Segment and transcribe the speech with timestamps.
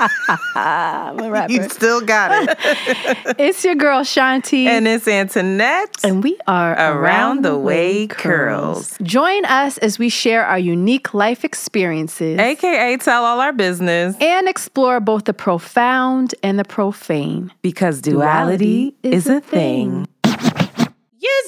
[1.48, 2.58] you still got it.
[3.38, 4.64] it's your girl Shanti.
[4.64, 5.96] And it's Antoinette.
[6.02, 8.96] And we are Around the Way Curls.
[9.02, 14.48] Join us as we share our unique life experiences AKA tell all our business and
[14.48, 17.52] explore both the profound and the profane.
[17.62, 20.08] because duality, is a thing.
[20.24, 21.46] Yes!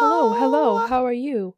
[0.00, 0.78] Hello, hello.
[0.78, 1.54] How are you?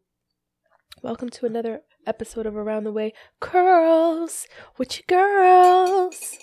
[1.03, 4.47] Welcome to another episode of Around the Way Curls
[4.79, 6.39] with your girls.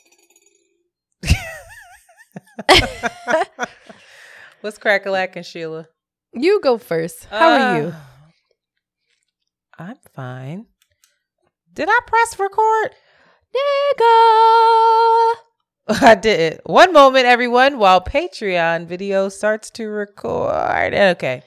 [4.61, 5.87] What's crack-a-lackin', Sheila?
[6.33, 7.25] You go first.
[7.25, 7.87] How are you?
[7.87, 7.95] Uh,
[9.77, 10.65] I'm fine.
[11.73, 12.91] Did I press record?
[13.55, 14.03] Nigga.
[16.01, 16.61] I did.
[16.65, 20.93] One moment, everyone, while Patreon video starts to record.
[20.93, 21.43] Okay.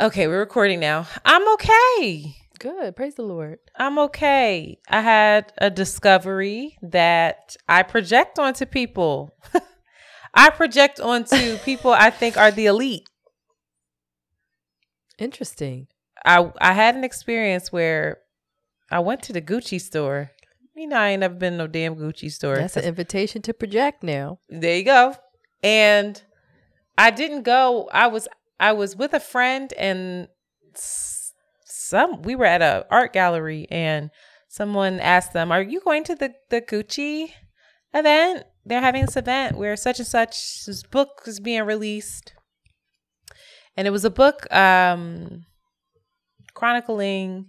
[0.00, 1.06] Okay, we're recording now.
[1.24, 2.36] I'm okay.
[2.62, 2.94] Good.
[2.94, 3.58] Praise the Lord.
[3.76, 4.78] I'm okay.
[4.88, 9.34] I had a discovery that I project onto people.
[10.34, 13.08] I project onto people I think are the elite.
[15.18, 15.88] Interesting.
[16.24, 18.18] I I had an experience where
[18.92, 20.30] I went to the Gucci store.
[20.76, 22.54] You know, I ain't never been to no damn Gucci store.
[22.54, 24.38] That's an invitation to project now.
[24.48, 25.16] There you go.
[25.64, 26.22] And
[26.96, 27.88] I didn't go.
[27.92, 28.28] I was
[28.60, 30.28] I was with a friend and
[31.92, 34.10] some we were at a art gallery and
[34.48, 37.32] someone asked them, "Are you going to the the Gucci
[37.94, 38.44] event?
[38.64, 42.32] They're having this event where such and such this book is being released."
[43.76, 45.44] And it was a book um
[46.54, 47.46] chronicling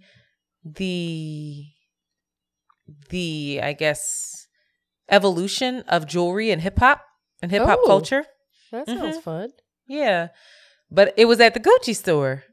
[0.64, 1.64] the
[3.10, 4.46] the I guess
[5.10, 7.00] evolution of jewelry and hip hop
[7.42, 7.86] and hip hop Oh.
[7.86, 8.24] culture.
[8.72, 8.98] That Mhm.
[8.98, 9.50] sounds fun.
[9.88, 10.28] Yeah.
[10.90, 12.44] But it was at the Gucci store.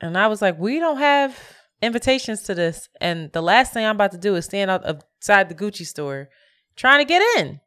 [0.00, 1.38] And I was like, we don't have
[1.82, 2.88] invitations to this.
[3.00, 6.28] And the last thing I'm about to do is stand outside the Gucci store
[6.76, 7.60] trying to get in.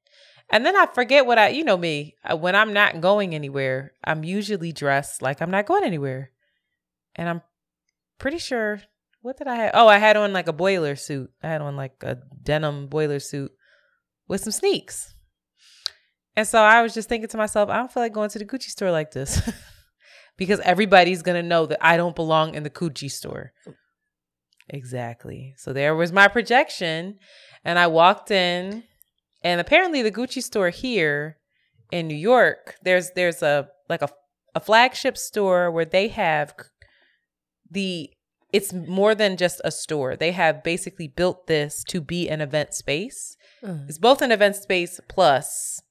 [0.50, 4.24] And then I forget what I, you know me, when I'm not going anywhere, I'm
[4.24, 6.32] usually dressed like I'm not going anywhere.
[7.16, 7.42] And I'm
[8.18, 8.82] pretty sure,
[9.22, 9.72] what did I have?
[9.74, 11.32] Oh, I had on like a boiler suit.
[11.42, 13.52] I had on like a denim boiler suit
[14.28, 15.16] with some sneaks.
[16.36, 18.46] And so I was just thinking to myself, I don't feel like going to the
[18.46, 19.42] Gucci store like this
[20.42, 23.54] because everybody's going to know that I don't belong in the Gucci store.
[24.70, 25.54] Exactly.
[25.56, 27.20] So there was my projection.
[27.64, 28.86] And I walked in,
[29.44, 31.38] and apparently the Gucci store here
[31.92, 34.10] in New York, there's there's a like a,
[34.56, 36.56] a flagship store where they have
[37.70, 38.10] the
[38.52, 40.16] it's more than just a store.
[40.16, 43.38] They have basically built this to be an event space.
[43.64, 45.84] Uh, It's both an event space plus,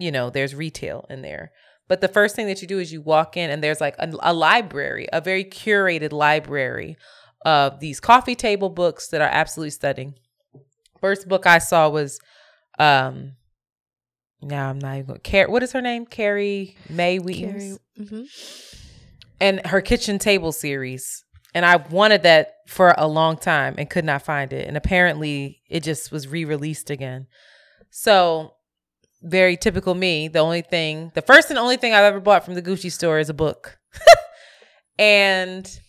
[0.00, 1.52] you know, there's retail in there.
[1.88, 4.10] But the first thing that you do is you walk in and there's like a,
[4.20, 6.96] a library, a very curated library
[7.44, 10.14] of these coffee table books that are absolutely stunning.
[11.00, 12.18] First book I saw was
[12.78, 13.32] um
[14.40, 16.06] now I'm not even going Car- what is her name?
[16.06, 18.26] Carrie Mae Carrie, mhm.
[19.40, 21.24] and her kitchen table series.
[21.54, 24.66] And I wanted that for a long time and could not find it.
[24.66, 27.28] And apparently it just was re-released again.
[27.90, 28.53] So
[29.24, 30.28] very typical me.
[30.28, 33.18] The only thing, the first and only thing I've ever bought from the Gucci store
[33.18, 33.78] is a book.
[34.98, 35.80] and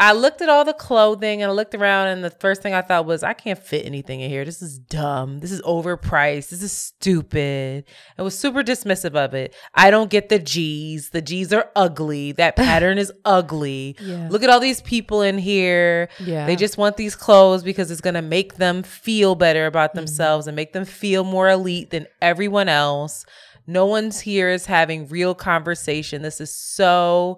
[0.00, 2.80] I looked at all the clothing and I looked around and the first thing I
[2.80, 4.46] thought was I can't fit anything in here.
[4.46, 5.40] This is dumb.
[5.40, 6.48] This is overpriced.
[6.48, 7.84] This is stupid.
[8.16, 9.54] I was super dismissive of it.
[9.74, 11.10] I don't get the G's.
[11.10, 12.32] The G's are ugly.
[12.32, 13.94] That pattern is ugly.
[14.00, 14.28] Yeah.
[14.30, 16.08] Look at all these people in here.
[16.18, 16.46] Yeah.
[16.46, 19.98] They just want these clothes because it's going to make them feel better about mm-hmm.
[19.98, 23.26] themselves and make them feel more elite than everyone else.
[23.66, 26.22] No one's here is having real conversation.
[26.22, 27.36] This is so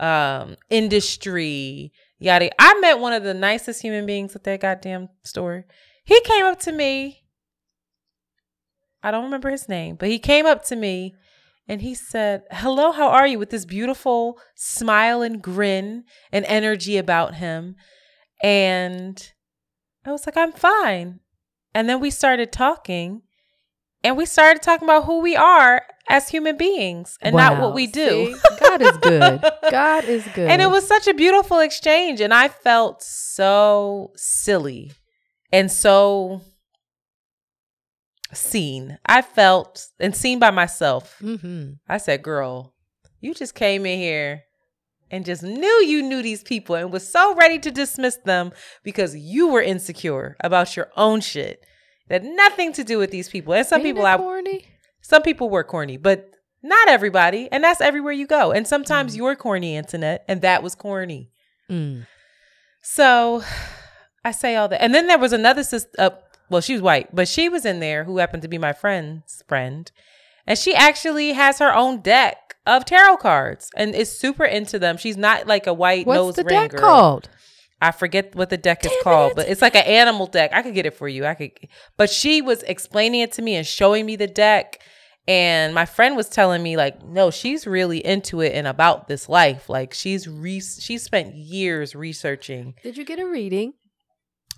[0.00, 2.50] um industry yada.
[2.58, 5.66] I met one of the nicest human beings at that goddamn store.
[6.04, 7.24] He came up to me.
[9.02, 11.14] I don't remember his name, but he came up to me
[11.66, 13.38] and he said, Hello, how are you?
[13.38, 17.76] with this beautiful smile and grin and energy about him.
[18.42, 19.32] And
[20.04, 21.20] I was like, I'm fine.
[21.74, 23.22] And then we started talking
[24.02, 27.86] and we started talking about who we are as human beings and not what we
[27.86, 28.34] do.
[28.34, 28.56] See?
[28.58, 29.40] God is good.
[29.70, 30.48] God is good.
[30.50, 32.20] And it was such a beautiful exchange.
[32.20, 34.92] And I felt so silly
[35.52, 36.42] and so
[38.32, 38.98] seen.
[39.06, 41.16] I felt and seen by myself.
[41.20, 42.74] hmm I said, girl,
[43.20, 44.42] you just came in here
[45.10, 48.52] and just knew you knew these people and was so ready to dismiss them
[48.84, 51.64] because you were insecure about your own shit.
[52.08, 53.52] that had nothing to do with these people.
[53.54, 54.64] And some Ain't people I corny.
[55.00, 56.30] Some people were corny, but
[56.62, 57.48] not everybody.
[57.50, 58.52] And that's everywhere you go.
[58.52, 58.68] And Mm.
[58.68, 61.30] sometimes you're corny, internet, and that was corny.
[61.70, 62.06] Mm.
[62.82, 63.42] So
[64.24, 64.82] I say all that.
[64.82, 66.10] And then there was another sister, uh,
[66.48, 69.42] well, she was white, but she was in there who happened to be my friend's
[69.48, 69.90] friend.
[70.46, 74.96] And she actually has her own deck of tarot cards and is super into them.
[74.96, 76.80] She's not like a white What's nose the ring deck girl.
[76.80, 77.28] called?
[77.82, 79.36] I forget what the deck is Damn called, it.
[79.36, 80.50] but it's like an animal deck.
[80.52, 81.24] I could get it for you.
[81.24, 81.52] I could,
[81.96, 84.82] but she was explaining it to me and showing me the deck.
[85.30, 89.28] And my friend was telling me like, no, she's really into it and about this
[89.28, 89.68] life.
[89.68, 92.74] Like she's re- she spent years researching.
[92.82, 93.74] Did you get a reading?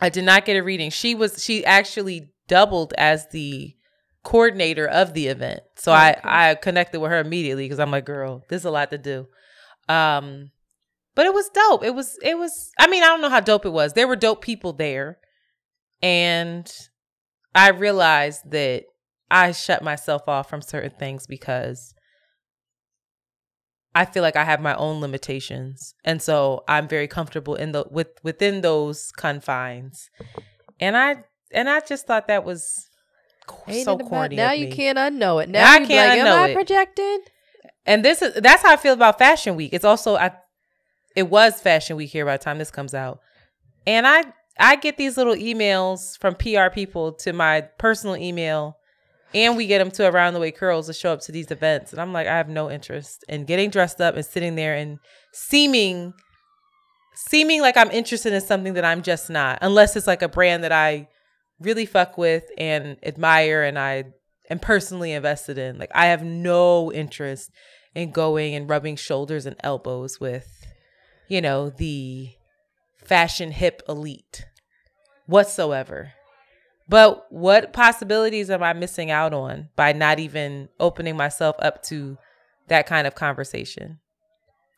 [0.00, 0.88] I did not get a reading.
[0.88, 3.76] She was she actually doubled as the
[4.24, 5.60] coordinator of the event.
[5.76, 6.18] So Okay.
[6.24, 9.26] I I connected with her immediately because I'm like, girl, there's a lot to do.
[9.90, 10.52] Um
[11.14, 11.84] but it was dope.
[11.84, 13.92] It was it was I mean, I don't know how dope it was.
[13.92, 15.18] There were dope people there.
[16.00, 16.66] And
[17.54, 18.84] I realized that
[19.32, 21.94] I shut myself off from certain things because
[23.94, 25.94] I feel like I have my own limitations.
[26.04, 30.08] And so I'm very comfortable in the with within those confines.
[30.80, 32.88] And I and I just thought that was
[33.66, 34.36] Ain't so corny.
[34.36, 34.72] Now you me.
[34.72, 35.48] can't unknow it.
[35.48, 36.54] Now, Now I can't like, unknow Am I it.
[36.54, 37.20] projecting?
[37.84, 39.72] And this is that's how I feel about Fashion Week.
[39.72, 40.32] It's also I
[41.16, 43.20] it was Fashion Week here by the time this comes out.
[43.86, 44.24] And I
[44.58, 48.76] I get these little emails from PR people to my personal email
[49.34, 51.92] and we get them to around the way curls to show up to these events
[51.92, 54.98] and I'm like I have no interest in getting dressed up and sitting there and
[55.32, 56.12] seeming
[57.14, 60.64] seeming like I'm interested in something that I'm just not unless it's like a brand
[60.64, 61.08] that I
[61.60, 64.04] really fuck with and admire and I
[64.50, 65.78] am personally invested in.
[65.78, 67.50] Like I have no interest
[67.94, 70.66] in going and rubbing shoulders and elbows with,
[71.28, 72.30] you know, the
[72.96, 74.46] fashion hip elite
[75.26, 76.12] whatsoever.
[76.92, 82.18] But what possibilities am I missing out on by not even opening myself up to
[82.68, 83.98] that kind of conversation?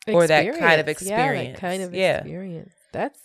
[0.07, 1.47] Or that kind of experience?
[1.47, 2.17] Yeah, that kind of Yeah.
[2.19, 2.73] experience.
[2.93, 3.19] That's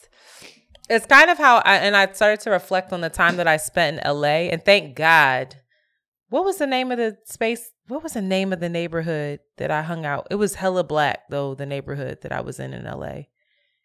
[0.89, 3.59] it's kind of how I and I started to reflect on the time that I
[3.59, 5.55] spent in LA and thank God.
[6.29, 7.71] What was the name of the space?
[7.87, 10.27] What was the name of the neighborhood that I hung out?
[10.33, 13.27] It was hella black though, the neighborhood that I was in in LA.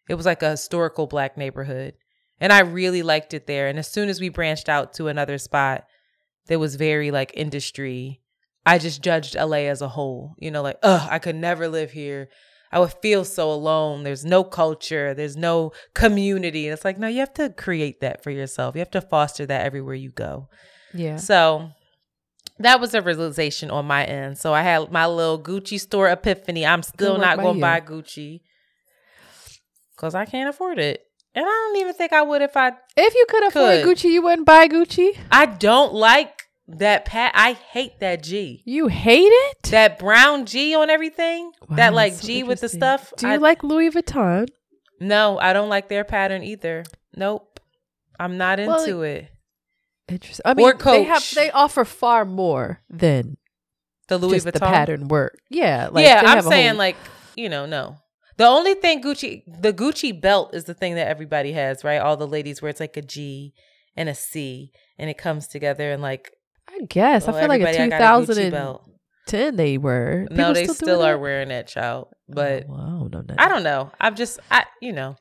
[0.08, 1.94] It was like a historical black neighborhood.
[2.40, 3.68] And I really liked it there.
[3.68, 5.86] And as soon as we branched out to another spot
[6.48, 8.20] that was very like industry,
[8.64, 10.34] I just judged LA as a whole.
[10.38, 12.28] You know, like, ugh, I could never live here.
[12.72, 14.02] I would feel so alone.
[14.02, 16.66] There's no culture, there's no community.
[16.66, 18.74] And it's like, no, you have to create that for yourself.
[18.74, 20.48] You have to foster that everywhere you go.
[20.92, 21.16] yeah.
[21.16, 21.70] So
[22.58, 24.38] that was a realization on my end.
[24.38, 26.66] So I had my little Gucci store epiphany.
[26.66, 28.40] I'm still not going to buy Gucci
[29.94, 31.02] because I can't afford it.
[31.36, 32.72] And I don't even think I would if I.
[32.96, 33.98] If you could afford Could.
[33.98, 35.16] Gucci, you wouldn't buy Gucci.
[35.30, 37.32] I don't like that pat.
[37.34, 38.62] I hate that G.
[38.64, 39.62] You hate it.
[39.64, 41.52] That brown G on everything.
[41.70, 43.12] that like so G with the stuff.
[43.18, 44.48] Do you I- like Louis Vuitton?
[44.98, 46.84] No, I don't like their pattern either.
[47.14, 47.60] Nope.
[48.18, 49.28] I'm not Well, into it.
[50.08, 50.42] Interesting.
[50.46, 53.36] I mean, they have they offer far more than
[54.08, 55.38] The Louis just Vuitton the pattern work.
[55.50, 56.96] Yeah, like yeah, I'm saying whole- like
[57.36, 57.98] you know no.
[58.36, 61.98] The only thing Gucci, the Gucci belt is the thing that everybody has, right?
[61.98, 63.54] All the ladies where it's like a G
[63.96, 66.30] and a C, and it comes together and like.
[66.68, 70.26] I guess oh, I feel like in everybody, I got a 2010 they were.
[70.30, 71.20] No, they do still are that?
[71.20, 73.40] wearing that child, oh, but Oh, I don't know that.
[73.40, 73.90] I don't know.
[74.00, 75.16] I'm just I you know,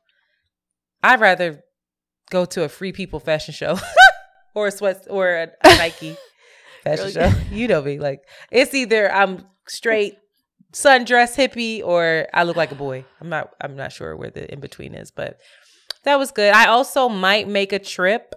[1.04, 1.64] I'd rather
[2.30, 3.78] go to a free people fashion show
[4.56, 6.18] or a sweat or a, a Nike
[6.84, 7.32] fashion show.
[7.52, 8.20] You know me, like
[8.52, 10.18] it's either I'm straight
[10.74, 13.06] sundress hippie or I look like a boy.
[13.22, 15.40] I'm not I'm not sure where the in between is, but
[16.04, 16.54] that was good.
[16.54, 18.36] I also might make a trip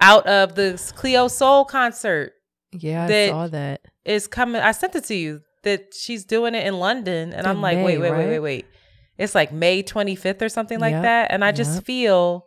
[0.00, 2.32] out of the Cleo Sol concert.
[2.72, 3.82] Yeah, I saw that.
[4.04, 4.60] Is coming.
[4.60, 7.78] I sent it to you that she's doing it in London, and In I'm like,
[7.78, 8.28] May, wait, wait, wait, right?
[8.28, 8.66] wait, wait.
[9.18, 11.84] It's like May 25th or something like that, and I just yep.
[11.84, 12.46] feel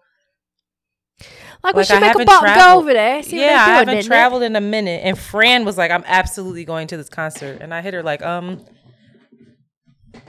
[1.64, 3.22] Like, we Like, should I make a bump go over there.
[3.22, 5.02] Yeah, I haven't doing, traveled in a minute.
[5.04, 7.60] And Fran was like, I'm absolutely going to this concert.
[7.62, 8.66] And I hit her like, um,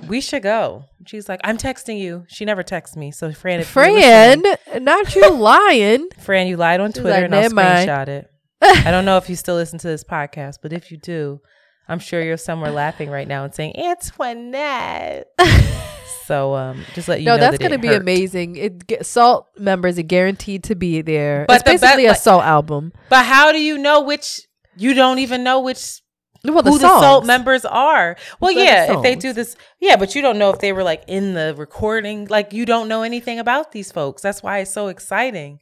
[0.09, 0.85] we should go.
[1.07, 2.25] She's like, I'm texting you.
[2.29, 3.11] She never texts me.
[3.11, 4.43] So Fran, if Fran,
[4.81, 6.09] not you lying.
[6.19, 8.31] Fran, you lied on She's Twitter like, and I'll screenshot it.
[8.63, 11.41] I don't know if you still listen to this podcast, but if you do,
[11.89, 15.27] I'm sure you're somewhere laughing right now and saying, Antoinette.
[16.27, 17.41] so um, just let you no, know.
[17.41, 18.01] that's that gonna be hurt.
[18.01, 18.57] amazing.
[18.57, 21.45] It get, Sault members are guaranteed to be there.
[21.47, 22.93] But it's the be- basically a Sault album.
[23.11, 24.41] But how do you know which?
[24.77, 26.01] You don't even know which
[26.45, 27.01] Well, who the songs.
[27.03, 28.17] Sault members are.
[28.39, 30.59] Well, Who are the yeah, if they do this, yeah, but you don't know if
[30.59, 32.27] they were like in the recording.
[32.27, 34.21] Like you don't know anything about these folks.
[34.21, 35.61] That's why it's so exciting.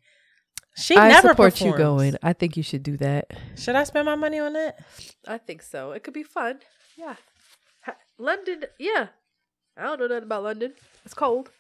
[0.76, 2.16] She I never support you going.
[2.22, 3.30] I think you should do that.
[3.56, 4.78] Should I spend my money on that?
[5.26, 5.92] I think so.
[5.92, 6.60] It could be fun.
[6.96, 7.16] Yeah.
[7.82, 9.08] Ha- London, yeah.
[9.76, 10.72] I don't know nothing about London.
[11.04, 11.50] It's cold,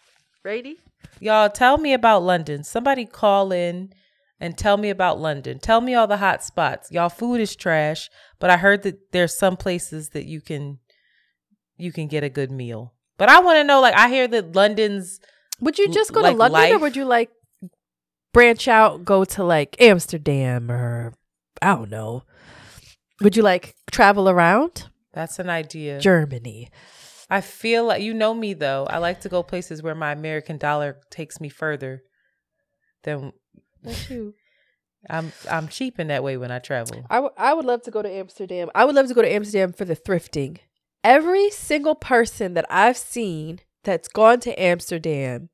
[0.44, 0.76] rainy.
[1.20, 2.64] Y'all tell me about London.
[2.64, 3.92] Somebody call in
[4.42, 5.60] and tell me about London.
[5.60, 6.90] Tell me all the hot spots.
[6.90, 10.80] Y'all food is trash, but I heard that there's some places that you can
[11.76, 12.92] you can get a good meal.
[13.18, 15.20] But I want to know like I hear that London's
[15.60, 17.30] Would you just go like to London or would you like
[18.32, 21.14] branch out, go to like Amsterdam or
[21.62, 22.24] I don't know.
[23.20, 24.88] Would you like travel around?
[25.12, 26.00] that's an idea.
[26.00, 26.70] Germany.
[27.30, 28.86] I feel like you know me though.
[28.90, 32.02] I like to go places where my American dollar takes me further
[33.04, 33.32] than
[33.82, 34.34] That's you.
[35.10, 37.04] I'm I'm cheap in that way when I travel.
[37.10, 38.70] I, w- I would love to go to Amsterdam.
[38.74, 40.58] I would love to go to Amsterdam for the thrifting.
[41.02, 45.48] Every single person that I've seen that's gone to Amsterdam,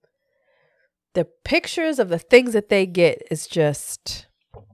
[1.15, 4.27] the pictures of the things that they get is just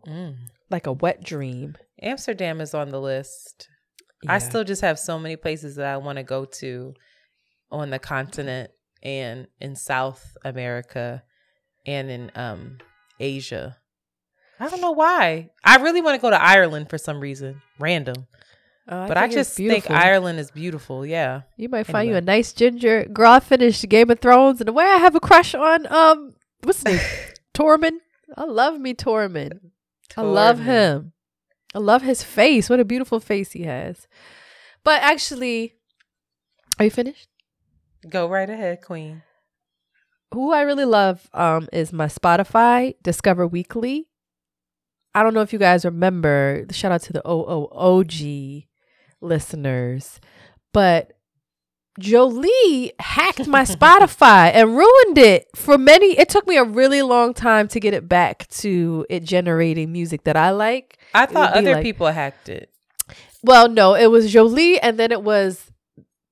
[0.07, 0.37] Mm.
[0.71, 1.77] like a wet dream.
[2.03, 3.69] Amsterdam is on the list.
[4.29, 6.95] I still just have so many places that I want to go to
[7.71, 8.71] on the continent
[9.03, 11.23] and in South America
[11.87, 12.79] and in um
[13.19, 13.79] Asia.
[14.61, 15.51] I don't know why.
[15.65, 17.63] I really want to go to Ireland for some reason.
[17.79, 18.27] Random.
[18.87, 19.91] Oh, but I think just think.
[19.91, 21.07] Ireland is beautiful.
[21.07, 21.43] Yeah.
[21.57, 23.33] You might find you a nice ginger girl.
[23.33, 26.83] I finished Game of Thrones, and the way I have a crush on um, what's
[26.83, 27.01] his name,
[27.55, 27.99] Tormund.
[28.37, 29.61] I love me Tormund.
[30.17, 31.13] I love him.
[31.75, 32.69] I love his face.
[32.71, 34.07] What a beautiful face he has.
[34.85, 35.75] But actually,
[36.79, 37.29] are you finished?
[38.09, 39.23] Go right ahead, Queen.
[40.35, 44.09] Who I really love um is my Spotify Discover Weekly.
[45.15, 46.67] I don't know if you guys remember.
[46.73, 48.67] Shout out to the OOOG
[49.21, 50.21] listeners,
[50.73, 51.13] but
[52.01, 56.19] Jolie hacked my Spotify and ruined it for many.
[56.19, 60.25] It took me a really long time to get it back to it generating music
[60.25, 60.99] that I like.
[61.15, 62.71] I thought other like- people hacked it.
[63.45, 65.71] Well, no, it was Jolie, and then it was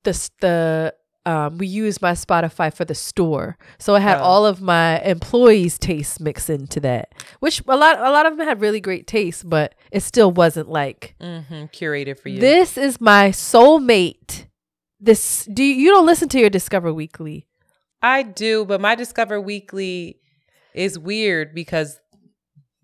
[0.02, 0.94] the the
[1.24, 4.22] um we used my Spotify for the store, so I had Oh.
[4.24, 7.14] all of my employees' tastes mixed into that.
[7.40, 10.68] Which a lot a lot of them had really great taste, but it still wasn't
[10.68, 12.40] like hmm Curated for you.
[12.40, 14.46] this is my soulmate.
[15.00, 17.46] This do you, you don't listen to your Discover Weekly?
[18.02, 20.18] I do, but my Discover Weekly
[20.74, 21.98] is weird because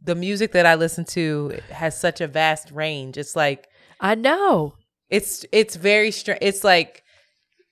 [0.02, 3.16] the music that I listen to has such a vast range.
[3.18, 3.68] It's like
[4.00, 4.74] I know.
[5.10, 6.38] it's it's very strange.
[6.42, 7.02] It's like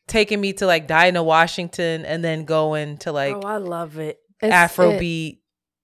[0.08, 4.18] taking me to like Dinah Washington and then going to like oh, I love it.
[4.40, 5.38] It's, it- Afrobeat.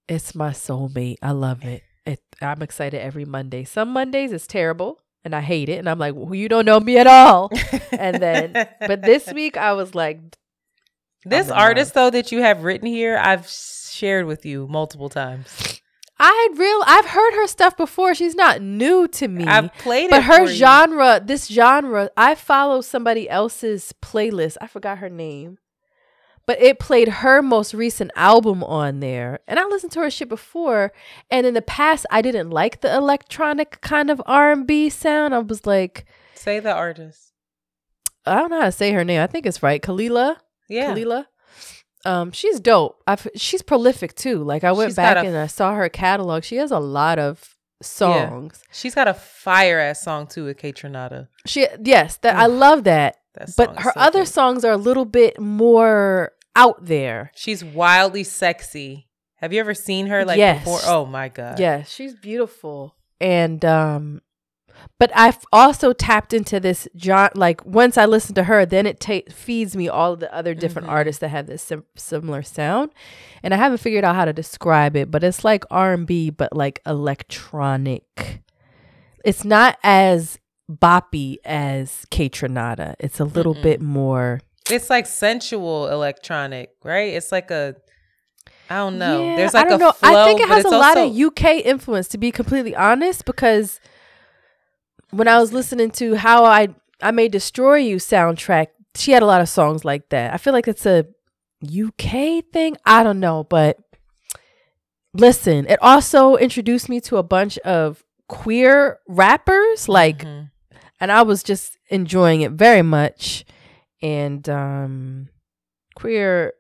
[0.08, 1.16] It's my soulmate.
[1.22, 1.82] I love it.
[2.04, 2.20] it.
[2.40, 3.64] I'm excited every Monday.
[3.64, 5.78] Some Mondays it's terrible and I hate it.
[5.78, 7.50] And I'm like, well, you don't know me at all.
[7.92, 10.20] And then- but this week I was like,
[11.24, 15.71] this artist though that you have written here, I've shared with you multiple times.
[16.24, 16.82] I had real.
[16.86, 18.14] I've heard her stuff before.
[18.14, 19.44] She's not new to me.
[19.44, 20.56] I've played but it, her for you.
[20.56, 24.56] genre, this genre, I follow somebody else's playlist.
[24.60, 25.58] I forgot her name.
[26.46, 29.40] But it played her most recent album on there.
[29.48, 30.92] And I listened to her shit before.
[31.28, 35.34] And in the past, I didn't like the electronic kind of R&B sound.
[35.34, 37.32] I was like, Say the artist.
[38.24, 39.20] I don't know how to say her name.
[39.20, 39.82] I think it's right.
[39.82, 40.36] Kelela.
[40.68, 40.94] Yeah.
[40.94, 41.26] Kelela.
[42.04, 43.00] Um, she's dope.
[43.06, 44.42] I've, she's prolific too.
[44.42, 46.42] Like I went She's back a- and I saw her catalog.
[46.44, 48.62] She has a lot of songs.
[48.72, 51.28] She's got a fire ass song too with Kaytranada.
[51.46, 53.16] She yes, that I love that.
[53.34, 54.28] That song But her so other good.
[54.28, 57.30] songs are a little bit more out there.
[57.34, 59.08] She's wildly sexy.
[59.36, 60.58] Have you ever seen her like Yes.
[60.64, 60.80] before?
[60.84, 61.58] Oh my god.
[61.58, 62.94] Yeah, she's beautiful.
[63.20, 64.22] And um
[64.98, 69.00] but I've also tapped into this John like once I listen to her, then it
[69.00, 70.92] ta- feeds me all of the other different Mhm.
[70.92, 72.90] artists that have this sim- similar sound.
[73.42, 76.80] And I haven't figured out how to describe it, but it's like R&B but like
[76.86, 78.42] electronic.
[79.24, 80.38] It's not as
[80.70, 82.94] boppy as Kaytranada.
[82.98, 83.62] It's a little Mm-mm.
[83.62, 87.14] bit more It's like sensual electronic, right?
[87.14, 87.76] It's like a
[88.70, 89.22] I don't know.
[89.24, 89.92] Yeah, There's like I don't a know.
[89.92, 93.24] flow, I think it has a lot also- of UK influence, to be completely honest,
[93.26, 93.80] because
[95.12, 96.68] when I was listening to how I
[97.00, 100.32] I May Destroy You soundtrack, she had a lot of songs like that.
[100.34, 101.06] I feel like it's a
[101.64, 102.76] UK thing.
[102.84, 103.78] I don't know, but
[105.14, 110.50] listen, it also introduced me to a bunch of queer rappers, like Mhm.
[111.00, 113.44] and I was just enjoying it very much.
[114.00, 115.28] And um
[115.94, 116.54] queer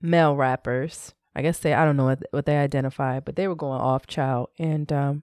[0.00, 3.54] male rappers, I guess they I don't know what, what they identify, but they were
[3.54, 5.22] going off child, and um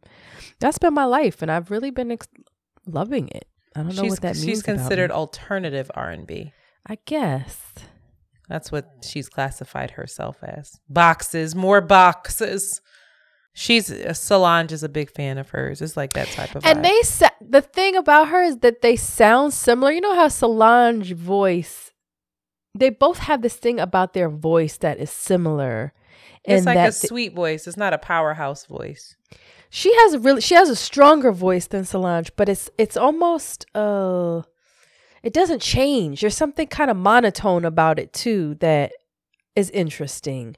[0.60, 2.28] that's been my life, and I've really been ex-
[2.94, 3.46] loving it.
[3.76, 4.46] I don't know she's what that means.
[4.46, 6.54] she's considered alternative R&B.
[6.86, 7.74] I guess.
[8.48, 10.80] That's what she's classified herself as.
[10.90, 12.82] Boxes, more boxes.
[13.54, 15.82] She's uh, Solange is a big fan of hers.
[15.82, 16.66] It's like that type of.
[16.66, 16.84] And vibe.
[16.84, 19.92] they sa- the thing about her is that they sound similar.
[19.92, 21.90] You know how Solange voice
[22.76, 25.94] they both have this thing about their voice that is similar.
[26.44, 27.68] it's and like a th- sweet voice.
[27.68, 29.16] It's not a powerhouse voice.
[29.70, 33.66] She has a really she has a stronger voice than Solange, but it's it's almost
[33.76, 34.42] uh
[35.22, 36.22] it doesn't change.
[36.22, 38.94] There's something kind of monotone about it too that
[39.56, 40.56] is interesting.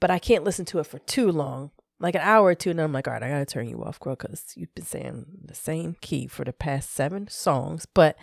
[0.00, 1.70] But I can't listen to it for too long.
[1.98, 3.84] Like an hour or two, and then I'm like, all right, I gotta turn you
[3.84, 7.86] off, girl, because you've been saying the same key for the past seven songs.
[7.92, 8.16] But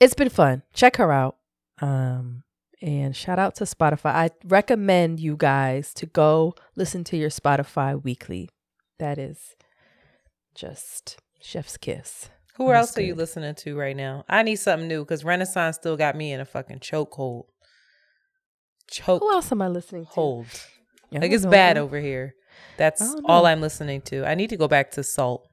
[0.00, 0.62] it's been fun.
[0.72, 1.36] Check her out.
[1.82, 2.44] Um,
[2.80, 4.14] and shout out to Spotify.
[4.14, 8.48] I recommend you guys to go listen to your Spotify weekly.
[8.98, 9.54] That is
[10.54, 12.30] just chef's kiss.
[12.56, 14.24] Who else are you listening to right now?
[14.28, 17.44] I need something new because Renaissance still got me in a fucking chokehold.
[18.88, 20.10] Choke Who else am I listening to?
[20.10, 20.46] hold.
[21.12, 22.34] I Like it's bad over here.
[22.78, 23.46] That's all.
[23.46, 24.26] I'm listening to.
[24.26, 25.46] I need to go back to Sault.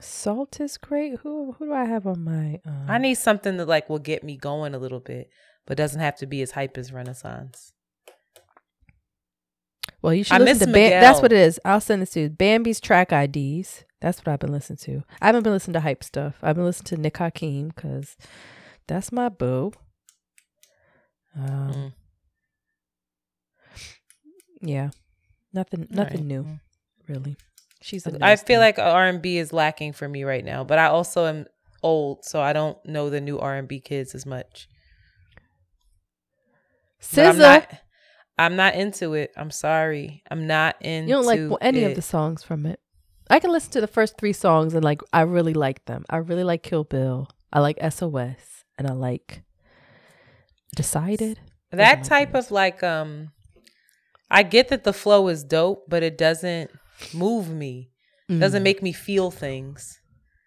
[0.00, 1.20] Sault is great.
[1.20, 2.60] Who who do I have on my?
[2.66, 5.30] Um, I need something that like will get me going a little bit,
[5.66, 7.72] but doesn't have to be as hype as Renaissance.
[10.04, 11.58] Well, you should I listen to Bam- That's what it is.
[11.64, 12.28] I'll send this to you.
[12.28, 13.84] Bambi's track IDs.
[14.02, 15.02] That's what I've been listening to.
[15.22, 16.34] I haven't been listening to hype stuff.
[16.42, 18.18] I've been listening to Nick Hakim because
[18.86, 19.72] that's my boo.
[21.34, 21.92] Um, Mm.
[24.60, 24.90] yeah,
[25.54, 26.26] nothing, nothing right.
[26.26, 26.60] new, Mm.
[27.08, 27.36] really.
[27.80, 28.06] She's.
[28.06, 28.58] I feel thing.
[28.58, 31.46] like R and B is lacking for me right now, but I also am
[31.82, 34.68] old, so I don't know the new R and B kids as much.
[37.00, 37.78] SZA.
[38.38, 39.32] I'm not into it.
[39.36, 40.22] I'm sorry.
[40.30, 41.08] I'm not into.
[41.08, 42.80] You don't like any of the songs from it.
[43.30, 46.04] I can listen to the first three songs and like I really like them.
[46.10, 47.28] I really like Kill Bill.
[47.52, 49.42] I like SOS and I like
[50.76, 51.38] Decided.
[51.70, 53.30] That type of like um.
[54.30, 56.70] I get that the flow is dope, but it doesn't
[57.12, 57.90] move me.
[58.28, 58.64] Doesn't Mm.
[58.64, 60.00] make me feel things.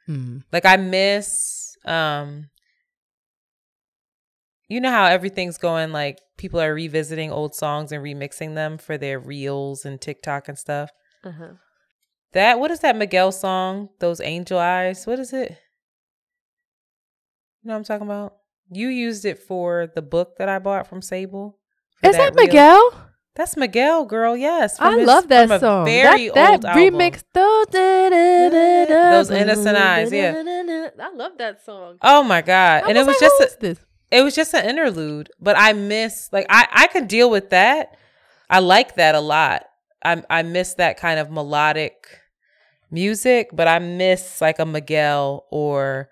[0.10, 0.44] Mm.
[0.52, 2.50] Like I miss um
[4.68, 8.98] you know how everything's going like people are revisiting old songs and remixing them for
[8.98, 10.92] their reels and TikTok and stuff.
[11.24, 11.54] Uh-huh.
[12.34, 13.90] That what is that Miguel song?
[14.00, 15.08] Those angel eyes.
[15.08, 15.58] What is it?
[17.64, 18.34] You know what I'm talking about?
[18.70, 21.58] You used it for the book that I bought from Sable.
[22.04, 22.46] Is that, reel.
[22.46, 23.04] Miguel?
[23.36, 24.36] That's Miguel, girl.
[24.36, 25.86] Yes, I his- love that song.
[25.86, 26.94] Very that old that album.
[26.94, 27.24] remix.
[27.34, 27.68] Those,
[29.28, 30.90] Those innocent eyes, yeah.
[31.00, 31.98] I love that song.
[32.02, 32.84] Oh my god!
[32.84, 33.80] I and it was like, just a, this?
[34.12, 37.96] It was just an interlude but i miss like i i could deal with that.
[38.50, 39.64] I like that a lot.
[40.04, 42.08] I i miss that kind of melodic
[42.90, 46.10] music but i miss like a miguel or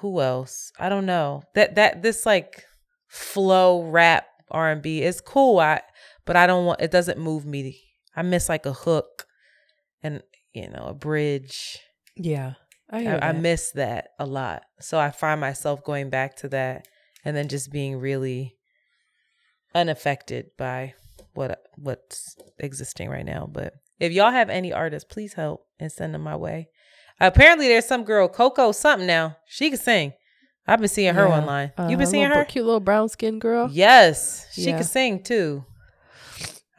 [0.00, 0.72] who else?
[0.78, 1.42] I don't know.
[1.54, 2.64] That that this like
[3.06, 5.60] flow rap r&b is cool.
[5.60, 5.82] I
[6.24, 7.80] but i don't want it doesn't move me.
[8.16, 9.26] I miss like a hook
[10.02, 11.78] and you know a bridge.
[12.16, 12.54] Yeah.
[12.90, 14.62] I, I, I miss that a lot.
[14.80, 16.86] So I find myself going back to that
[17.24, 18.56] and then just being really
[19.74, 20.94] unaffected by
[21.34, 23.48] what what's existing right now.
[23.50, 26.68] But if y'all have any artists, please help and send them my way.
[27.20, 29.36] Apparently there's some girl, Coco something now.
[29.46, 30.12] She can sing.
[30.66, 31.38] I've been seeing her Yeah.
[31.40, 31.72] online.
[31.76, 32.44] Uh, you been seeing her?
[32.44, 33.68] Cute little brown skin girl.
[33.70, 34.46] Yes.
[34.52, 34.78] She Yeah.
[34.78, 35.64] can sing too.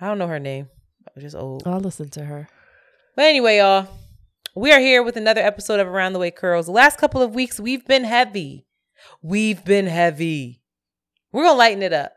[0.02, 0.70] I don't know her name.
[1.16, 1.64] I'm just old.
[1.68, 2.50] I'll listen to her.
[3.16, 3.88] But anyway, y'all,
[4.56, 6.68] we are here with another episode of Around the Way Curls.
[6.68, 8.66] The last couple of weeks, we've been heavy.
[9.22, 10.62] We've been heavy.
[11.34, 12.14] We're going to lighten it up.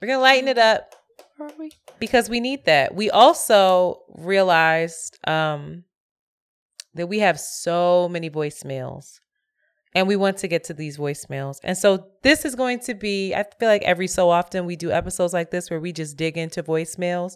[0.00, 0.94] We're going to lighten it up
[1.40, 1.72] Are we?
[1.98, 2.94] because we need that.
[2.94, 5.84] We also realized um,
[6.94, 9.20] that we have so many voicemails
[9.94, 11.56] and we want to get to these voicemails.
[11.64, 14.90] And so this is going to be, I feel like every so often we do
[14.90, 17.32] episodes like this where we just dig into voicemails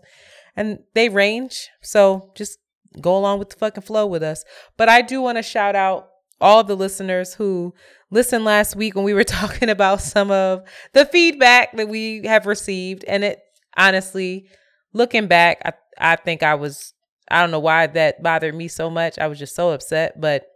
[0.54, 1.70] and they range.
[1.80, 2.58] So just
[3.00, 4.44] go along with the fucking flow with us.
[4.76, 6.08] But I do want to shout out
[6.40, 7.74] all the listeners who
[8.10, 12.46] listened last week when we were talking about some of the feedback that we have
[12.46, 13.04] received.
[13.04, 13.40] And it
[13.76, 14.48] honestly,
[14.92, 15.72] looking back, I,
[16.12, 16.94] I think I was,
[17.30, 19.18] I don't know why that bothered me so much.
[19.18, 20.20] I was just so upset.
[20.20, 20.46] But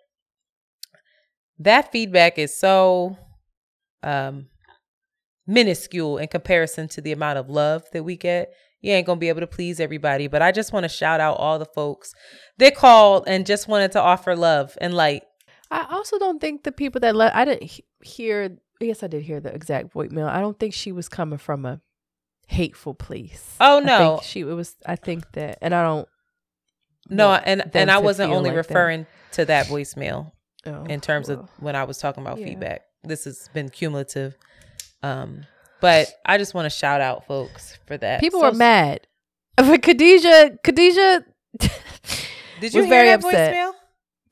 [1.59, 3.19] that feedback is so
[4.05, 4.47] um
[5.47, 8.53] minuscule in comparison to the amount of love that we get.
[8.81, 11.37] You ain't gonna be able to please everybody, but I just want to shout out
[11.39, 12.13] all the folks
[12.59, 15.23] that called and just wanted to offer love and light.
[15.71, 18.57] I also don't think the people that let I didn't he- hear.
[18.81, 20.29] Yes, I did hear the exact voicemail.
[20.29, 21.81] I don't think she was coming from a
[22.47, 23.57] hateful place.
[23.61, 24.77] Oh I no, think she it was.
[24.87, 26.09] I think that, and I don't.
[27.11, 28.69] no, and and I wasn't only like that.
[28.69, 30.33] referring to that voicemail
[30.67, 32.47] Oh, in terms of when I was talking about Yeah.
[32.47, 32.83] feedback.
[33.05, 34.37] This has been cumulative.
[35.03, 35.43] Um,
[35.81, 38.21] But I just want to shout out folks for that.
[38.21, 39.01] People So- were mad.
[39.57, 41.25] But Khadijah, Khadijah,
[41.59, 41.71] Did
[42.75, 43.55] you was hear very upset.
[43.55, 43.73] voicemail?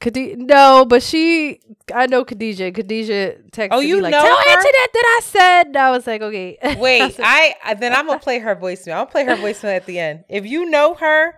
[0.00, 1.59] Khadijah, no, but she,
[1.92, 2.70] I know Khadijah.
[2.70, 4.50] Khadijah texted Oh, you me like, know tell her?
[4.50, 5.66] Antoinette that I said.
[5.68, 6.59] And I was like, okay.
[6.78, 8.92] Wait, I I, then I'm gonna play her voicemail.
[8.92, 10.24] I'll play her voicemail at the end.
[10.28, 11.35] If you know her,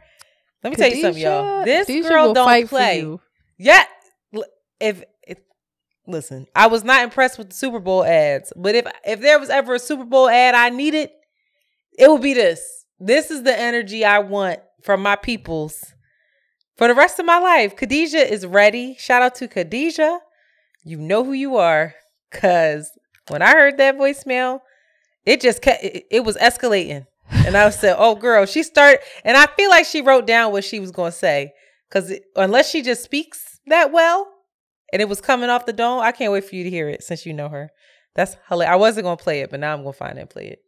[0.63, 1.65] let me tell you something, y'all.
[1.65, 3.17] This Khadijah girl don't play.
[3.59, 3.85] Yeah.
[4.81, 5.03] If
[6.09, 9.51] listen, I was not impressed with the Super Bowl ads, but if if there was
[9.51, 11.11] ever a Super Bowl ad I needed,
[11.97, 12.85] it would be this.
[12.99, 15.95] This is the energy I want from my peoples
[16.77, 17.77] for the rest of my life.
[17.77, 18.97] Khadijah is ready.
[18.99, 20.19] Shout out to Khadijah.
[20.85, 21.95] You know who you are,
[22.33, 22.91] cause
[23.29, 24.61] when I heard that voicemail,
[25.27, 27.07] it just kept, it, it was escalating.
[27.31, 30.65] And I said, "Oh, girl, she started." And I feel like she wrote down what
[30.65, 31.53] she was going to say,
[31.89, 34.27] because unless she just speaks that well,
[34.93, 37.03] and it was coming off the dome, I can't wait for you to hear it
[37.03, 37.71] since you know her.
[38.15, 38.73] That's hilarious.
[38.73, 40.49] I wasn't going to play it, but now I'm going to find it and play
[40.49, 40.61] it.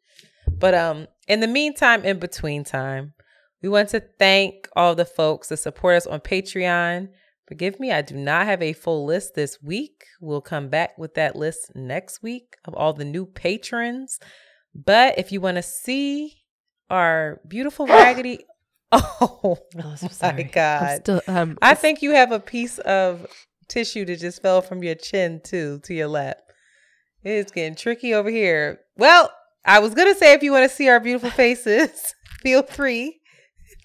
[0.48, 3.14] But um, in the meantime, in between time,
[3.62, 7.08] we want to thank all the folks that support us on Patreon.
[7.46, 10.04] Forgive me, I do not have a full list this week.
[10.20, 14.20] We'll come back with that list next week of all the new patrons.
[14.74, 16.36] But if you want to see
[16.88, 18.44] our beautiful raggedy,
[18.92, 19.98] oh, Oh,
[20.36, 20.42] my.
[20.44, 21.00] God.
[21.00, 23.26] Still, um, I think you have a piece of
[23.70, 26.38] tissue that just fell from your chin too to your lap.
[27.22, 28.80] It's getting tricky over here.
[28.96, 29.30] Well,
[29.64, 33.20] I was gonna say if you want to see our beautiful faces, feel free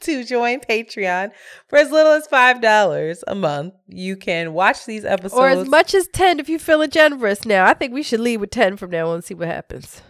[0.01, 1.31] to join Patreon
[1.67, 3.73] for as little as five dollars a month.
[3.87, 7.65] You can watch these episodes or as much as 10 if you're feeling generous now.
[7.65, 10.01] I think we should leave with 10 from now on and see what happens.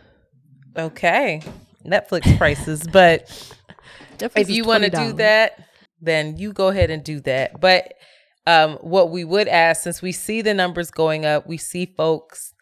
[0.77, 1.41] Okay,
[1.85, 3.27] Netflix prices, but
[4.17, 5.63] Netflix if you want to do that,
[6.01, 7.59] then you go ahead and do that.
[7.59, 7.93] But
[8.47, 12.53] um, what we would ask, since we see the numbers going up, we see folks,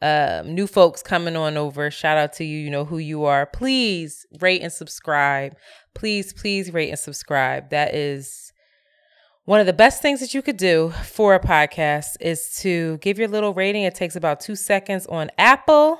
[0.00, 1.90] um, new folks coming on over.
[1.90, 2.58] Shout out to you.
[2.58, 3.46] You know who you are.
[3.46, 5.56] Please rate and subscribe.
[5.94, 7.70] Please, please rate and subscribe.
[7.70, 8.52] That is
[9.44, 13.18] one of the best things that you could do for a podcast is to give
[13.18, 13.82] your little rating.
[13.82, 15.98] It takes about two seconds on Apple.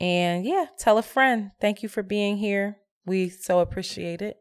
[0.00, 1.52] And yeah, tell a friend.
[1.60, 2.78] Thank you for being here.
[3.06, 4.36] We so appreciate it.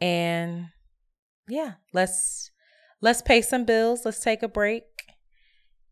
[0.00, 0.68] And
[1.48, 2.49] yeah, let's
[3.00, 4.04] let's pay some bills.
[4.04, 4.84] Let's take a break.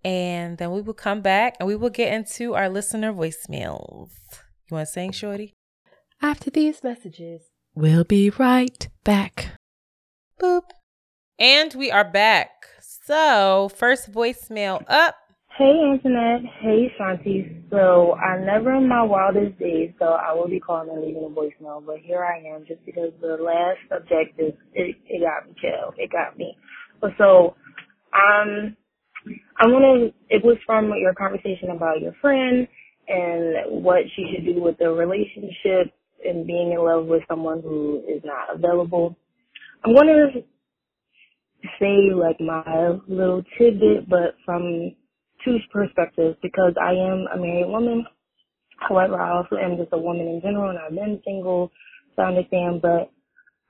[0.04, 4.10] And then we will come back and we will get into our listener voicemails.
[4.70, 5.54] You want to sing, Shorty?
[6.22, 7.42] After these messages,
[7.74, 9.52] we'll be right back.
[10.40, 10.62] Boop.
[11.38, 12.50] And we are back.
[12.80, 15.16] So, first voicemail up.
[15.56, 16.42] Hey, Antoinette.
[16.60, 17.62] Hey, Shanti.
[17.70, 21.28] So, I never in my wildest days thought I would be calling and leaving a
[21.28, 25.94] voicemail, but here I am just because the last objective, it, it got me killed.
[25.96, 26.56] It got me.
[27.18, 27.56] So,
[28.14, 28.76] um,
[29.58, 32.68] I want to, it was from your conversation about your friend
[33.08, 35.92] and what she should do with the relationship
[36.24, 39.16] and being in love with someone who is not available.
[39.84, 40.42] I'm going to
[41.80, 44.94] say like my little tidbit, but from
[45.44, 48.06] two perspectives because I am a married woman.
[48.78, 51.70] However, I also am just a woman in general and I've been single,
[52.16, 53.10] so I understand, but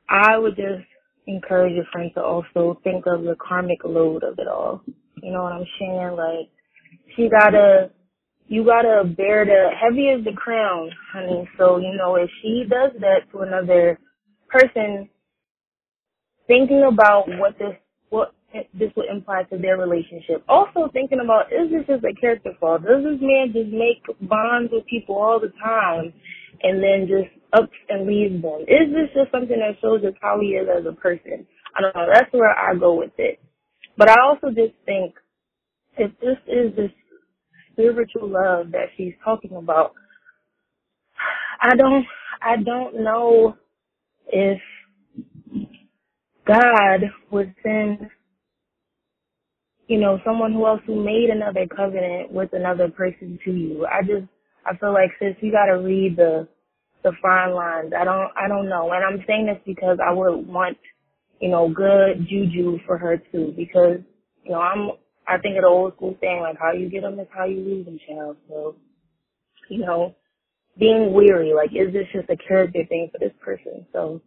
[0.09, 0.85] I would just
[1.29, 4.83] encourage your friend to also think of the karmic load of it all.
[5.23, 6.17] You know what I'm saying?
[6.17, 6.49] Like,
[7.14, 7.91] she gotta,
[8.47, 11.49] you gotta bear the heavy is the crown, honey.
[11.59, 13.99] So, you know, if she does that to another
[14.49, 15.09] person,
[16.47, 17.77] thinking about what this,
[18.09, 18.33] what
[18.73, 20.43] this would imply to their relationship.
[20.49, 22.79] Also thinking about, is this just a character flaw?
[22.79, 26.12] Does this man just make bonds with people all the time
[26.62, 28.63] and then just ups and leaves them?
[28.63, 31.47] Is this just something that shows us how he is as a person?
[31.77, 32.07] I don't know.
[32.13, 33.41] That's where I go with it.
[33.97, 35.15] But I also just think
[35.99, 36.91] if this is this
[37.73, 39.93] spiritual love that she's talking about,
[41.63, 42.07] I don't,
[42.43, 43.57] I don't know
[44.29, 44.61] if
[46.47, 48.11] God would send,
[49.89, 53.87] you know, someone who else who made another covenant with another person to you.
[53.87, 54.27] I just,
[54.67, 56.49] I feel like since you gotta read the,
[57.03, 57.93] the fine lines.
[57.99, 58.93] I don't, I don't know.
[58.93, 60.79] And I'm saying this because I would want,
[61.41, 63.99] you know, good juju for her too, because,
[64.45, 64.91] you know, I'm,
[65.27, 67.61] I think of the old school saying, like, how you get them is how you
[67.61, 68.37] lose them, child.
[68.49, 68.77] So,
[69.69, 70.17] you know,
[70.79, 73.87] being weary, like, is this just a character thing for this person?
[73.93, 74.23] So,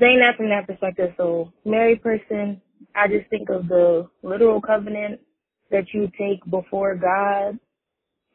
[0.00, 2.60] saying that from that perspective, so married person,
[2.94, 5.20] I just think of the literal covenant
[5.70, 7.58] that you take before God,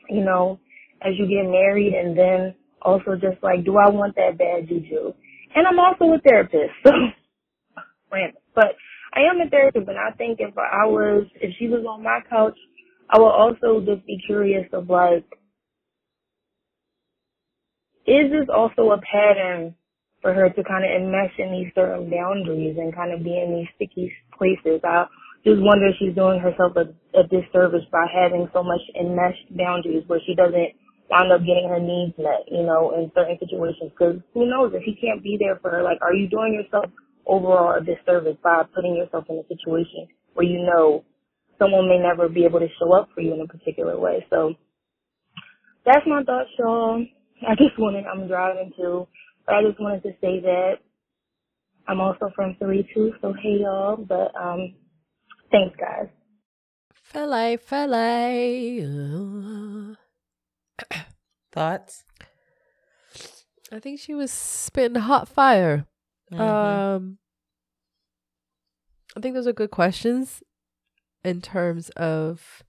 [0.10, 0.60] you know,
[1.02, 5.14] as you get married and then also just like, do I want that bad juju?
[5.56, 6.92] And I'm also a therapist, so,
[8.12, 8.42] random.
[8.56, 8.76] but
[9.14, 12.20] I am a therapist and I think if I was, if she was on my
[12.30, 12.58] couch,
[13.10, 15.26] I would also just be curious of like,
[18.08, 19.76] is this also a pattern
[20.22, 23.54] for her to kind of enmesh in these certain boundaries and kind of be in
[23.56, 24.82] these sticky places?
[24.84, 25.06] I
[25.46, 26.90] just wonder if she's doing herself a,
[27.20, 30.74] a disservice by having so much enmeshed boundaries where she doesn't
[31.12, 33.92] wind up getting her needs met, you know, in certain situations.
[33.92, 35.84] Because who knows if he can't be there for her?
[35.84, 36.86] Like, are you doing yourself
[37.28, 41.04] overall a disservice by putting yourself in a situation where you know
[41.60, 44.26] someone may never be able to show up for you in a particular way?
[44.30, 44.56] So
[45.86, 47.06] that's my thoughts, y'all.
[47.48, 49.08] I just wanted, I'm driving too,
[49.46, 50.76] but I just wanted to say that
[51.88, 54.76] I'm also from Philly too, so hey y'all, but um,
[55.52, 56.08] thanks guys.
[56.94, 58.88] Philly, Philly.
[61.52, 62.04] Thoughts?
[63.72, 65.86] I think she was spitting hot fire.
[66.32, 66.40] Mhm.
[66.40, 67.18] Um,
[69.16, 70.42] I think those are good questions
[71.24, 72.64] in terms of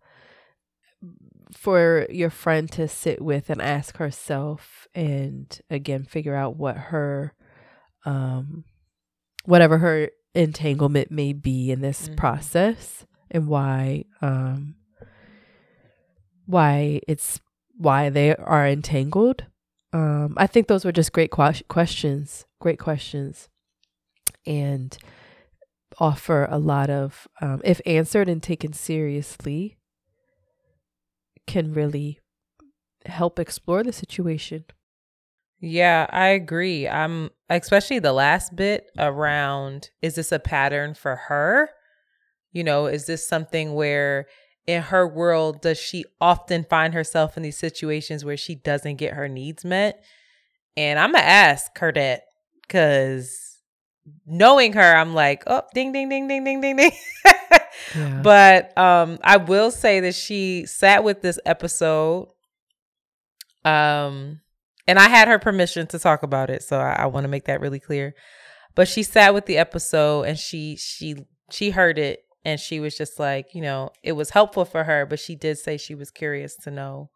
[1.52, 7.34] for your friend to sit with and ask herself and again figure out what her
[8.04, 8.64] um
[9.44, 12.16] whatever her entanglement may be in this Mhm.
[12.16, 14.76] process and why um
[16.46, 17.40] why it's
[17.76, 19.44] why they are entangled
[19.92, 23.48] um i think those were just great que- questions great questions
[24.46, 24.98] and
[25.98, 29.76] offer a lot of um, if answered and taken seriously
[31.46, 32.18] can really
[33.04, 34.64] help explore the situation
[35.60, 36.88] Yeah, I agree.
[36.88, 41.70] I'm especially the last bit around is this a pattern for her?
[42.52, 44.26] You know, is this something where
[44.66, 49.14] in her world does she often find herself in these situations where she doesn't get
[49.14, 50.04] her needs met?
[50.76, 52.22] And I'm to ask her that
[52.68, 53.58] cuz
[54.26, 56.92] knowing her I'm like, "Oh, ding ding ding ding ding ding ding."
[57.96, 62.28] yeah But um I will say that she sat with this episode.
[63.64, 64.40] Um
[64.86, 67.44] and I had her permission to talk about it, so I, I want to make
[67.44, 68.14] that really clear.
[68.74, 71.16] But she sat with the episode and she she
[71.50, 75.06] she heard it and she was just like, you know, it was helpful for her,
[75.06, 77.10] but she did say she was curious to know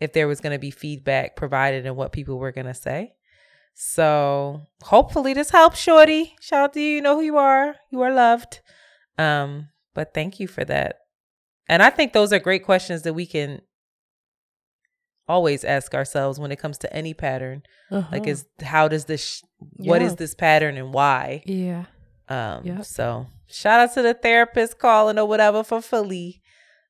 [0.00, 3.14] if there was going to be feedback provided and what people were going to say.
[3.74, 6.34] So hopefully this helps, Shorty.
[6.40, 6.96] Shout out to you.
[6.96, 7.76] You know who you are.
[7.90, 8.60] You are loved.
[9.18, 10.96] Um, but thank you for that.
[11.68, 13.62] And I think those are great questions that we can
[15.28, 17.62] always ask ourselves when it comes to any pattern.
[17.90, 18.30] Like, Uh-huh.
[18.30, 19.42] is how does this,
[19.76, 20.16] what is Yeah.
[20.16, 21.42] this pattern and why?
[21.46, 21.84] yeah
[22.28, 22.84] Um, Yep.
[22.84, 26.42] so shout out to the therapist calling or whatever for Philly.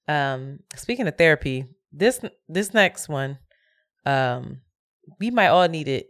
[0.09, 3.39] Um, speaking of therapy, this this next one,
[4.07, 4.63] um,
[5.19, 6.07] we might all need it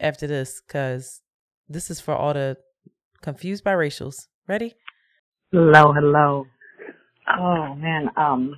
[0.00, 1.20] after this because
[1.68, 2.56] this is for all the
[3.22, 4.26] confused biracials.
[4.48, 4.74] Ready?
[5.52, 6.46] Hello, hello.
[7.38, 8.56] Oh man, um,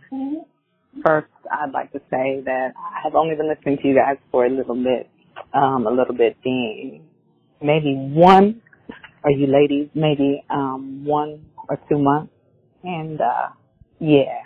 [1.05, 4.46] first I'd like to say that I have only been listening to you guys for
[4.46, 5.11] a little bit,
[5.52, 7.05] um, a little bit being
[7.61, 8.62] maybe one,
[9.24, 12.32] or you ladies, maybe, um, one or two months.
[12.82, 13.50] And, uh,
[14.00, 14.42] yeah,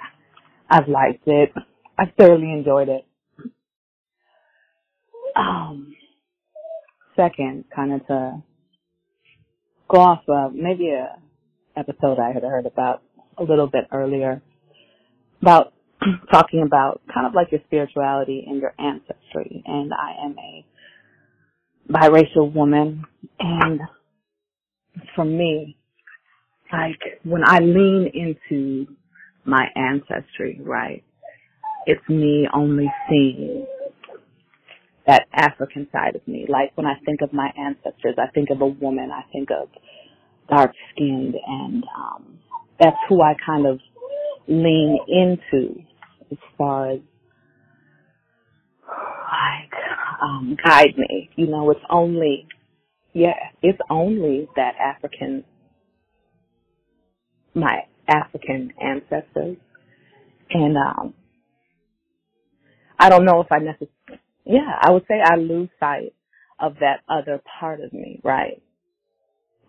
[0.71, 1.53] I've liked it.
[1.99, 3.07] I thoroughly enjoyed it.
[5.35, 5.95] Um,
[7.15, 8.43] second, kind of to
[9.89, 11.17] go off of maybe a
[11.79, 13.03] episode I had heard about
[13.39, 14.43] a little bit earlier
[15.43, 15.73] about
[16.31, 19.63] talking about kind of like your spirituality and your ancestry.
[19.67, 20.65] And I am a
[21.93, 23.05] biracial woman
[23.39, 23.81] and
[25.15, 25.77] for me,
[26.73, 28.87] like when I lean into
[29.45, 31.05] my ancestry, right,
[31.87, 33.67] it's me only seeing
[35.07, 36.47] that African side of me.
[36.49, 39.69] Like when I think of my ancestors, I think of a woman, I think of
[40.49, 42.39] dark skinned and um
[42.79, 43.81] that's who I kind of
[44.49, 45.81] lean into
[46.31, 47.01] as far as
[48.89, 49.73] like
[50.23, 51.31] um guide me.
[51.37, 52.47] You know, it's only
[53.17, 55.45] yeah, it's only that African
[57.55, 59.59] my African ancestors.
[60.51, 61.15] And um
[62.99, 63.93] I don't know if I necessarily
[64.47, 66.15] yeah, I would say I lose sight
[66.61, 68.63] of that other part of me, right?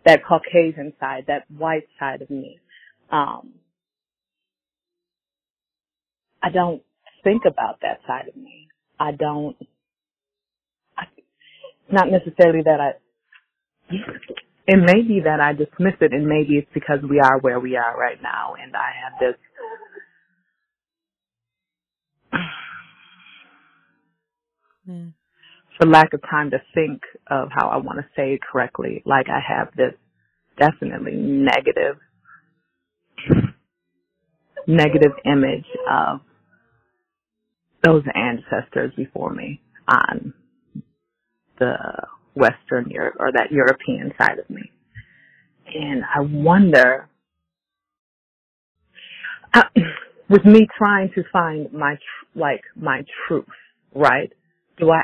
[0.06, 2.60] That Caucasian side, that white side of me.
[3.12, 3.54] Um,
[6.44, 6.84] I don't
[7.24, 8.68] think about that side of me.
[9.00, 9.56] I don't,
[10.98, 11.06] I,
[11.92, 12.92] not necessarily that I,
[13.90, 17.78] it may be that I dismiss it and maybe it's because we are where we
[17.78, 19.36] are right now and I have this
[24.90, 25.14] Mm.
[25.78, 29.28] for lack of time to think of how I want to say it correctly, like
[29.30, 29.94] I have this
[30.58, 31.98] definitely negative,
[34.68, 36.22] negative image of
[37.84, 40.34] those ancestors before me on
[41.60, 41.76] the
[42.38, 44.72] Western Europe or that European side of me.
[45.74, 47.10] And I wonder,
[49.54, 49.64] uh,
[50.30, 53.46] with me trying to find my, tr- like, my truth,
[53.96, 54.32] right?
[54.78, 55.04] Do I,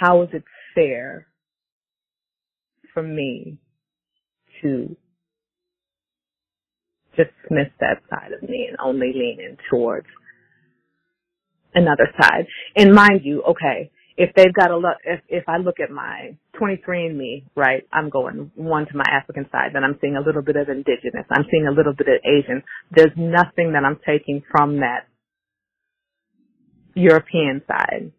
[0.00, 0.44] how is it
[0.74, 1.26] fair
[2.94, 3.58] for me
[4.62, 4.96] to
[7.16, 10.06] dismiss that side of me and only lean in towards
[11.74, 12.46] another side.
[12.76, 16.36] And mind you, okay, if they've got a look, if, if I look at my
[16.60, 20.56] 23andMe, right, I'm going one to my African side, then I'm seeing a little bit
[20.56, 21.26] of indigenous.
[21.30, 22.62] I'm seeing a little bit of Asian.
[22.90, 25.06] There's nothing that I'm taking from that
[26.94, 28.12] European side,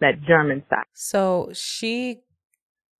[0.00, 0.84] that German side.
[0.92, 2.20] So she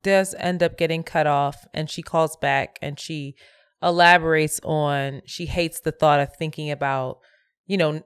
[0.03, 3.35] does end up getting cut off and she calls back and she
[3.83, 7.19] elaborates on she hates the thought of thinking about
[7.67, 8.03] you know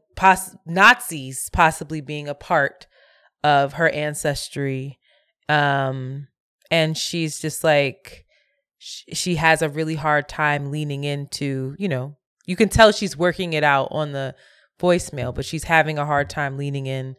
[0.66, 2.86] nazis possibly being a part
[3.44, 4.98] of her ancestry
[5.48, 6.28] um
[6.70, 8.24] and she's just like
[8.78, 13.16] sh- she has a really hard time leaning into you know you can tell she's
[13.16, 14.34] working it out on the
[14.80, 17.16] voicemail but she's having a hard time leaning in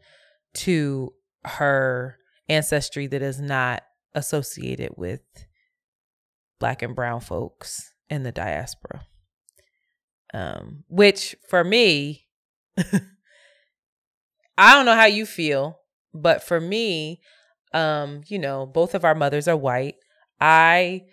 [0.53, 1.13] to
[1.45, 2.17] her
[2.49, 3.83] ancestry that is not
[4.15, 5.21] associated with
[6.59, 9.05] black and brown folks in the diaspora.
[10.33, 12.27] Um, which for me,
[12.77, 15.79] I don't know how you feel,
[16.13, 17.21] but for me,
[17.73, 19.95] um, you know, both of our mothers are white.
[20.39, 21.03] I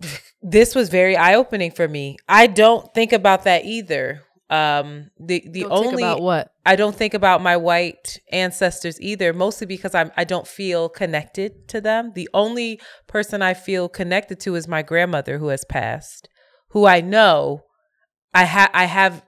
[0.42, 2.16] this was very eye opening for me.
[2.28, 4.22] I don't think about that either.
[4.50, 6.52] Um, the the Don't only think about what?
[6.64, 11.68] I don't think about my white ancestors either, mostly because I'm I don't feel connected
[11.68, 12.12] to them.
[12.14, 16.28] The only person I feel connected to is my grandmother who has passed,
[16.70, 17.64] who I know
[18.32, 19.22] I ha- I have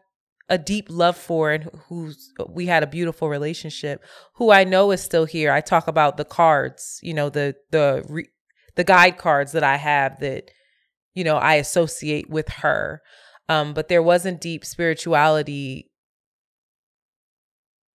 [0.50, 4.02] a deep love for and who's we had a beautiful relationship,
[4.34, 5.52] who I know is still here.
[5.52, 8.28] I talk about the cards, you know, the the re-
[8.74, 10.50] the guide cards that I have that
[11.14, 13.00] you know I associate with her.
[13.48, 15.90] Um, but there wasn't deep spirituality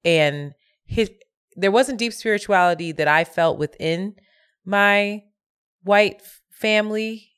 [0.03, 0.53] and
[0.85, 1.11] his
[1.57, 4.15] there wasn't deep spirituality that I felt within
[4.65, 5.23] my
[5.83, 7.31] white family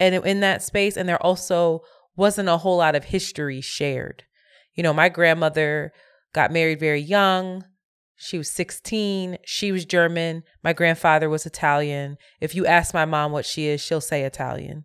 [0.00, 1.82] and in that space and there also
[2.16, 4.24] wasn't a whole lot of history shared.
[4.74, 5.92] You know, my grandmother
[6.32, 7.64] got married very young.
[8.16, 9.38] She was 16.
[9.44, 10.44] She was German.
[10.62, 12.16] My grandfather was Italian.
[12.40, 14.84] If you ask my mom what she is, she'll say Italian.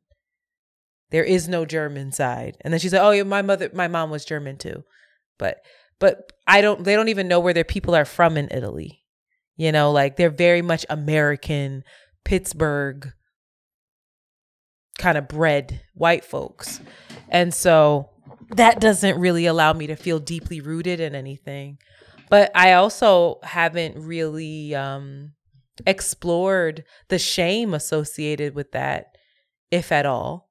[1.12, 2.58] There is no German side.
[2.62, 4.84] And then she said, "Oh, yeah, my mother my mom was German too."
[5.38, 5.58] But
[6.00, 9.04] but I don't they don't even know where their people are from in Italy.
[9.56, 11.84] You know, like they're very much American,
[12.24, 13.12] Pittsburgh
[14.98, 16.80] kind of bred white folks.
[17.30, 18.10] And so
[18.56, 21.78] that doesn't really allow me to feel deeply rooted in anything.
[22.30, 25.34] But I also haven't really um
[25.86, 29.08] explored the shame associated with that
[29.72, 30.50] if at all.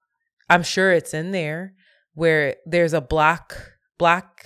[0.48, 1.74] I'm sure it's in there
[2.14, 4.40] where there's a block block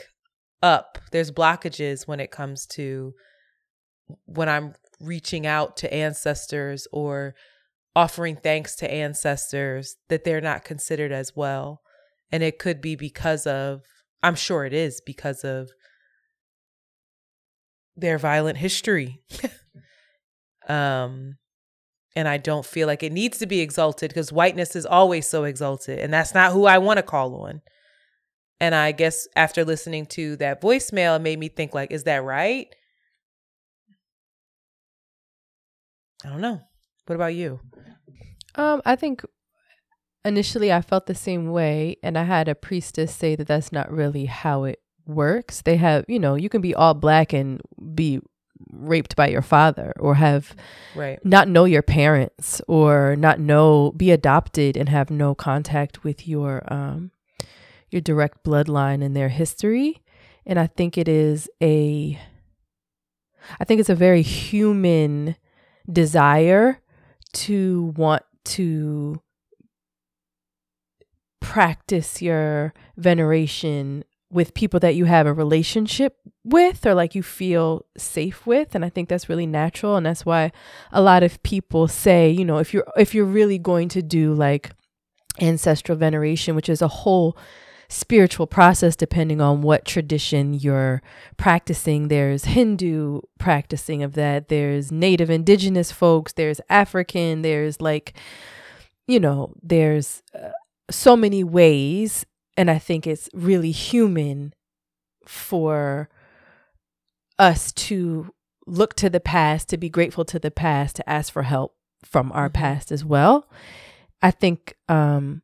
[0.62, 0.98] up.
[1.10, 3.12] There's blockages when it comes to
[4.26, 7.34] when I'm reaching out to ancestors or
[7.94, 11.81] offering thanks to ancestors that they're not considered as well.
[12.32, 13.82] And it could be because of,
[14.22, 15.70] I'm sure it is because of
[17.96, 19.20] their violent history.
[20.68, 21.36] um,
[22.16, 25.44] and I don't feel like it needs to be exalted because whiteness is always so
[25.44, 25.98] exalted.
[25.98, 27.62] And that's not who I want to call on.
[28.60, 32.22] And I guess after listening to that voicemail, it made me think like, is that
[32.22, 32.68] right?
[36.24, 36.60] I don't know.
[37.06, 37.60] What about you?
[38.54, 39.24] Um, I think
[40.24, 43.90] initially I felt the same way, and I had a priestess say that that's not
[43.90, 45.62] really how it works.
[45.62, 47.60] They have, you know, you can be all black and
[47.94, 48.20] be
[48.70, 50.54] raped by your father, or have
[50.94, 51.18] Right.
[51.24, 56.62] not know your parents, or not know be adopted and have no contact with your
[56.72, 57.10] um
[57.90, 60.02] your direct bloodline and their history.
[60.46, 62.18] And I think it is a
[63.60, 65.36] I think it's a very human
[65.90, 66.78] desire
[67.32, 69.20] to want to
[71.42, 77.84] practice your veneration with people that you have a relationship with or like you feel
[77.98, 80.52] safe with and I think that's really natural and that's why
[80.90, 84.32] a lot of people say, you know, if you're if you're really going to do
[84.32, 84.70] like
[85.40, 87.36] ancestral veneration, which is a whole
[87.88, 91.02] spiritual process depending on what tradition you're
[91.36, 92.08] practicing.
[92.08, 98.14] There's Hindu practicing of that, there's native indigenous folks, there's African, there's like,
[99.06, 100.52] you know, there's uh,
[100.90, 102.24] so many ways.
[102.56, 104.52] And I think it's really human
[105.26, 106.08] for
[107.38, 108.32] us to
[108.66, 111.74] look to the past, to be grateful to the past, to ask for help
[112.04, 112.54] from our Mhm.
[112.54, 113.48] past as well.
[114.20, 115.42] I think um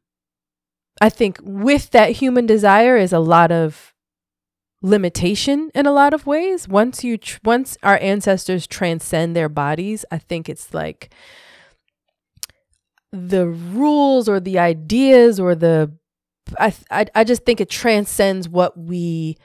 [1.01, 3.95] I think with that human desire is a lot of
[4.82, 6.68] limitation in a lot of ways.
[6.68, 11.11] Once you tr- once our ancestors transcend their bodies, I think it's like
[13.13, 15.93] the rules or the ideas or the
[16.59, 19.37] I I I just think it transcends what we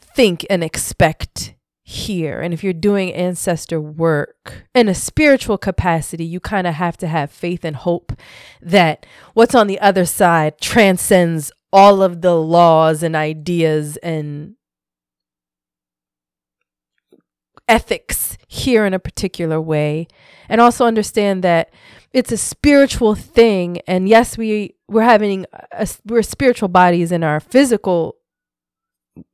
[0.00, 2.40] think and expect here.
[2.40, 7.06] And if you're doing ancestor work in a spiritual capacity, you kind of have to
[7.06, 8.12] have faith and hope
[8.60, 14.56] that what's on the other side transcends all of the laws and ideas and
[17.68, 20.06] ethics here in a particular way
[20.48, 21.70] and also understand that
[22.12, 27.40] it's a spiritual thing and yes we we're having a, we're spiritual bodies in our
[27.40, 28.16] physical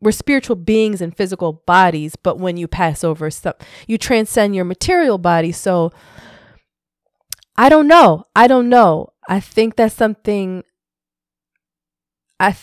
[0.00, 3.56] we're spiritual beings in physical bodies but when you pass over stuff
[3.86, 5.92] you transcend your material body so
[7.56, 9.12] i don't know i don't know.
[9.28, 10.64] I think that's something
[12.40, 12.56] i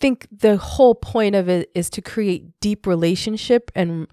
[0.00, 4.06] think the whole point of it is to create deep relationship and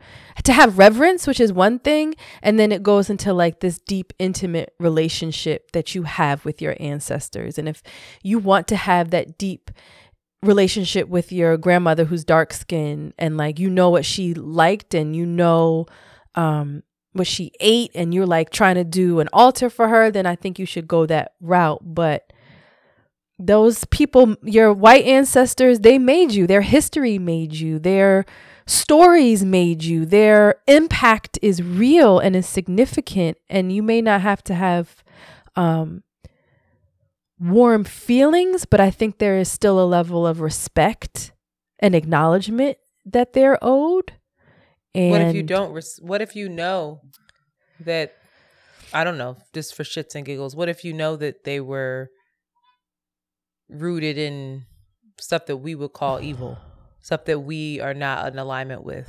[0.44, 4.14] to have reverence which is one thing and then it goes into like this deep
[4.20, 7.58] intimate relationship that you have with your ancestors.
[7.58, 7.84] And if
[8.24, 9.72] you want to have that deep
[10.42, 15.16] relationship with your grandmother who's dark skinned and like you know what she liked and
[15.16, 15.88] you know
[16.36, 16.84] um
[17.14, 20.36] what she ate and you're like trying to do an altar for her then i
[20.36, 21.82] think you should go that route.
[21.82, 22.32] But
[23.38, 28.26] those people your white ancestors they made you their history made you their
[28.66, 34.42] stories made you their impact is real and is significant and you may not have
[34.42, 35.04] to have
[35.56, 36.02] um
[37.38, 41.34] warm feelings but i think there is still a level of respect
[41.80, 44.14] and acknowledgement that they're owed
[44.96, 45.74] and what if you don't?
[45.74, 47.02] Res- what if you know
[47.82, 48.16] that?
[48.94, 49.36] I don't know.
[49.54, 50.56] Just for shits and giggles.
[50.56, 52.10] What if you know that they were
[53.70, 54.66] rooted in
[55.20, 56.58] stuff that we would call evil,
[57.02, 59.08] stuff that we are not in alignment with?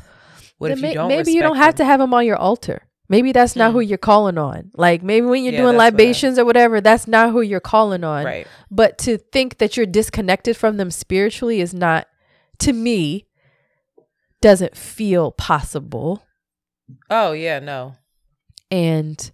[0.58, 1.08] What Then if you don't?
[1.08, 3.74] maybe you don't have to have them on your altar maybe that's not Mm.
[3.74, 6.44] who you're calling on like maybe when you're Yeah, doing that's what I- libations or
[6.44, 8.46] whatever that's not who you're calling on Right.
[8.70, 12.08] but to think that you're disconnected from them spiritually is not
[12.60, 13.26] to me
[14.40, 16.22] doesn't feel possible
[17.10, 17.58] Oh yeah.
[17.58, 17.94] No.
[18.70, 19.30] and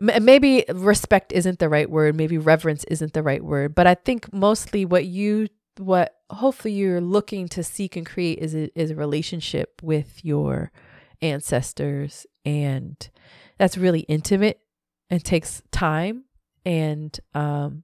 [0.00, 4.32] maybe respect isn't the right word maybe reverence isn't the right word but i think
[4.32, 8.94] mostly what you what hopefully you're looking to seek and create is a, is a
[8.94, 10.70] relationship with your
[11.22, 13.10] ancestors and
[13.58, 14.60] that's really intimate
[15.10, 16.24] and takes time
[16.64, 17.82] and um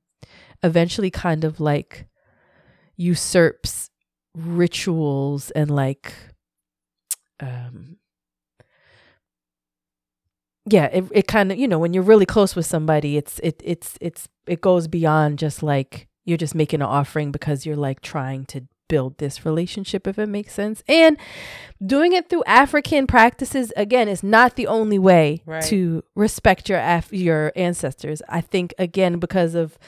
[0.63, 2.07] eventually kind of like
[2.97, 3.91] usurps
[4.35, 6.13] rituals and like
[7.41, 7.97] um
[10.67, 13.61] yeah it, it kind of you know when you're really close with somebody it's it
[13.65, 18.01] it's it's it goes beyond just like you're just making an offering because you're like
[18.01, 21.17] trying to build this relationship if it makes sense and
[21.85, 25.65] doing it through african practices again is not the only way Right.
[25.65, 29.79] to respect your af- your ancestors i think again because of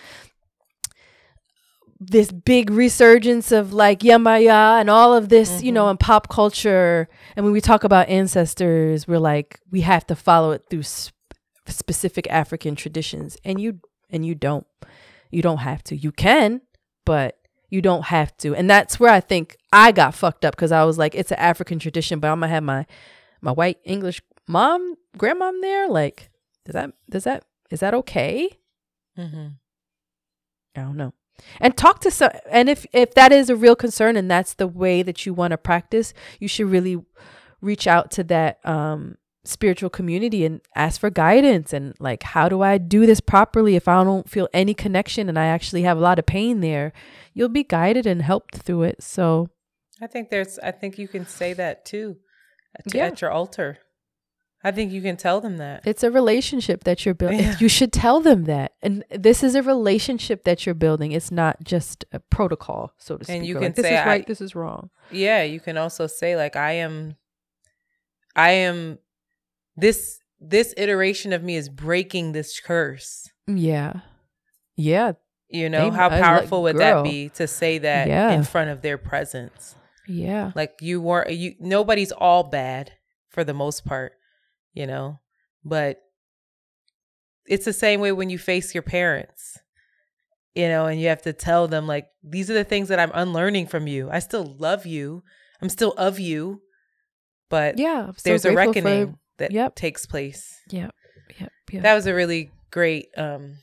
[1.99, 7.09] this big resurgence of like Yemaya and all of this, you know, in pop culture.
[7.35, 11.15] And when we talk about ancestors, we're like, we have to follow it through sp-
[11.67, 13.39] specific African traditions.
[13.45, 13.81] And you,
[14.11, 14.67] and you don't,
[15.31, 15.97] you don't have to.
[15.97, 16.61] You can,
[17.05, 17.39] but
[17.71, 18.55] you don't have to.
[18.55, 21.39] And that's where I think I got fucked up because I was like, it's an
[21.39, 22.87] African tradition, but I'm gonna have my,
[23.41, 25.89] my white English mom, grandmom there.
[25.89, 26.29] Like,
[26.67, 28.51] does that, does that, is that okay?
[29.19, 29.47] Mm-hmm.
[30.77, 31.15] I don't know.
[31.61, 34.67] And talk to some and if if that is a real concern and that's the
[34.67, 36.99] way that you want to practice, you should really
[37.61, 42.63] reach out to that um spiritual community and ask for guidance and like how do
[42.63, 46.01] I do this properly if I don't feel any connection and I actually have a
[46.01, 46.93] lot of pain there.
[47.33, 49.03] You'll be guided and helped through it.
[49.03, 49.49] So,
[50.03, 50.59] I think there's.
[50.59, 52.17] I think you can say that too,
[52.77, 53.07] at, Yeah.
[53.07, 53.79] at your altar.
[54.65, 55.87] I think you can tell them that.
[55.87, 57.39] it's a relationship that you're building.
[57.41, 57.57] Yeah.
[57.61, 58.73] You should tell them that.
[58.83, 61.13] And this is a relationship that you're building.
[61.13, 63.37] It's not just a protocol, so to speak.
[63.37, 64.91] And you can like, this say, is right, I- this is wrong.
[65.13, 67.15] yeah you can also say like i am
[68.35, 68.99] i am
[69.77, 74.01] this this iteration of me is breaking this curse Yeah.
[74.77, 75.13] Yeah.
[75.49, 77.05] you know how like- powerful would girl.
[77.05, 78.33] that be to say that Yeah.
[78.33, 79.77] in front of their presence
[80.09, 80.51] Yeah.
[80.57, 82.93] like you weren't you nobody's all bad
[83.29, 84.15] for the most part
[84.77, 85.19] you know
[85.65, 85.99] but
[87.47, 89.59] it's the same way when you face your parents
[90.55, 93.11] you know and you have to tell them like these are the things that i'm
[93.15, 95.23] unlearning from you i still love you
[95.61, 96.61] i'm still of you
[97.49, 98.07] but Yeah.
[98.17, 99.77] So there's a grateful for- reckoning that Yep.
[99.77, 100.61] takes place.
[100.69, 100.91] Yeah.
[101.39, 101.53] Yep.
[101.71, 101.83] Yep.
[101.85, 103.07] That was a really great.
[103.17, 103.59] Um,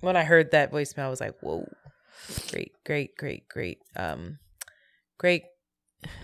[0.00, 1.64] when I heard that voicemail, I was like, "Whoa,
[2.50, 4.40] great, great, great, great, um,
[5.16, 5.44] great."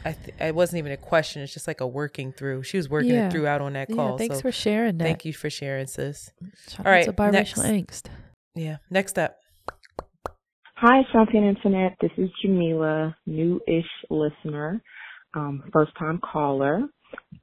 [0.05, 2.63] I th- it wasn't even a question; it's just like a working through.
[2.63, 3.27] She was working Yeah.
[3.27, 4.19] it through out on that yeah, call.
[4.19, 5.05] thanks so for sharing that.
[5.05, 6.31] thank you for sharing, sis.
[6.69, 8.05] Shout All out right, biracial next.
[8.07, 8.11] angst.
[8.55, 8.77] Yeah.
[8.91, 9.37] Next up.
[10.77, 11.97] Hi, Shanti and Internet.
[12.01, 14.83] This is Jamila, new-ish listener,
[15.35, 16.83] um, first-time caller.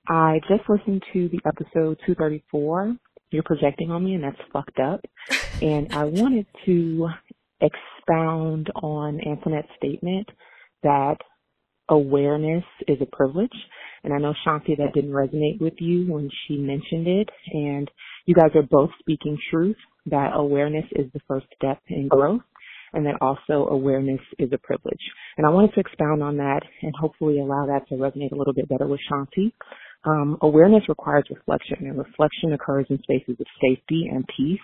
[0.09, 2.95] I just listened to the episode 234.
[3.31, 5.01] You're projecting on me, and that's fucked up.
[5.61, 7.07] And I wanted to
[7.61, 10.27] expound on Antoinette's statement
[10.81, 11.17] that
[11.91, 13.49] awareness is a privilege.
[14.03, 17.29] And I know, Shanti, that didn't resonate with you when she mentioned it.
[17.53, 17.89] And
[18.25, 19.77] you guys are both speaking truth
[20.07, 22.41] that awareness is the first step in growth
[22.93, 24.99] and that also awareness is a privilege.
[25.37, 28.53] And I wanted to expound on that and hopefully allow that to resonate a little
[28.53, 29.51] bit better with Shanti.
[30.03, 34.59] Um, awareness requires reflection, and reflection occurs in spaces of safety and peace.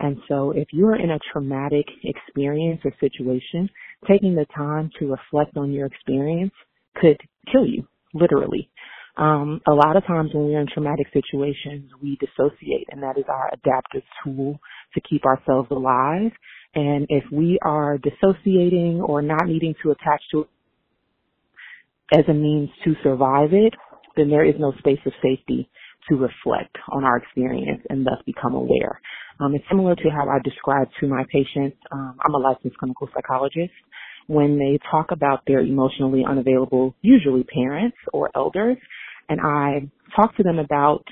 [0.00, 3.70] And so if you're in a traumatic experience or situation,
[4.08, 6.52] taking the time to reflect on your experience
[6.96, 7.18] could
[7.52, 8.70] kill you, literally.
[9.16, 13.24] Um, a lot of times when we're in traumatic situations, we dissociate, and that is
[13.28, 14.58] our adaptive tool
[14.94, 16.32] to keep ourselves alive.
[16.74, 20.48] And if we are dissociating or not needing to attach to it
[22.18, 23.74] as a means to survive it,
[24.16, 25.68] then there is no space of safety
[26.08, 29.00] to reflect on our experience and thus become aware.
[29.40, 31.76] Um, it's similar to how I describe to my patients.
[31.92, 33.72] Um, I'm a licensed clinical psychologist.
[34.26, 38.78] When they talk about their emotionally unavailable, usually parents or elders,
[39.28, 41.04] and I talk to them about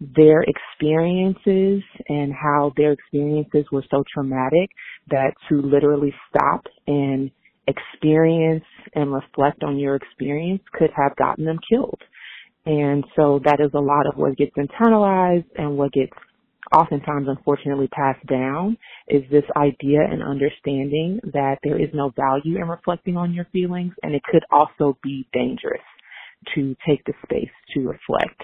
[0.00, 4.70] their experiences and how their experiences were so traumatic
[5.10, 7.30] that to literally stop and
[7.66, 8.64] experience
[8.94, 12.00] and reflect on your experience could have gotten them killed.
[12.64, 16.12] And so that is a lot of what gets internalized and what gets
[16.72, 18.76] oftentimes unfortunately passed down
[19.08, 23.92] is this idea and understanding that there is no value in reflecting on your feelings
[24.02, 25.82] and it could also be dangerous
[26.54, 28.40] to take the space to reflect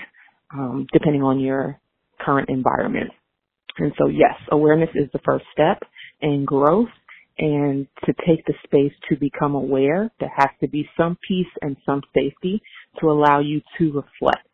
[0.53, 1.81] um, depending on your
[2.21, 3.11] current environment.
[3.79, 5.83] And so yes, awareness is the first step
[6.21, 6.89] in growth
[7.39, 11.77] and to take the space to become aware, there has to be some peace and
[11.85, 12.63] some safety
[13.01, 14.47] to allow you to reflect.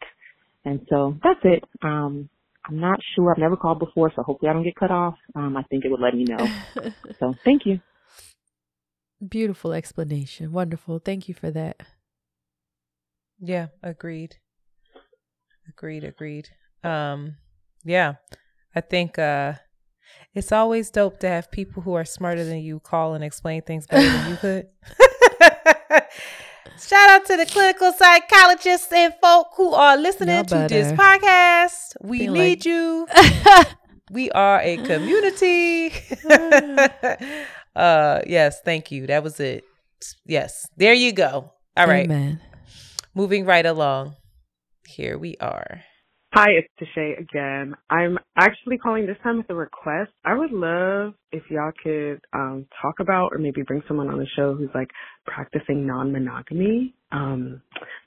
[0.64, 1.64] And so that's it.
[1.82, 2.30] Um,
[2.70, 3.32] I'm not sure.
[3.32, 5.16] I've never called before, so hopefully I don't get cut off.
[5.34, 6.46] Um, I think it would let me know.
[7.18, 7.80] so thank you.
[9.26, 10.52] Beautiful explanation.
[10.52, 11.00] Wonderful.
[11.00, 11.82] Thank you for that.
[13.40, 14.36] Yeah, agreed.
[15.68, 16.50] Agreed, agreed.
[16.84, 17.36] Um
[17.84, 18.14] yeah.
[18.74, 19.54] I think uh
[20.34, 23.86] it's always dope to have people who are smarter than you call and explain things
[23.86, 24.68] better than you could.
[26.80, 31.94] Shout out to the clinical psychologists and folk who are listening to this podcast.
[32.00, 33.06] We Feel need like- you.
[34.12, 35.92] We are a community.
[37.76, 39.06] uh yes, thank you.
[39.06, 39.62] That was it.
[40.26, 40.66] Yes.
[40.76, 41.52] There you go.
[41.76, 42.06] All right.
[42.06, 42.40] Amen.
[43.14, 44.16] Moving right along.
[44.84, 45.82] Here we are.
[46.32, 47.74] Hi, it's Tashay again.
[47.90, 50.12] I'm actually calling this time with a request.
[50.24, 54.28] I would love if y'all could um, talk about or maybe bring someone on the
[54.36, 54.90] show who's like
[55.26, 57.60] practicing non-monogamy um,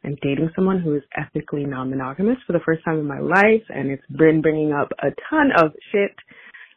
[0.06, 3.92] and dating someone who is ethically non-monogamous for the first time in my life, and
[3.92, 6.16] it's been bringing up a ton of shit,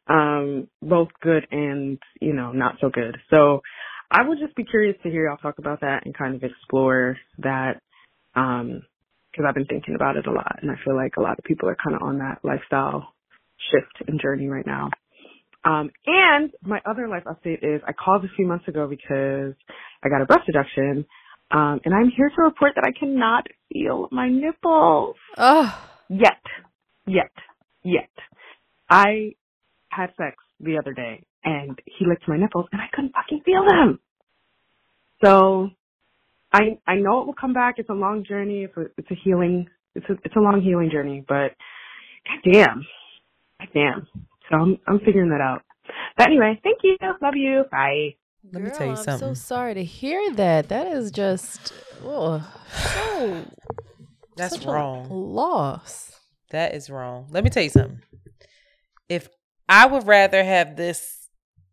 [0.08, 3.16] um, both good and you know not so good.
[3.30, 3.60] So
[4.10, 7.16] I would just be curious to hear y'all talk about that and kind of explore
[7.38, 7.74] that.
[8.34, 8.82] Um,
[9.36, 11.44] because I've been thinking about it a lot, and I feel like a lot of
[11.44, 13.12] people are kind of on that lifestyle
[13.70, 14.90] shift and journey right now.
[15.64, 19.54] Um, and my other life update is I called a few months ago because
[20.02, 21.04] I got a breast reduction,
[21.50, 25.78] um, and I'm here to report that I cannot feel my nipples Oh,
[26.08, 26.40] yet,
[27.06, 27.32] yet,
[27.82, 28.10] yet.
[28.88, 29.32] I
[29.88, 33.64] had sex the other day, and he licked my nipples, and I couldn't fucking feel
[33.66, 33.98] them.
[35.24, 35.70] So
[36.52, 37.74] I I know it will come back.
[37.78, 38.64] It's a long journey.
[38.64, 39.66] It's a it's a healing.
[39.94, 41.24] It's a it's a long healing journey.
[41.26, 41.52] But
[42.44, 42.84] goddamn,
[43.60, 44.06] goddamn.
[44.50, 45.62] So I'm I'm figuring that out.
[46.16, 46.96] But anyway, thank you.
[47.22, 47.64] Love you.
[47.70, 48.14] Bye.
[48.52, 49.28] Let me tell you I'm something.
[49.28, 50.68] so sorry to hear that.
[50.68, 51.72] That is just
[52.04, 53.44] oh, so
[54.36, 55.08] That's such a wrong.
[55.10, 56.12] loss.
[56.50, 57.26] That is wrong.
[57.30, 58.02] Let me tell you something.
[59.08, 59.28] If
[59.68, 61.28] I would rather have this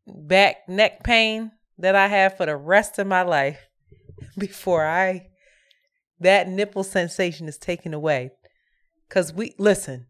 [0.07, 3.67] back neck pain that I have for the rest of my life
[4.37, 5.27] before I
[6.19, 8.31] that nipple sensation is taken away.
[9.09, 10.07] Cause we listen,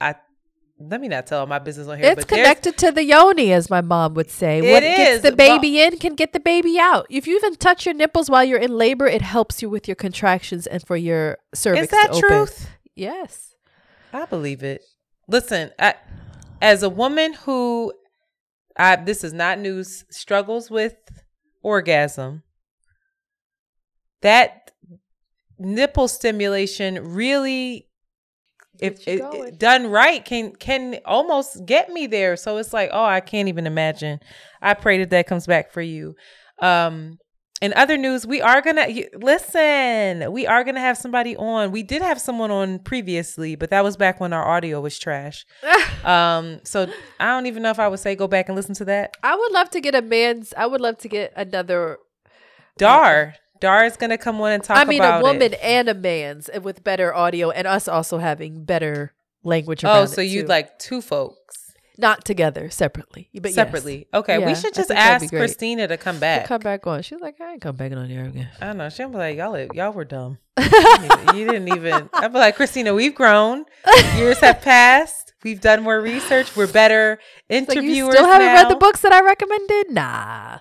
[0.00, 0.16] I
[0.80, 2.12] let me not tell my business on here.
[2.12, 4.58] It's connected to the yoni, as my mom would say.
[4.58, 7.06] It what gets the baby in can get the baby out.
[7.10, 9.96] If you even touch your nipples while you're in labor, it helps you with your
[9.96, 11.84] contractions and for your cervix.
[11.84, 12.28] Is that to open.
[12.28, 12.70] truth?
[12.94, 13.54] Yes.
[14.12, 14.82] I believe it.
[15.26, 15.94] Listen, I,
[16.62, 17.92] as a woman who,
[18.76, 20.96] I this is not news, struggles with
[21.62, 22.44] orgasm.
[24.22, 24.70] That
[25.58, 27.88] nipple stimulation really,
[28.80, 32.36] if it, it done right, can can almost get me there.
[32.36, 34.20] So it's like, oh, I can't even imagine.
[34.62, 36.14] I pray that that comes back for you.
[36.60, 37.18] Um,
[37.60, 40.32] in other news, we are gonna listen.
[40.32, 41.72] We are gonna have somebody on.
[41.72, 45.44] We did have someone on previously, but that was back when our audio was trash.
[46.04, 46.86] um, so
[47.18, 49.16] I don't even know if I would say go back and listen to that.
[49.24, 50.54] I would love to get a man's.
[50.56, 51.98] I would love to get another.
[52.76, 54.76] Dar, Dar is gonna come on and talk.
[54.76, 55.58] I mean, a woman It.
[55.62, 59.84] and a man's with better audio, and us also having better language.
[59.84, 61.38] Oh, so you'd like two folks
[62.00, 63.54] not together, separately, but yes.
[63.54, 64.06] separately?
[64.14, 65.42] Okay, Yeah, we should just think that'd be ask.
[65.42, 66.46] Christina to come She'll back.
[66.46, 67.02] come back on.
[67.02, 68.48] She's like, I ain't come back on here again.
[68.60, 68.88] I don't know.
[68.88, 70.38] She'll be like, y'all, y'all were dumb.
[70.58, 72.10] You didn't even- you didn't even.
[72.14, 73.64] I'd be like, Christina, we've grown.
[74.16, 75.34] Years have passed.
[75.44, 76.54] We've done more research.
[76.56, 79.90] We're better It's like, you still haven't read the books that I recommended?
[79.90, 80.58] Nah.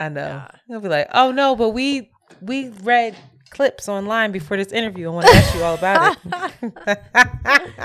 [0.00, 0.46] I know.
[0.68, 2.10] He'll be like, oh no, but we
[2.40, 3.16] we read
[3.50, 5.08] clips online before this interview.
[5.08, 7.78] I want to ask you all about it.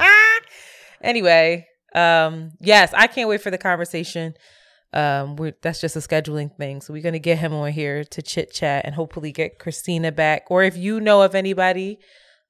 [1.02, 4.34] anyway, um, yes, I can't wait for the conversation.
[4.92, 8.22] Um, we're that's just a scheduling thing, so we're gonna get him on here to
[8.24, 10.46] chit chat and hopefully get Christina back.
[10.50, 12.00] Or if you know of anybody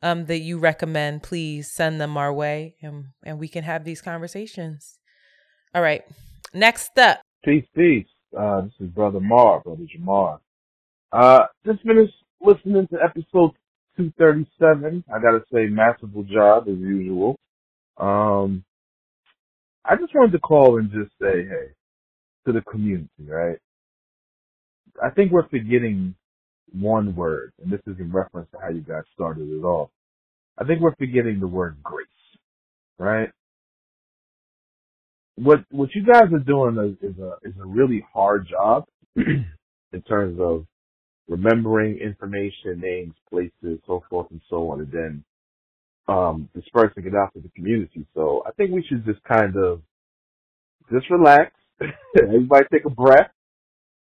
[0.02, 4.02] um that you recommend, please send them our way, and and we can have these
[4.02, 5.00] conversations.
[5.76, 6.04] All right,
[6.54, 7.20] next up.
[7.43, 8.08] Peace, peace.
[8.38, 10.39] Uh, this is Brother Mar, Brother Jamar.
[11.12, 13.51] Uh, just finished listening to episode
[13.97, 15.03] 237.
[15.10, 17.38] I gotta say, masterful job as usual.
[17.97, 18.64] Um,
[19.86, 21.74] I just wanted to call and just say, hey,
[22.47, 23.57] to the community, right?
[25.03, 26.16] I think we're forgetting
[26.74, 29.89] one word, and this is in reference to how you guys started it off.
[30.57, 32.07] I think we're forgetting the word grace,
[32.99, 33.30] right?
[35.38, 38.86] what what you guys are doing is, is a is a really hard job
[39.18, 40.66] in terms of
[41.30, 45.24] remembering information, names, places, so forth and so on, and then
[46.10, 48.06] um, dispersing it out to the community.
[48.16, 49.82] So I think we should just kind of
[50.92, 51.54] just relax.
[52.22, 53.32] Everybody take a breath.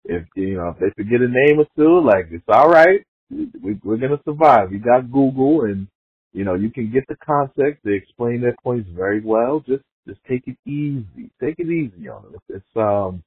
[0.04, 3.00] If you know if they forget a name or two, like it's all right.
[3.30, 4.70] We, we're gonna survive.
[4.70, 5.88] We got Google, and
[6.32, 7.82] you know you can get the context.
[7.84, 9.64] They explain their points very well.
[9.66, 11.30] Just just take it easy.
[11.42, 12.34] Take it easy on them.
[12.34, 13.22] It's, it's um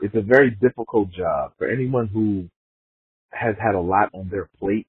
[0.00, 2.48] it's a very difficult job for anyone who
[3.32, 4.86] has had a lot on their plate.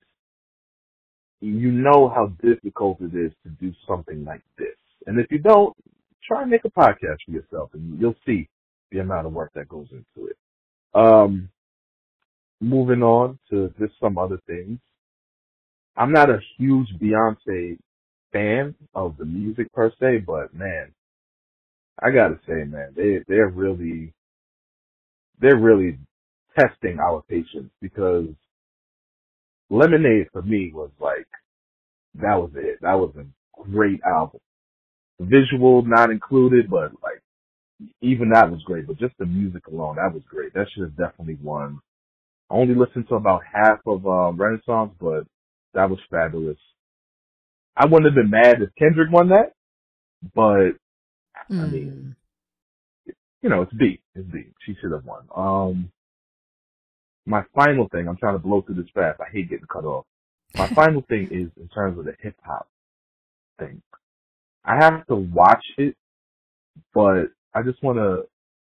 [1.42, 4.76] You know how difficult it is to do something like this.
[5.06, 5.76] And if you don't,
[6.24, 8.50] try and make a podcast for yourself and you'll see
[8.92, 10.38] the amount of work that goes into it.
[10.94, 11.50] Um
[12.60, 14.80] moving on to just some other things.
[15.96, 17.78] I'm not a huge Beyonce
[18.32, 20.92] fan of the music per se, but man,
[22.02, 24.14] I gotta say, man, they they're really
[25.40, 25.98] they're really
[26.58, 28.28] testing our patience because
[29.70, 31.28] Lemonade for me was like
[32.16, 32.80] that was it.
[32.82, 34.39] That was a great album.
[35.20, 37.22] Visual not included, but like
[38.01, 38.88] even that was great.
[38.88, 40.53] But just the music alone, that was great.
[40.53, 41.80] That should have definitely won.
[42.49, 45.26] I only listened to about half of um, Renaissance, but
[45.74, 46.58] that was fabulous.
[47.76, 49.53] I wouldn't have been mad if Kendrick won that,
[50.34, 50.80] but
[51.49, 52.16] I mean,
[53.41, 54.01] you know, it's B.
[54.16, 54.45] It's B.
[54.66, 55.28] She should have won.
[55.36, 55.91] Um,
[57.28, 59.22] my final thing, I'm trying to blow through this fast.
[59.22, 60.06] I hate getting cut off.
[60.58, 62.68] My final thing is in terms of the hip hop
[63.60, 63.82] thing.
[64.66, 65.96] I have to watch it,
[66.94, 68.24] but I just want to,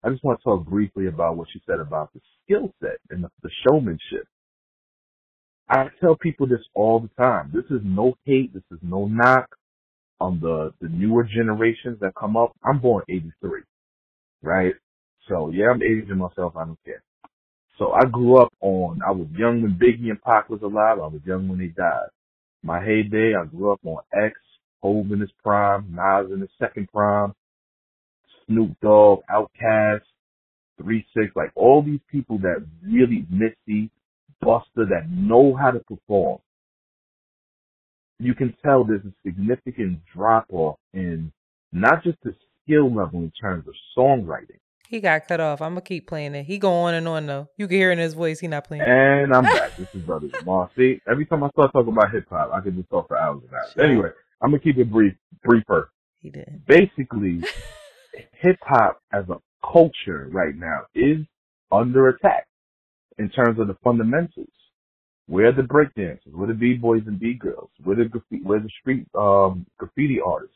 [0.04, 3.24] I just want to talk briefly about what you said about the skill set and
[3.26, 4.28] the, the showmanship.
[5.70, 7.52] I tell people this all the time.
[7.54, 8.54] This is no hate.
[8.54, 9.48] This is no knock
[10.22, 12.54] on the, the newer generations that come up.
[12.66, 13.62] I'm born 83,
[14.44, 14.76] right?
[15.30, 16.56] So yeah, I'm aging myself.
[16.58, 17.04] I don't care.
[17.78, 20.98] So I grew up on, I was young when Biggie and Pac was alive.
[21.00, 22.10] I was young when they died.
[22.64, 24.36] My heyday, I grew up on X,
[24.82, 27.34] Hove in his prime, Nas in his second prime,
[28.46, 30.02] Snoop Dogg, Outkast,
[30.82, 33.92] Three Six, like all these people that really Missy,
[34.42, 36.40] Buster, that know how to perform.
[38.20, 41.32] You can tell there's a significant drop off in
[41.72, 44.60] not just the skill level in terms of songwriting.
[44.90, 45.62] He got cut off.
[45.62, 46.44] I'm gonna keep playing it.
[46.46, 47.50] He go on and on though.
[47.58, 48.40] You can hear in his voice.
[48.40, 48.84] He not playing.
[48.86, 49.76] And I'm back.
[49.78, 50.70] This is Brother Jamal.
[50.78, 53.42] See, every time I start talking about hip hop, I can just talk for hours
[53.48, 53.84] about it.
[53.84, 54.10] Anyway,
[54.42, 55.14] I'm gonna keep it brief,
[55.44, 55.90] briefer.
[56.20, 56.66] He did.
[56.66, 57.42] basically
[58.40, 59.38] hip hop as a
[59.72, 61.18] culture right now is
[61.72, 62.48] under attack
[63.18, 64.48] in terms of the fundamentals.
[65.28, 66.32] Where are the breakdancers?
[66.34, 67.70] Where are the b-boys and b-girls?
[67.84, 70.56] Where the graffiti, where the street um, graffiti artists?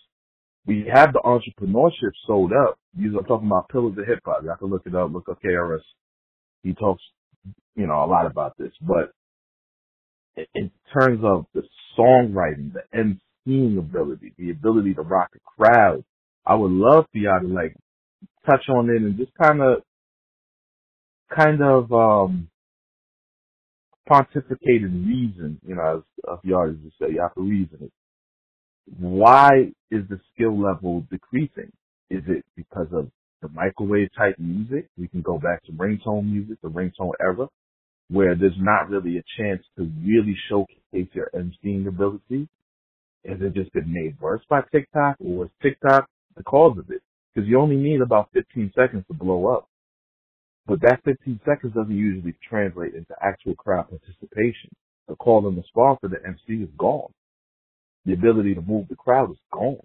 [0.68, 2.78] We have the entrepreneurship sold up.
[2.98, 4.44] These are talking about pillars of hip hop.
[4.44, 5.12] You have to look it up.
[5.12, 5.82] Look up KRS.
[6.64, 7.04] He talks,
[7.76, 8.72] you know, a lot about this.
[8.82, 9.12] But
[10.38, 11.64] in- terms of the
[11.98, 16.04] songwriting, the emceeing ability, the ability to rock a crowd,
[16.46, 17.76] I would love for y'all to like
[18.46, 19.84] touch on it and just kind of,
[21.36, 22.50] kind of, um,
[24.08, 25.98] pontificate and reason, you know,
[26.28, 28.01] as, as artists would say, you have to reason it.
[28.86, 31.72] Why is the skill level decreasing?
[32.10, 33.10] Is it because of
[33.42, 34.88] the microwave type music?
[34.98, 37.48] We can go back to ringtone music, the ringtone era,
[38.10, 42.48] where there's not really a chance to really showcase your emceeing ability.
[43.28, 47.02] Has it just been made worse by TikTok or was TikTok the cause of it?
[47.34, 49.68] Because you only need about 15 seconds to blow up.
[50.66, 54.70] But that 15 seconds doesn't usually translate into actual crowd participation.
[55.08, 57.12] The call and response for the MC is gone.
[58.06, 59.78] The ability to move the crowd is gone.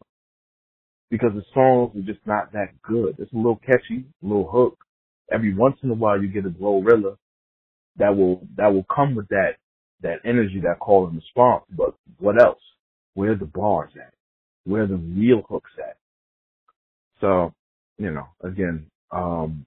[1.11, 3.17] Because the songs are just not that good.
[3.19, 4.79] It's a little catchy, a little hook.
[5.33, 7.17] Every once in a while you get a Glorilla
[7.99, 9.57] that will, that will come with that,
[10.03, 11.65] that energy, that call and response.
[11.71, 12.61] But what else?
[13.15, 14.13] Where the bars at?
[14.65, 15.97] Where the real hooks at?
[17.21, 17.53] So,
[17.99, 19.67] you know, again, um,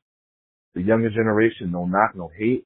[0.76, 2.66] the younger generation, no knock, no hate,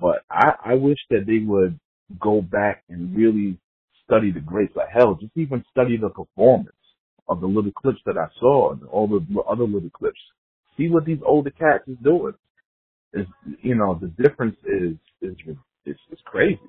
[0.00, 1.78] but I, I wish that they would
[2.20, 3.58] go back and really
[4.06, 4.74] study the greats.
[4.76, 6.70] Like hell, just even study the performance
[7.28, 10.20] of the little clips that I saw and all the other little clips.
[10.76, 12.34] See what these older cats is doing.
[13.14, 13.26] Is
[13.62, 15.36] you know the difference is is
[15.86, 16.60] is, is crazy.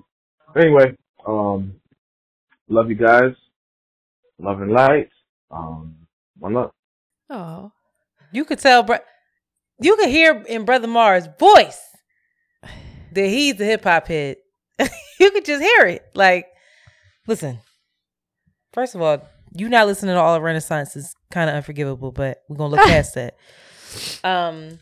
[0.56, 1.74] Anyway, um,
[2.68, 3.32] love you guys.
[4.38, 5.10] Love and light.
[5.50, 5.96] Um,
[6.38, 6.72] one love.
[7.30, 7.72] Oh,
[8.32, 8.98] You could tell, bro.
[9.80, 11.80] You could hear in Brother Mars' voice
[13.12, 14.36] that he's the hip hop head.
[14.78, 16.02] you could just hear it.
[16.14, 16.46] Like,
[17.28, 17.60] listen.
[18.72, 19.22] First of all,
[19.54, 22.86] you not listening to all of Renaissance is kind of unforgivable, but we're gonna look
[22.86, 23.36] past that.
[24.22, 24.80] Um,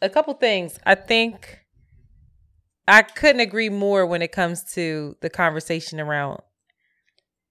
[0.00, 0.78] a couple things.
[0.86, 1.58] I think
[2.88, 6.40] I couldn't agree more when it comes to the conversation around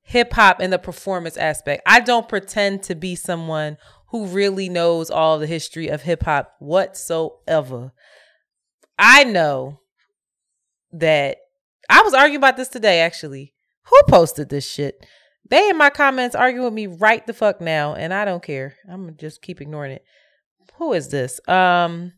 [0.01, 1.83] hip hop and the performance aspect.
[1.85, 3.77] I don't pretend to be someone
[4.09, 7.91] who really knows all the history of hip hop whatsoever.
[8.97, 9.81] I know
[10.91, 11.37] that
[11.89, 13.54] I was arguing about this today actually.
[13.89, 15.05] Who posted this shit?
[15.49, 18.75] They in my comments arguing with me right the fuck now, and I don't care.
[18.89, 20.03] I'm gonna just keep ignoring it.
[20.77, 21.39] Who is this?
[21.47, 22.13] Um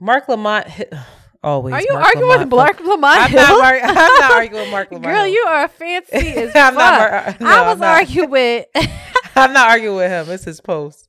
[0.00, 0.66] Mark Lamont
[1.42, 1.74] always.
[1.74, 5.14] are you Mark arguing with Mark Lamont I'm not, I'm not arguing with Mark Lamont.
[5.14, 7.40] Girl, you are fancy as I'm fuck.
[7.40, 8.66] not no, I was arguing with.
[9.36, 10.30] I'm not arguing with him.
[10.34, 11.08] It's his post.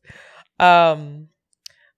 [0.60, 1.28] Um,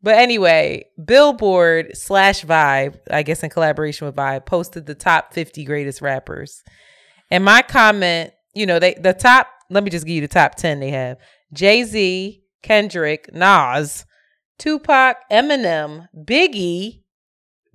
[0.01, 5.63] but anyway, Billboard slash Vibe, I guess in collaboration with Vibe, posted the top 50
[5.65, 6.63] greatest rappers.
[7.31, 9.47] And my comment, you know, they the top.
[9.69, 11.17] Let me just give you the top 10 they have:
[11.53, 14.05] Jay Z, Kendrick, Nas,
[14.59, 17.01] Tupac, Eminem, Biggie.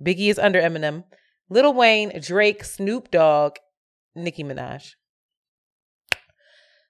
[0.03, 1.03] Biggie is under Eminem.
[1.49, 3.57] Lil Wayne, Drake, Snoop Dogg,
[4.15, 4.91] Nicki Minaj.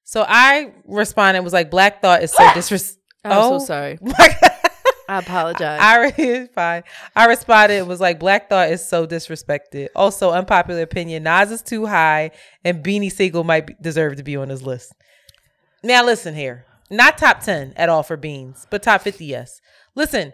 [0.04, 2.98] So I responded was like Black Thought is so disrespectful.
[3.24, 3.60] Oh, I'm Oh.
[3.60, 4.00] so sorry.
[5.12, 5.80] I apologize.
[5.82, 6.84] I it's fine.
[7.18, 9.90] I responded was like, Black Thought is so disrespected.
[9.94, 12.32] Also, unpopular opinion: Nas is too high,
[12.64, 14.94] and Beanie Sigel might be, deserve to be on this list.
[15.84, 16.66] Now, listen here.
[16.90, 19.60] Not top ten at all for Beans, but top fifty, yes.
[19.96, 20.32] Listen,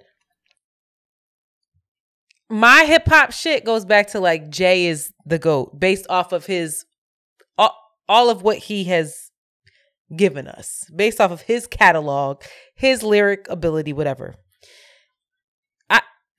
[2.47, 6.45] my hip hop shit goes back to like Jay is the goat, based off of
[6.45, 6.85] his
[7.57, 7.75] all,
[8.07, 9.31] all of what he has
[10.15, 12.43] given us, based off of his catalog,
[12.75, 14.35] his lyric ability, whatever.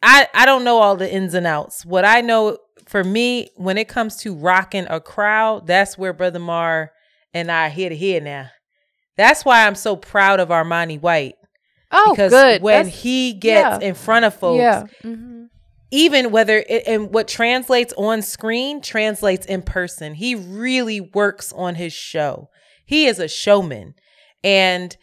[0.02, 1.84] I I don't know all the ins and outs.
[1.84, 6.38] What I know for me, when it comes to rocking a crowd, that's where Brother
[6.38, 6.92] Mar
[7.34, 8.48] and I are here to hear now.
[9.16, 11.34] That's why I'm so proud of Armani White.
[11.90, 12.62] oh, because good.
[12.62, 13.88] when That's- he gets yeah.
[13.88, 14.84] in front of folks, yeah.
[15.02, 15.48] Mhm.
[15.90, 20.14] even whether it, and what translates on screen translates in person.
[20.14, 22.48] He really works on his show.
[22.86, 23.94] He is a showman,
[24.44, 24.96] and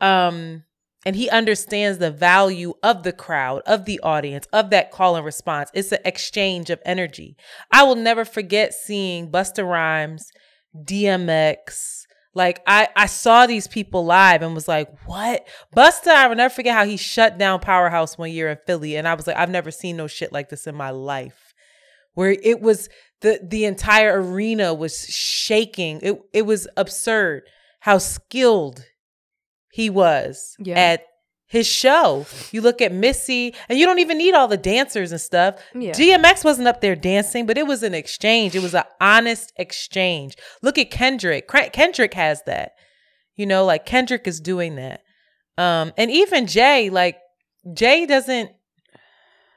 [0.00, 0.62] um,
[1.06, 5.24] and he understands the value of the crowd, of the audience, of that call and
[5.24, 5.70] response.
[5.72, 7.36] It's an exchange of energy.
[7.70, 10.26] I will never forget seeing Busta Rhymes,
[10.76, 12.02] DMX.
[12.34, 16.52] Like I, I saw these people live and was like, "What?" Busta, I will never
[16.52, 19.48] forget how he shut down Powerhouse one year in Philly, and I was like, "I've
[19.48, 21.54] never seen no shit like this in my life."
[22.14, 22.88] Where it was
[23.20, 26.00] the the entire arena was shaking.
[26.02, 27.44] It it was absurd
[27.80, 28.84] how skilled
[29.76, 30.78] he was Yeah.
[30.78, 31.04] at
[31.46, 32.24] his show.
[32.50, 35.56] You look at Missy, and you don't even need all the dancers and stuff.
[35.74, 35.92] Yeah.
[35.92, 38.56] DMX wasn't up there dancing, but it was an exchange.
[38.56, 40.34] It was an honest exchange.
[40.62, 41.46] Look at Kendrick.
[41.74, 42.72] Kendrick has that.
[43.34, 45.02] You know, like Kendrick is doing that.
[45.58, 47.18] Um, and even Jay, like
[47.74, 48.50] Jay doesn't.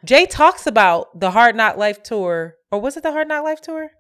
[0.04, 3.62] Jay talks about the Hard Knock Life tour, or was it the Hard Knock Life
[3.62, 3.92] tour?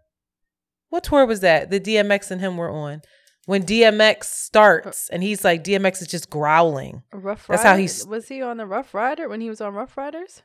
[0.90, 1.70] What tour was that?
[1.70, 3.02] The DMX and him were on
[3.50, 7.02] when DMX starts, and he's like, DMX is just growling.
[7.12, 7.58] Rough Rider.
[7.58, 10.43] That's how he's- was he on the Rough Rider when he was on Rough Riders?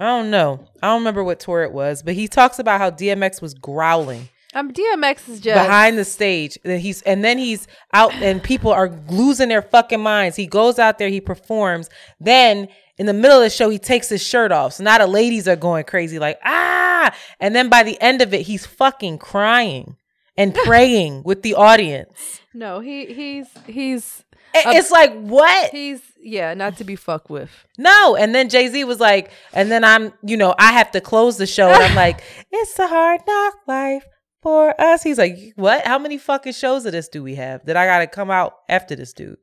[0.00, 0.66] I don't know.
[0.82, 4.28] I don't remember what tour it was, but he talks about how DMX was growling
[4.54, 6.58] Um, DMX is just behind the stage.
[6.64, 10.36] And he's and then he's out and people are losing their fucking minds.
[10.36, 11.88] He goes out there, he performs.
[12.20, 12.66] Then
[12.98, 14.72] in the middle of the show, he takes his shirt off.
[14.74, 17.14] So now the ladies are going crazy, like, ah.
[17.40, 19.96] And then by the end of it, he's fucking crying
[20.36, 22.40] and praying with the audience.
[22.54, 24.24] No, he he's he's
[24.54, 25.70] Um, It's like, what?
[25.70, 27.50] he's yeah, not to be fucked with.
[27.78, 28.14] No.
[28.14, 31.38] And then Jay Z was like, and then I'm, you know, I have to close
[31.38, 31.68] the show.
[31.70, 32.22] And I'm like,
[32.52, 34.04] it's a hard knock life
[34.42, 35.02] for us.
[35.02, 35.86] He's like, what?
[35.86, 38.56] How many fucking shows of this do we have that I got to come out
[38.68, 39.38] after this dude?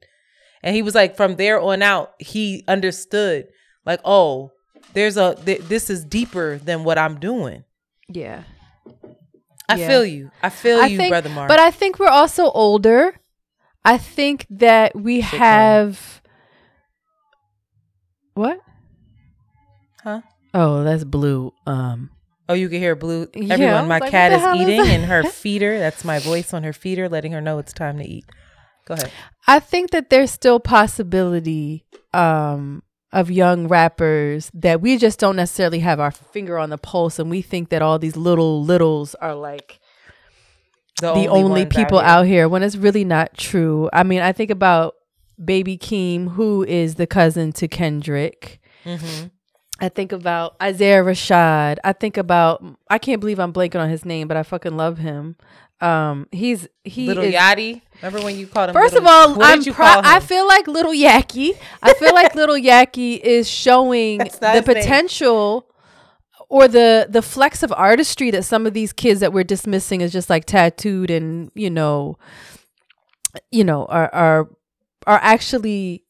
[0.62, 3.48] And he was like, from there on out, he understood,
[3.88, 4.52] like, oh,
[4.94, 7.64] there's a, th- this is deeper than what I'm doing.
[8.08, 8.44] Yeah.
[9.70, 9.88] I Yeah.
[9.88, 10.32] feel you.
[10.44, 11.48] I feel I you, think, brother Mark.
[11.48, 13.16] But I think we're also older.
[13.86, 16.22] I think that we Shit, have
[18.34, 18.60] what?
[20.04, 20.22] Huh?
[20.54, 21.54] Oh, that's blue.
[21.66, 22.10] Um
[22.48, 23.28] Oh, you can hear blue.
[23.36, 25.78] Everyone, was my like, cat is is eating and her feeder.
[25.78, 28.26] That's my voice on her feeder, letting her know it's time to eat.
[28.88, 29.12] Go ahead.
[29.46, 35.80] I think that there's still possibility um of young rappers that we just don't necessarily
[35.80, 39.34] have our finger on the pulse and we think that all these little littles are
[39.34, 39.80] like
[41.01, 42.07] the only, ones people here.
[42.07, 43.89] out here when it's really not true.
[43.93, 44.95] I mean, I think about
[45.43, 48.60] Baby Keem, who is the cousin to Kendrick.
[48.86, 49.32] Mhm.
[49.80, 51.78] I think about Isaiah Rashad.
[51.84, 54.97] I think about I can't believe I'm blanking on his name, but I fucking love
[54.97, 55.38] him.
[55.82, 57.82] Um, he's he Little is, Yachty.
[58.02, 58.74] Remember when you called him?
[58.74, 60.04] First Little- of all, what I'm did you proud.
[60.04, 61.58] call I feel like Little Yacky.
[61.84, 64.64] I feel like Little Yacky is showing the his name.
[64.64, 65.66] potential
[66.47, 70.12] or the the flex of artistry that some of these kids that we're dismissing as
[70.14, 72.18] just like tattooed and you know,
[73.52, 74.50] you know, are are
[75.06, 76.04] are actually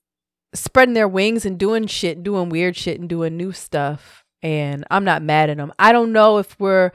[0.53, 4.23] spreading their wings and doing shit, doing weird shit, and doing new stuff.
[4.41, 5.73] And I'm not mad at them.
[5.77, 6.91] I don't know if we're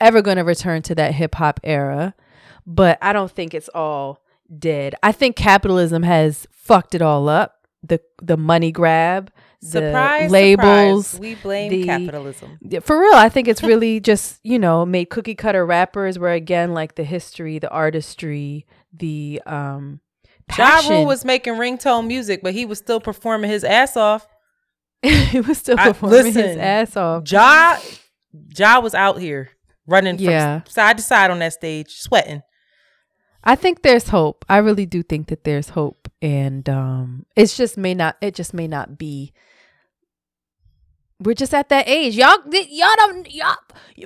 [0.00, 2.14] ever going to return to that hip hop era,
[2.68, 4.22] but I don't think it's all
[4.56, 4.94] dead.
[5.02, 7.54] I think capitalism has fucked it all up.
[7.82, 9.30] The the money grab,
[9.62, 11.20] the Surprise, labels, surprise.
[11.20, 12.58] We blame the- capitalism.
[12.82, 16.74] for real, I think it's really just, you know, made cookie cutter rappers where again
[16.74, 20.00] like the history, the artistry, the um
[20.56, 20.80] Ja.
[20.88, 24.26] Rule was making ringtone music, but he was still performing his ass off.
[25.02, 27.30] he was still I- performing his ass off.
[27.30, 27.76] Ja,
[28.56, 29.50] Ja was out here
[29.86, 30.62] running Yeah.
[30.66, 32.42] side to side on that stage, sweating.
[33.48, 34.44] I think there's hope.
[34.46, 38.18] I really do think that there's hope, and um, it's just may not.
[38.20, 39.32] It just may not be.
[41.18, 42.36] We're just at that age, y'all.
[42.52, 43.32] Y'all don't.
[43.32, 43.56] Y'all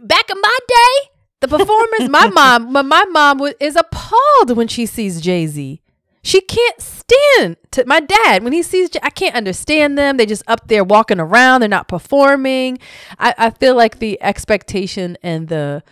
[0.01, 2.09] back in my day, the performers.
[2.09, 5.83] my mom, my, my mom is appalled when she sees Jay Z.
[6.23, 8.91] She can't stand to my dad when he sees.
[9.03, 10.19] I can't understand them.
[10.19, 11.63] They just up there walking around.
[11.63, 12.79] They're not performing.
[13.19, 15.83] I, I feel like the expectation and the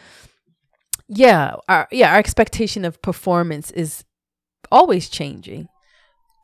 [1.12, 4.04] yeah, our yeah, our expectation of performance is
[4.70, 5.68] always changing.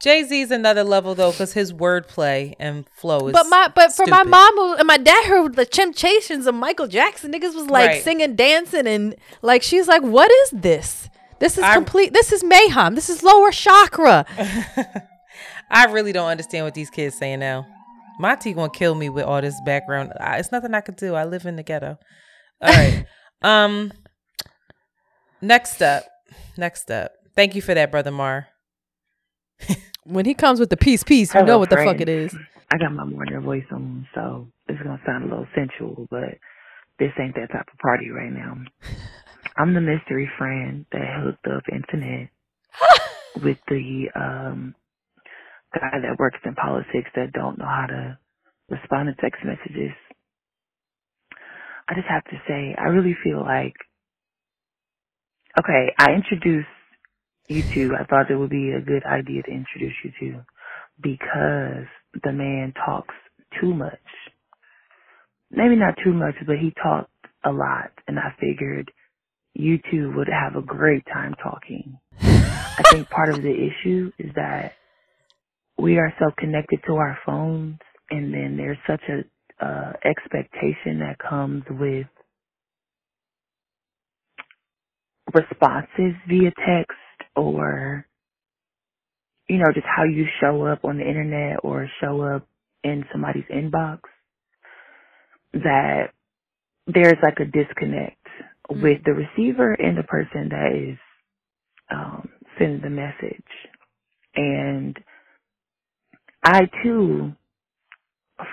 [0.02, 3.32] Jay Z's another level though, because his wordplay and flow is.
[3.32, 6.86] But my but for my mom who- and my dad heard the temptations of Michael
[6.88, 7.32] Jackson.
[7.32, 8.02] Niggas was like Right.
[8.02, 11.08] singing, dancing, and like she's like, "What is this?
[11.38, 12.12] This is I- complete.
[12.12, 12.94] This is mayhem.
[12.94, 14.26] This is lower chakra."
[15.70, 17.66] I really don't understand what these kids saying now.
[18.18, 20.12] My Monty gonna kill me with all this background.
[20.20, 21.14] I, it's nothing I could do.
[21.14, 21.98] I live in the ghetto.
[22.60, 23.04] All right.
[23.42, 23.92] um.
[25.46, 26.02] Next up.
[26.56, 27.12] Next up.
[27.36, 28.48] Thank you for that, brother Mar.
[30.04, 32.34] when he comes with the peace, peace, you Hello, know what the fuck it is.
[32.72, 36.34] I got my morning voice on, so it's gonna sound a little sensual, but
[36.98, 38.56] this ain't that type of party right now.
[39.56, 42.28] I'm the mystery friend that hooked up internet
[43.44, 44.74] with the um
[45.72, 48.18] guy that works in politics that don't know how to
[48.68, 49.94] respond to text messages.
[51.88, 53.74] I just have to say, I really feel like
[55.58, 56.68] okay, I introduced
[57.48, 57.92] you two.
[57.98, 60.40] I thought it would be a good idea to introduce you two
[61.02, 61.86] because
[62.24, 63.14] the man talks
[63.60, 63.98] too much.
[65.50, 67.10] Maybe not too much, but he talked
[67.44, 68.90] a lot, and I figured
[69.54, 71.98] you two would have a great time talking.
[72.20, 74.72] I think part of the issue is that
[75.78, 77.78] we are so connected to our phones
[78.10, 79.24] and then there's such a
[79.64, 82.06] uh expectation that comes with
[85.34, 86.98] responses via text
[87.36, 88.06] or
[89.48, 92.46] you know just how you show up on the internet or show up
[92.84, 94.00] in somebody's inbox
[95.52, 96.10] that
[96.86, 98.16] there's like a disconnect
[98.70, 100.98] with the receiver and the person that is
[101.90, 103.44] um sending the message.
[104.34, 104.98] And
[106.42, 107.32] I too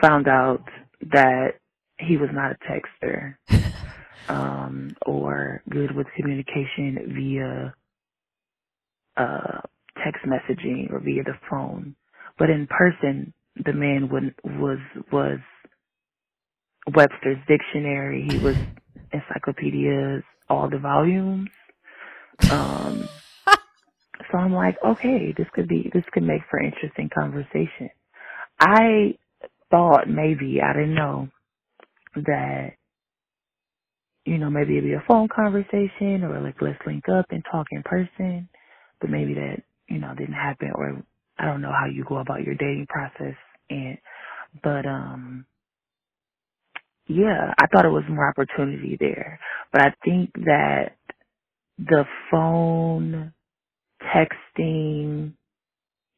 [0.02, 0.64] found out
[1.12, 1.56] that
[2.00, 3.36] he was not a texter
[4.30, 7.74] um, or good with communication via
[9.18, 9.60] uh,
[10.04, 11.96] text messaging or via the phone.
[12.40, 14.80] But in person, the man would, was
[15.12, 15.40] was
[16.96, 18.28] Webster's dictionary.
[18.30, 18.56] He was
[19.14, 21.50] encyclopedias, all the volumes.
[22.50, 23.10] Um,
[24.32, 27.90] so I'm like, okay, this could be, this could make for interesting conversation.
[28.60, 29.18] I
[29.72, 31.30] thought maybe, I didn't know
[32.16, 32.74] that,
[34.26, 37.68] you know, maybe it'd be a phone conversation or like let's link up and talk
[37.72, 38.50] in person,
[39.02, 41.04] but maybe that, you know, didn't happen or
[41.40, 43.36] I don't know how you go about your dating process
[43.70, 43.98] and,
[44.64, 45.46] but, um,
[47.08, 49.40] yeah, I thought it was more opportunity there,
[49.74, 50.94] but I think that
[51.80, 53.34] the phone
[54.04, 55.34] texting,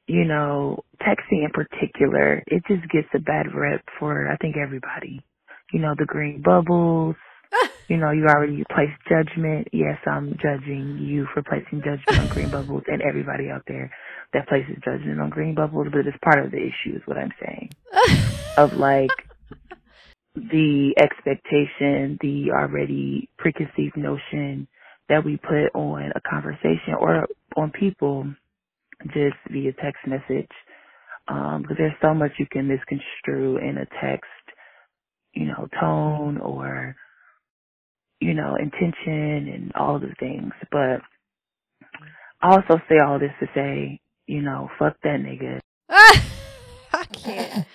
[0.07, 5.21] you know, texting in particular, it just gets a bad rep for I think everybody.
[5.73, 7.15] You know, the green bubbles.
[7.89, 9.67] You know, you already placed judgment.
[9.73, 13.91] Yes, I'm judging you for placing judgment on green bubbles and everybody out there
[14.33, 17.33] that places judgment on green bubbles, but it's part of the issue is what I'm
[17.45, 17.75] saying.
[18.57, 19.15] of like
[20.35, 24.67] the expectation, the already preconceived notion
[25.09, 27.27] that we put on a conversation or
[27.57, 28.25] on people
[29.07, 30.49] just via text message.
[31.27, 34.25] Um, because there's so much you can misconstrue in a text,
[35.33, 36.95] you know, tone or,
[38.21, 40.53] you know, intention and all of the things.
[40.71, 41.01] But
[42.41, 45.59] I also say all this to say, you know, fuck that nigga.
[46.93, 47.67] I can't.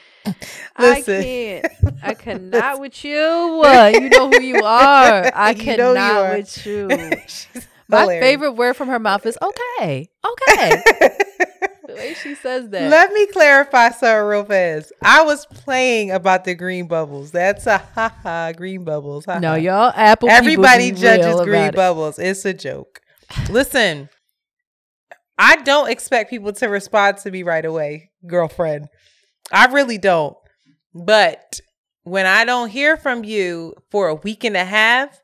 [0.78, 1.14] Listen.
[1.14, 1.66] I can't.
[2.03, 3.62] I cannot with you.
[3.64, 5.30] Uh, you know who you are.
[5.34, 6.38] I You know you cannot are.
[6.38, 7.22] with you.
[7.88, 8.20] My hilarious.
[8.20, 10.11] favorite word from her mouth is okay.
[10.24, 10.84] Okay.
[11.91, 12.91] The way she says that.
[12.91, 14.93] Let me clarify something real fast.
[15.03, 17.30] I was playing about the green bubbles.
[17.30, 19.24] That's a ha ha green bubbles.
[19.26, 21.74] Ha, no, y'all Apple Everybody judges green it.
[21.74, 22.18] bubbles.
[22.18, 23.01] It's a joke.
[23.49, 24.09] Listen,
[25.38, 28.88] I don't expect people to respond to me right away, girlfriend.
[29.53, 30.36] I really don't.
[30.95, 31.61] But
[32.03, 35.20] when I don't hear from you for a week and a half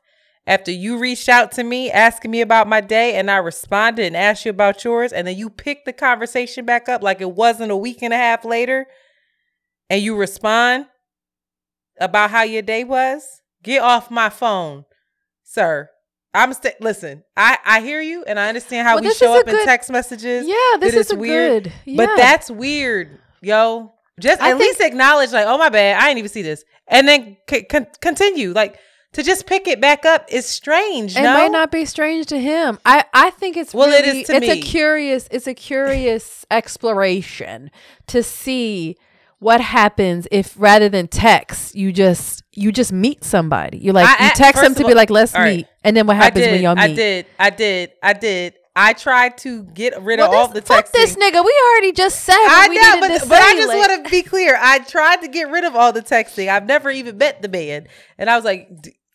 [0.47, 4.15] after you reached out to me asking me about my day and I responded and
[4.15, 7.71] asked you about yours, and then you pick the conversation back up like it wasn't
[7.71, 8.87] a week and a half later,
[9.89, 10.85] and you respond
[11.99, 14.85] about how your day was, get off my phone,
[15.43, 15.89] sir.
[16.33, 17.23] I'm st- listen.
[17.35, 20.47] I I hear you and I understand how Well, we show up in text messages.
[20.47, 21.97] Yeah, this is weird, good.
[21.97, 23.93] But that's weird, yo.
[24.19, 27.07] Just I at least acknowledge, like, oh my bad, I didn't even see this, and
[27.07, 28.53] then c- con- continue.
[28.53, 28.79] Like
[29.17, 31.15] to just pick it back up is strange.
[31.15, 32.77] It no, might not be strange to him.
[32.85, 34.59] I, I think it's Well, it really, is to it's me.
[34.59, 37.71] a curious it's a curious exploration
[38.05, 38.95] to see
[39.39, 43.79] what happens if rather than text you just you just meet somebody.
[43.79, 45.57] You like I- you text them to be like let's right.
[45.57, 46.81] meet, and then what happens did, when y'all meet?
[46.83, 48.53] I did, I did, I did.
[48.79, 50.91] I tried to get rid Well, of all the fuck texting.
[50.91, 51.43] this nigga.
[51.43, 54.55] We already just said I we know, but, but I just want to be clear.
[54.61, 56.47] I tried to get rid of all the texting.
[56.47, 57.87] I've never even met the man,
[58.19, 58.69] and I was like,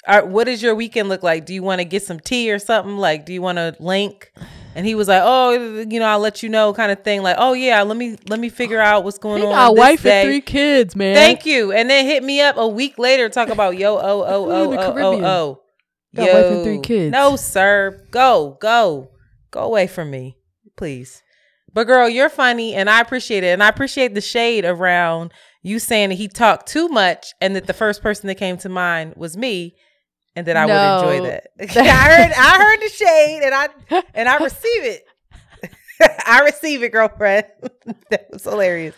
[0.07, 1.46] Right, "What does your weekend look like?
[1.46, 2.96] Do you want to get some tea or something?
[2.96, 4.32] Like, do you want to link?"
[4.74, 7.22] And he was like, "Oh, you know, I'll let you know," kind of thing.
[7.22, 10.03] Like, "Oh yeah, let me let me figure out what's going He on." got wife
[10.03, 11.14] day." and three kids, man.
[11.14, 11.72] Thank you.
[11.72, 14.98] And then hit me up a week later, talk about yo oh oh oh oh
[14.98, 15.62] oh oh.
[16.14, 17.12] Got a wife and three kids.
[17.12, 18.07] No, sir.
[18.11, 19.11] Go, go,
[19.50, 20.36] go away from me,
[20.76, 21.22] please.
[21.72, 25.32] But girl, you're funny, and I appreciate it, and I appreciate the shade around
[25.62, 28.68] you saying that he talked too much, and that the first person that came to
[28.68, 29.74] mind was me,
[30.37, 31.03] and that I No.
[31.07, 31.51] would enjoy that.
[31.76, 35.05] I heard, I heard the shade, and I and I receive it.
[36.26, 37.47] I receive it, girlfriend.
[38.11, 38.95] that was hilarious.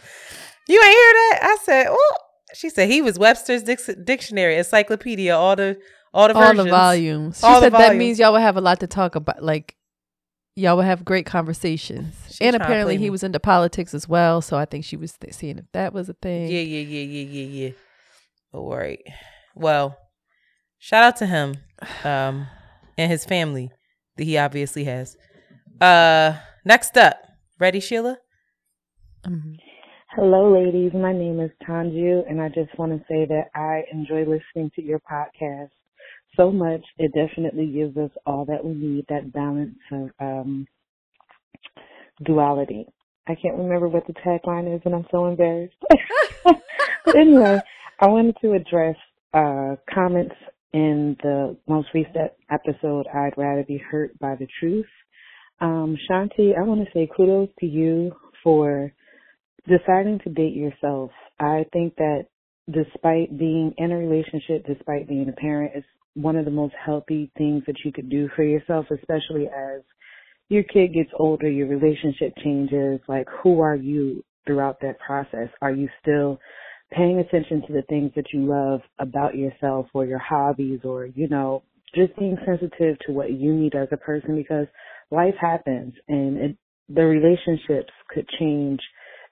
[0.68, 1.38] You ain't hear that?
[1.42, 2.14] I said, "Oh."
[2.54, 5.76] She said he was Webster's Dic- dictionary, encyclopedia, all the
[6.12, 6.64] all the all versions.
[6.66, 7.40] the volumes.
[7.40, 9.42] She All said that means y'all would have a lot to talk about.
[9.42, 9.74] Like
[10.54, 12.14] y'all would have great conversations.
[12.30, 14.40] She and apparently he was into politics as well.
[14.40, 16.46] So I think she was th- seeing if that was a thing.
[16.46, 17.70] Yeah, yeah, yeah, yeah, yeah, yeah.
[18.52, 19.02] All right.
[19.56, 19.98] Well,
[20.84, 21.56] shout out to him,
[22.04, 22.46] um,
[22.98, 23.70] and his family
[24.18, 25.16] that he obviously has.
[25.80, 27.16] Uh, next up,
[27.58, 28.18] ready, Sheila?
[29.26, 29.58] Mhm.
[30.10, 30.92] Hello, ladies.
[30.92, 34.82] My name is Tanju, and I just want to say that I enjoy listening to
[34.82, 35.70] your podcast
[36.36, 36.84] so much.
[36.98, 40.66] It definitely gives us all that we need, that balance of um,
[42.24, 42.86] duality.
[43.26, 45.82] I can't remember what the tagline is, and I'm so embarrassed.
[46.44, 47.58] but anyway,
[48.00, 48.96] I wanted to address
[49.32, 50.34] uh, comments
[50.74, 54.86] in the most recent episode, I'd Rather Be Hurt by the Truth.
[55.60, 58.12] Um, Shanti, I want to say kudos to you
[58.42, 58.92] for
[59.68, 61.12] deciding to date yourself.
[61.38, 62.26] I think that
[62.68, 67.30] despite being in a relationship, despite being a parent, is one of the most healthy
[67.38, 69.82] things that you could do for yourself, especially as
[70.48, 73.00] your kid gets older, your relationship changes.
[73.06, 75.48] Like, who are you throughout that process?
[75.62, 76.40] Are you still
[76.96, 81.28] paying attention to the things that you love about yourself or your hobbies or, you
[81.28, 81.62] know,
[81.94, 84.66] just being sensitive to what you need as a person because
[85.10, 86.56] life happens and it,
[86.88, 88.80] the relationships could change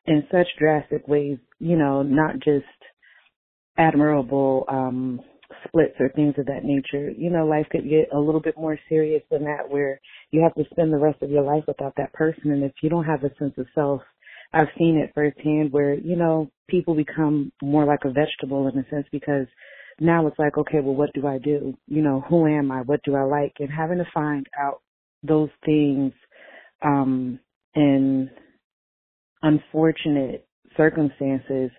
[0.06, 2.64] in such drastic ways, you know, not just
[3.78, 5.20] admirable um
[5.66, 7.10] splits or things of that nature.
[7.10, 10.00] You know, life could get a little bit more serious than that where
[10.30, 12.88] you have to spend the rest of your life without that person and if you
[12.88, 14.02] don't have a sense of self,
[14.52, 18.88] I've seen it firsthand where, you know, people become more like a vegetable in a
[18.90, 19.46] sense because
[20.00, 21.74] now it's like, okay, well what do I do?
[21.86, 22.82] You know, who am I?
[22.82, 23.54] What do I like?
[23.60, 24.80] And having to find out
[25.22, 26.12] those things
[26.82, 27.38] um
[27.74, 28.30] in
[29.42, 30.46] unfortunate
[30.76, 31.70] circumstances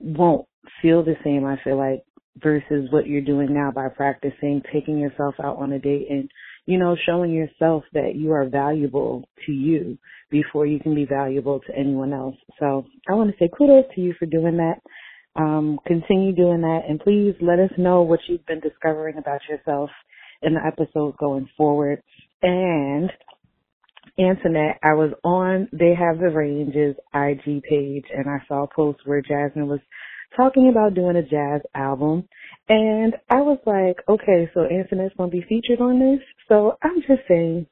[0.00, 0.46] won't
[0.82, 2.02] feel the same, I feel like,
[2.42, 6.28] versus what you're doing now by practicing taking yourself out on a date and,
[6.66, 9.98] you know, showing yourself that you are valuable to you
[10.30, 12.36] before you can be valuable to anyone else.
[12.58, 14.80] So I want to say kudos to you for doing that.
[15.36, 19.90] Um, continue doing that and please let us know what you've been discovering about yourself
[20.42, 22.00] in the episodes going forward.
[22.42, 23.10] And
[24.18, 29.00] Antoinette, I was on They Have the Ranges IG page and I saw a post
[29.04, 29.80] where Jasmine was
[30.36, 32.28] talking about doing a jazz album.
[32.68, 36.20] And I was like, okay, so Antoinette's going to be featured on this.
[36.48, 37.66] So I'm just saying,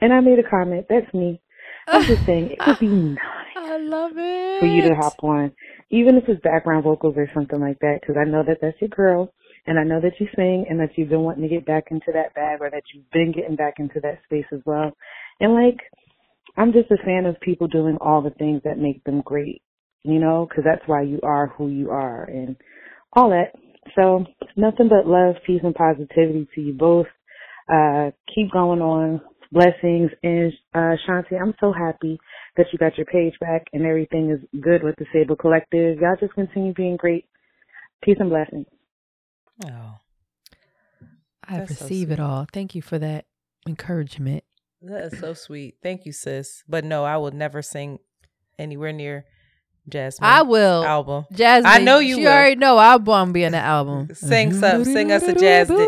[0.00, 1.40] and I made a comment, that's me.
[1.88, 3.18] I'm just saying, it would be nice.
[3.56, 4.60] I love it.
[4.60, 5.52] For you to hop on,
[5.90, 8.88] even if it's background vocals or something like that, because I know that that's your
[8.88, 9.32] girl.
[9.66, 12.10] And I know that you sing and that you've been wanting to get back into
[12.14, 14.92] that bag or that you've been getting back into that space as well.
[15.40, 15.78] And like,
[16.56, 19.62] I'm just a fan of people doing all the things that make them great,
[20.04, 22.56] you know, because that's why you are who you are and
[23.12, 23.52] all that.
[23.96, 24.24] So
[24.56, 27.06] nothing but love, peace, and positivity to you both.
[27.72, 29.20] Uh, keep going on.
[29.50, 30.10] Blessings.
[30.22, 32.18] And, uh, Shanti, I'm so happy
[32.56, 35.98] that you got your page back and everything is good with the Sable Collective.
[36.00, 37.24] Y'all just continue being great.
[38.02, 38.66] Peace and blessings.
[39.64, 39.94] Oh,
[41.46, 42.46] I That's so receive it all.
[42.52, 43.24] Thank you for that
[43.66, 44.44] encouragement.
[44.82, 45.76] that is so sweet.
[45.82, 46.62] Thank you, sis.
[46.68, 47.98] But no, I will never sing
[48.58, 49.24] anywhere near
[49.88, 50.28] Jasmine.
[50.28, 50.84] I will.
[50.84, 51.26] album.
[51.32, 52.28] Jasmine, I know you She will.
[52.32, 54.08] already know I'll to be in the album.
[54.14, 55.68] Sing some, sing us a jazz.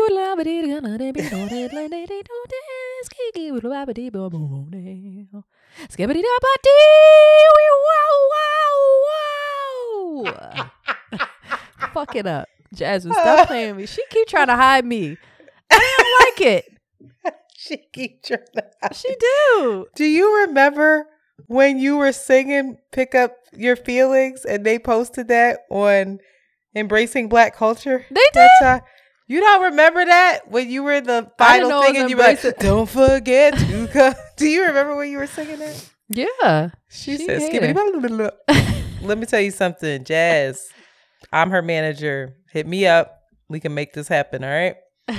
[11.93, 12.47] Fuck it up.
[12.73, 13.85] Jasmine, stop playing me.
[13.85, 15.17] She keep trying to hide me.
[15.69, 17.33] I don't like it.
[17.57, 19.87] she keep trying to- She do.
[19.95, 21.05] Do you remember
[21.47, 26.19] when you were singing "Pick Up Your Feelings" and they posted that on
[26.75, 28.05] Embracing Black Culture?
[28.09, 28.49] They did?
[28.61, 28.81] time?
[29.27, 32.59] You don't remember that when you were in the final thing and you were like,
[32.59, 35.89] "Don't forget to come." Do you remember when you were singing that?
[36.09, 36.69] Yeah.
[36.89, 37.41] She, She said.
[39.01, 40.69] Let me tell you something, Jazz.
[41.31, 42.35] I'm her manager.
[42.51, 43.17] Hit me up.
[43.47, 44.43] We can make this happen.
[44.43, 44.75] All right.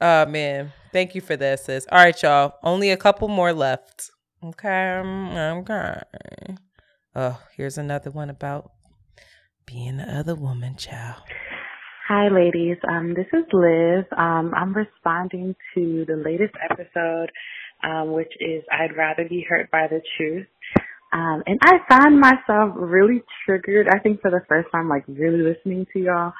[0.00, 1.86] Oh man, thank you for that, sis.
[1.92, 2.54] All right, y'all.
[2.64, 4.10] Only a couple more left.
[4.44, 5.02] Okay.
[5.04, 6.02] Okay.
[7.14, 8.72] Oh, here's another one about
[9.66, 11.22] being the other woman, child.
[12.08, 12.76] Hi, ladies.
[12.88, 14.04] Um, this is Liz.
[14.16, 17.30] Um, I'm responding to the latest episode,
[17.84, 20.46] um, which is I'd rather be hurt by the truth.
[21.12, 23.86] Um, and I find myself really triggered.
[23.88, 26.32] I think for the first time, like really listening to y'all.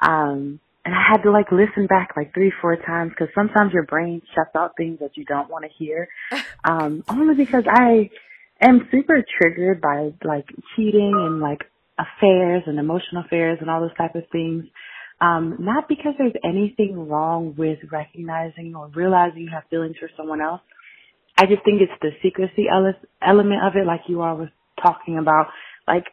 [0.00, 3.84] Um, and I had to like listen back like three, four times because sometimes your
[3.84, 6.08] brain shuts out things that you don't want to hear.
[6.66, 8.08] Um, only because I
[8.58, 11.60] am super triggered by like cheating and like
[11.98, 14.64] affairs and emotional affairs and all those type of things.
[15.20, 20.40] Um, not because there's anything wrong with recognizing or realizing you have feelings for someone
[20.40, 20.62] else.
[21.36, 24.48] I just think it's the secrecy ele- element of it, like you all was
[24.82, 25.48] talking about.
[25.86, 26.04] Like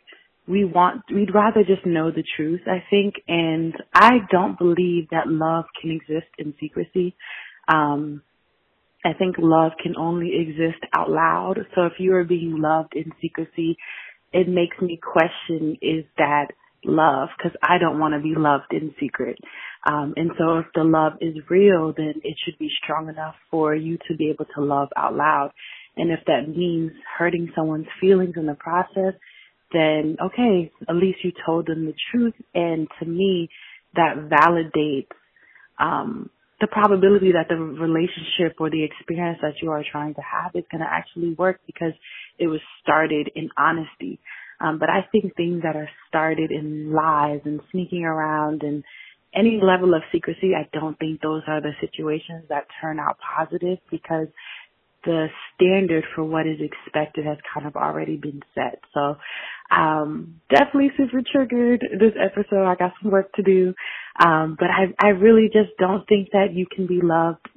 [0.48, 5.28] we want, we'd rather just know the truth, I think, and I don't believe that
[5.28, 7.16] love can exist in secrecy.
[7.68, 8.24] Um,
[9.06, 11.56] I think love can only exist out loud.
[11.76, 13.78] So if you are being loved in secrecy,
[14.34, 16.48] it makes me question is that
[16.84, 19.38] love because I don't want to be loved in secret.
[19.86, 23.76] Um, and so if the love is real, then it should be strong enough for
[23.76, 25.52] you to be able to love out loud.
[25.98, 29.14] And if that means hurting someone's feelings in the process,
[29.74, 32.34] then okay, at least you told them the truth.
[32.54, 33.50] And to me,
[33.96, 35.08] that validates
[35.80, 36.30] um,
[36.60, 40.64] the probability that the relationship or the experience that you are trying to have is
[40.72, 41.94] going to actually work because
[42.38, 44.20] it was started in honesty.
[44.60, 48.84] Um, but I think things that are started in lies and sneaking around and
[49.34, 53.80] any level of secrecy, I don't think those are the situations that turn out positive
[53.90, 54.28] because
[55.04, 58.80] the standard for what is expected has kind of already been set.
[58.94, 59.18] So,
[59.72, 62.66] um, definitely super triggered this episode.
[62.66, 63.74] I got some work to do.
[64.20, 67.48] Um, but I, I really just don't think that you can be loved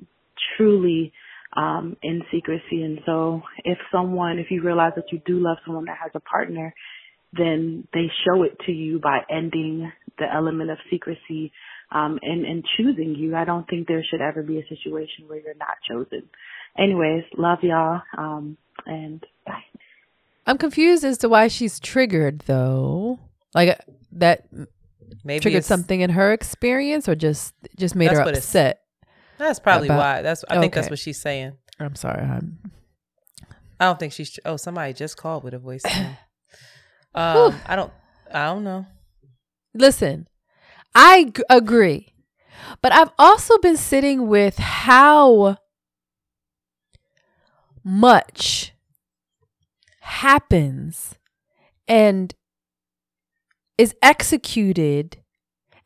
[0.56, 1.12] truly,
[1.56, 2.82] um, in secrecy.
[2.82, 6.20] And so if someone, if you realize that you do love someone that has a
[6.20, 6.74] partner,
[7.32, 11.52] then they show it to you by ending the element of secrecy
[11.90, 13.34] um, and, and choosing you.
[13.34, 16.28] I don't think there should ever be a situation where you're not chosen.
[16.78, 18.56] Anyways, love y'all um,
[18.86, 19.62] and bye.
[20.46, 23.18] I'm confused as to why she's triggered though.
[23.55, 24.46] Like uh, that
[25.24, 28.82] Maybe triggered something in her experience or just just made her upset.
[29.38, 30.22] That's probably about- why.
[30.22, 31.52] That's I think that's what she's saying.
[31.80, 32.22] I'm sorry.
[32.22, 32.59] I'm
[33.80, 34.38] I don't think she's.
[34.44, 35.82] Oh, somebody just called with a voice.
[37.14, 37.92] um, I don't.
[38.32, 38.86] I don't know.
[39.74, 40.28] Listen,
[40.94, 42.12] I g- agree.
[42.80, 45.59] But I've also been sitting with how
[47.85, 48.73] much
[50.01, 51.15] happens
[51.86, 52.35] and
[53.77, 55.19] is executed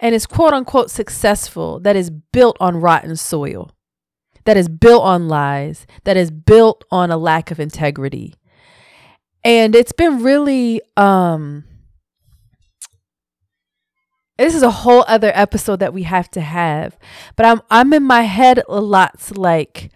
[0.01, 3.73] and is quote unquote successful that is built on rotten soil,
[4.45, 8.35] that is built on lies, that is built on a lack of integrity.
[9.45, 11.65] And it's been really um
[14.37, 16.97] this is a whole other episode that we have to have.
[17.35, 19.91] But I'm I'm in my head a lot like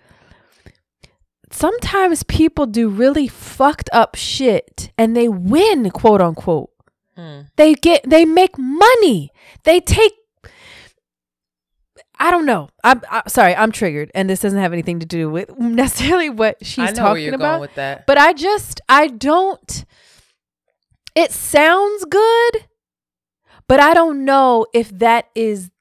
[1.52, 6.70] sometimes people do really fucked up shit and they win, quote unquote.
[7.16, 7.42] Hmm.
[7.56, 9.30] They get they make money.
[9.64, 10.12] They take
[12.22, 12.68] I don't know.
[12.84, 13.52] I'm, i sorry.
[13.56, 16.94] I'm triggered, and this doesn't have anything to do with necessarily what she's I know
[16.94, 17.50] talking where you're about.
[17.54, 18.06] going with that.
[18.06, 19.84] But I just I don't.
[21.16, 22.68] It sounds good,
[23.66, 25.71] but I don't know if that is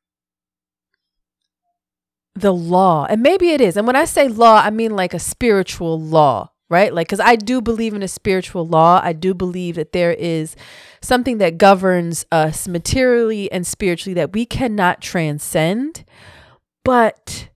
[2.36, 3.06] the law.
[3.10, 3.78] And maybe it is.
[3.78, 6.94] And when I say law, I mean like a spiritual law, right?
[6.94, 9.02] Like, because I do believe in a spiritual law.
[9.04, 10.56] I do believe that there is
[11.02, 16.06] something that governs us materially and spiritually that we cannot transcend.
[16.84, 17.50] But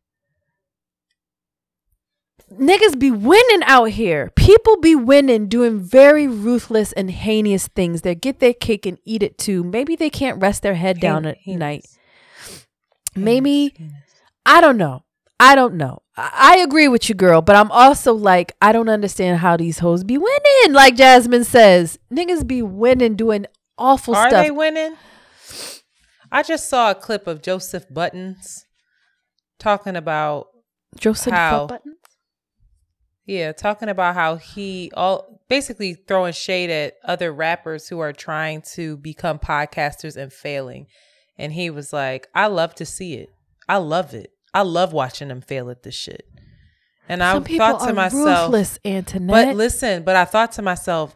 [2.52, 4.31] niggas be winning out here.
[4.35, 8.02] People be winning doing very ruthless and heinous things.
[8.02, 9.64] They get their cake and eat it too.
[9.64, 11.85] Maybe they can't rest their head down at night.
[13.15, 13.73] Maybe
[14.46, 15.04] I don't know.
[15.40, 16.02] I don't know.
[16.18, 20.04] I, agree with you, girl, but I'm also like, I don't understand how these hoes
[20.06, 20.72] be winning.
[20.74, 23.46] Like Jasmine says, niggas be winning doing
[23.78, 24.40] awful Are stuff.
[24.40, 24.96] Are they winning?
[26.32, 27.60] I just saw a clip of Joe
[27.92, 28.38] Budden
[29.60, 30.48] talking about
[30.98, 31.98] Joseph how, Buttons?
[33.26, 38.62] Yeah, talking about how he all basically throwing shade at other rappers who are trying
[38.74, 40.88] to become podcasters and failing.
[41.38, 43.30] And he was like, I love to see it.
[43.68, 44.32] I love it.
[44.56, 46.27] I love watching them fail at this shit.
[47.07, 49.48] And Some I thought to are myself, ruthless, Antoinette.
[49.49, 51.15] but listen, but I thought to myself,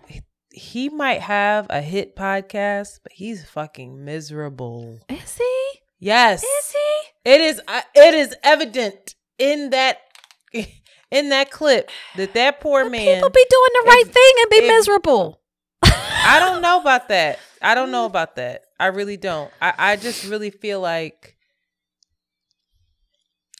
[0.53, 4.99] he might have a hit podcast, but he's fucking miserable.
[5.09, 5.79] Is he?
[5.99, 6.43] Yes.
[6.43, 7.29] Is he?
[7.31, 7.61] It is.
[7.67, 9.99] uh, It is evident in that
[11.11, 13.15] in that clip that that poor man.
[13.15, 15.41] People be doing the right thing and be if- miserable.
[15.81, 17.39] I don't know about that.
[17.61, 18.63] I don't know about that.
[18.79, 19.49] I really don't.
[19.61, 21.35] I, I just really feel like.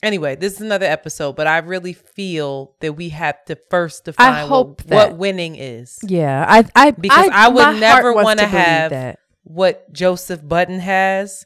[0.02, 4.48] Anyway, this is another episode, but I really feel that we have to first define
[4.48, 5.98] hope what, that- what winning is.
[6.04, 9.20] Yeah, I, I because I, my would never want to have that.
[9.44, 11.46] what Joe Budden has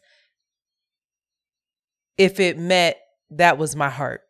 [2.18, 2.96] if it meant
[3.32, 4.22] that was my heart.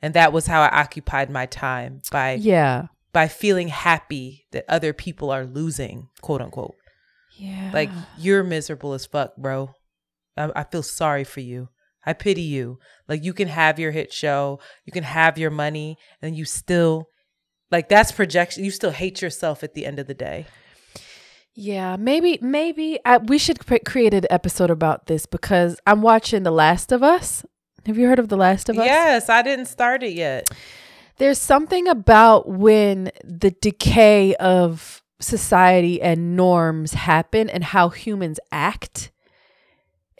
[0.00, 2.86] And that was how I occupied my time by Yeah.
[3.12, 6.74] by feeling happy that other people are losing, quote unquote.
[7.38, 7.70] Yeah.
[7.72, 9.74] Like you're miserable as fuck, bro.
[10.36, 11.68] I, I feel sorry for you.
[12.04, 12.78] I pity you.
[13.08, 17.08] Like you can have your hit show, you can have your money, and you still
[17.70, 18.64] like that's projection.
[18.64, 20.46] You still hate yourself at the end of the day.
[21.54, 26.44] Yeah, maybe maybe I, we should cre- create an episode about this because I'm watching
[26.44, 27.44] The Last of Us.
[27.86, 28.86] Have you heard of The Last of Us?
[28.86, 30.48] Yes, I didn't start it yet.
[31.18, 39.11] There's something about when the decay of society and norms happen and how humans act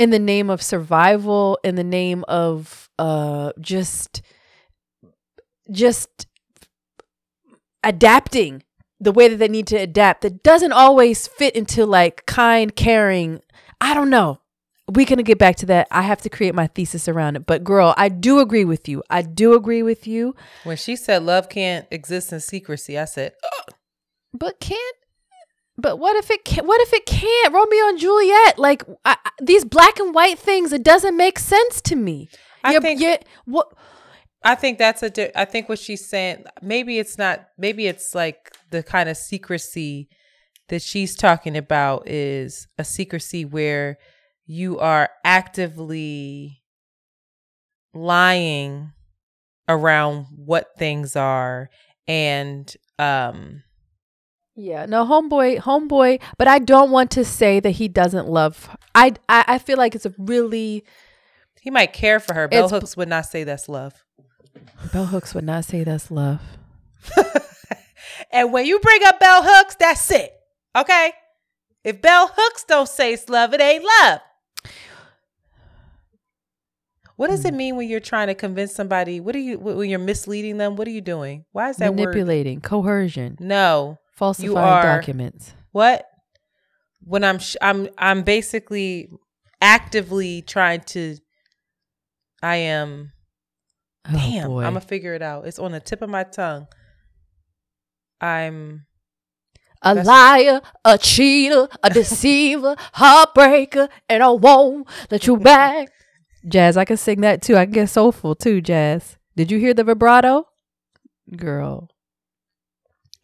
[0.02, 4.20] in the name of survival in the name of uh just
[5.70, 6.26] just
[7.84, 8.64] adapting
[9.00, 13.40] the way that they need to adapt that doesn't always fit into like kind caring.
[13.80, 14.40] I don't know.
[14.92, 15.88] We can get back to that.
[15.90, 17.46] I have to create my thesis around it.
[17.46, 19.02] But girl i do agree with you.
[19.08, 20.34] I do agree with you.
[20.64, 23.34] When she said love can't exist in secrecy, I said,
[24.34, 24.96] but can't
[25.82, 29.30] but what if it can what if it can't romeo and juliet like I, I-
[29.42, 32.28] these black and white things it doesn't make sense to me
[32.64, 33.68] I You're- think you're- what
[34.44, 35.10] I think that's a.
[35.10, 36.42] Di- I think what she's saying.
[36.60, 37.46] Maybe it's not.
[37.56, 40.09] Maybe it's like the kind of secrecy
[40.68, 43.98] that she's talking about is a secrecy where
[44.44, 46.60] you are actively
[47.94, 48.92] lying
[49.68, 51.70] around what things are
[52.09, 53.62] and um
[54.54, 56.20] Yeah, no, homeboy, homeboy.
[56.38, 58.66] But I don't want to say that he doesn't love.
[58.66, 58.76] her.
[58.94, 60.84] I, I, I feel like it's a really.
[61.60, 62.48] he might care for her.
[62.48, 64.04] Bell Hooks would not say that's love.
[64.92, 66.40] Bell Hooks would not say that's love.
[68.32, 70.32] And when you bring up Bell Hooks, that's it.
[70.76, 71.12] Okay?
[71.84, 74.20] If Bell Hooks don't say it's love, it ain't love.
[77.16, 77.58] What does it mm.
[77.58, 79.20] mean when you're trying to convince somebody?
[79.20, 80.76] What are you when you're misleading them?
[80.76, 81.44] What are you doing?
[81.52, 82.06] Why is that word?
[82.06, 83.98] Manipulating, coercion, No.
[84.22, 85.52] Falsifying are- documents.
[85.72, 86.06] What?
[87.04, 89.08] When I'm sh- I'm I'm basically
[89.60, 91.16] actively trying to
[92.42, 93.12] I am
[94.08, 94.62] Oh Damn, boy.
[94.62, 95.46] I'm gonna figure it out.
[95.46, 96.66] It's on the tip of my tongue.
[98.20, 98.86] I'm
[99.82, 105.88] a liar, a cheater, a deceiver, heartbreaker, and I won't let you back.
[106.46, 107.56] Jazz, I can sing that too.
[107.56, 109.16] I can get soulful too, Jazz.
[109.36, 110.46] Did you hear the vibrato?
[111.36, 111.88] Girl.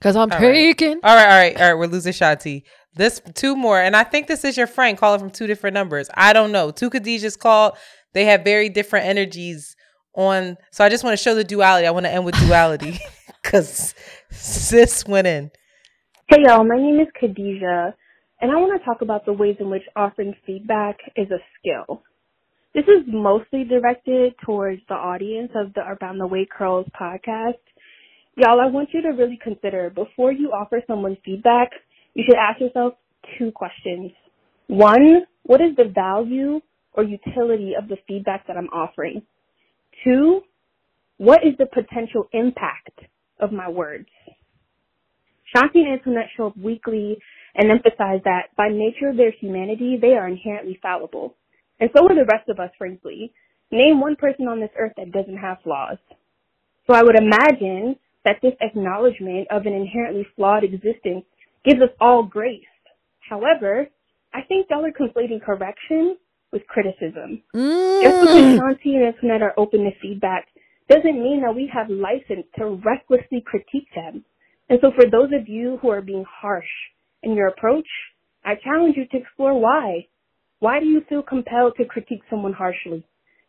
[0.01, 0.55] Cause I'm All right.
[0.55, 1.01] taking.
[1.03, 1.75] All right, all right, all right.
[1.75, 2.63] We're losing Shanti.
[2.95, 6.09] This two more, and I think this is your friend calling from two different numbers.
[6.15, 6.71] I don't know.
[6.71, 7.77] Two Khadijas called.
[8.13, 9.75] They have very different energies
[10.15, 10.57] on.
[10.71, 11.87] So I just want to show the duality.
[11.87, 13.01] I want to end with duality
[13.43, 13.95] because
[14.31, 15.51] sis went in.
[16.29, 17.95] Hey y'all, my name is Khadijah,
[18.41, 22.03] and I want to talk about the ways in which offering feedback is a skill.
[22.75, 27.55] This is mostly directed towards the audience of the Around the Way Curls podcast.
[28.39, 31.71] Y'all, I want you to really consider before you offer someone feedback,
[32.15, 32.95] you should ask yourself
[33.37, 34.13] two questions.
[34.69, 36.61] One, what is the value
[36.93, 39.23] or utility of the feedback that I'm offering?
[40.05, 40.43] Two,
[41.17, 43.01] what is the potential impact
[43.41, 44.07] of my words?
[45.53, 47.19] Shanti and Antoinette show up weekly
[47.57, 51.35] and emphasize that by nature of their humanity, they are inherently fallible.
[51.81, 53.33] And so are the rest of us, frankly.
[53.73, 55.99] Name one person on this earth that doesn't have flaws.
[56.87, 57.97] So I would imagine
[58.29, 61.25] that this acknowledgement of an inherently flawed existence
[61.65, 62.61] gives us all grace.
[63.27, 63.89] However,
[64.35, 66.19] I think y'all are conflating correction
[66.53, 67.43] with criticism.
[67.55, 68.03] Mm.
[68.03, 70.47] Just because Shanti and Antoinette are open to feedback
[70.91, 74.23] doesn't mean that we have license to recklessly critique them.
[74.69, 76.69] And so for those of you who are being harsh
[77.23, 77.89] in your approach,
[78.45, 80.07] I challenge you to explore why.
[80.59, 83.07] Why do you feel compelled to critique someone harshly?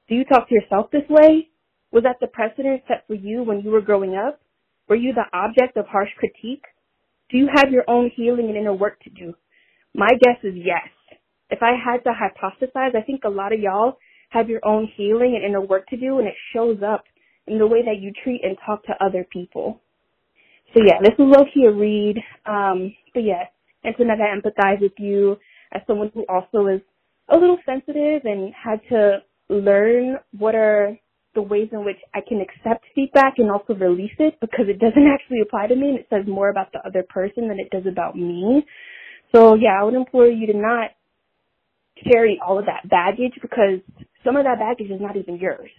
[0.07, 1.49] Do you talk to yourself this way?
[1.91, 4.39] Was that the precedent set for you when you were growing up?
[4.89, 6.63] Were you the object of harsh critique?
[7.29, 9.35] Do you have your own healing and inner work to do?
[9.93, 10.89] My guess is yes.
[11.51, 13.97] If I had to hypothesize, I think a lot of y'all
[14.29, 17.03] have your own healing and inner work to do, and it shows up
[17.47, 19.81] in the way that you treat and talk to other people.
[20.73, 22.17] So yeah, this is low key a read.
[22.45, 23.45] Um, but yeah,
[23.85, 25.37] Antoinette, I empathize with you
[25.71, 26.81] as someone who also is
[27.29, 30.97] a little sensitive and had to learn what are
[31.35, 35.07] the ways in which I can accept feedback and also release it because it doesn't
[35.13, 37.85] actually apply to me and it says more about the other person than it does
[37.89, 38.65] about me.
[39.33, 40.91] So yeah, I would implore you to not
[42.03, 43.79] carry all of that baggage because
[44.23, 45.69] some of that baggage is not even yours.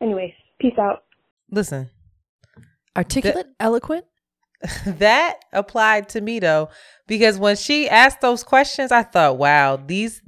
[0.00, 1.04] Anyways, peace out.
[1.50, 1.90] Listen,
[2.96, 4.06] Articulate, eloquent.
[4.86, 6.70] that applied to me though,
[7.06, 10.22] because when she asked those questions, I thought, wow, these.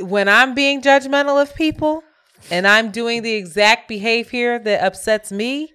[0.00, 2.02] When I'm being judgmental of people
[2.50, 5.72] and I'm doing the exact behavior that upsets me,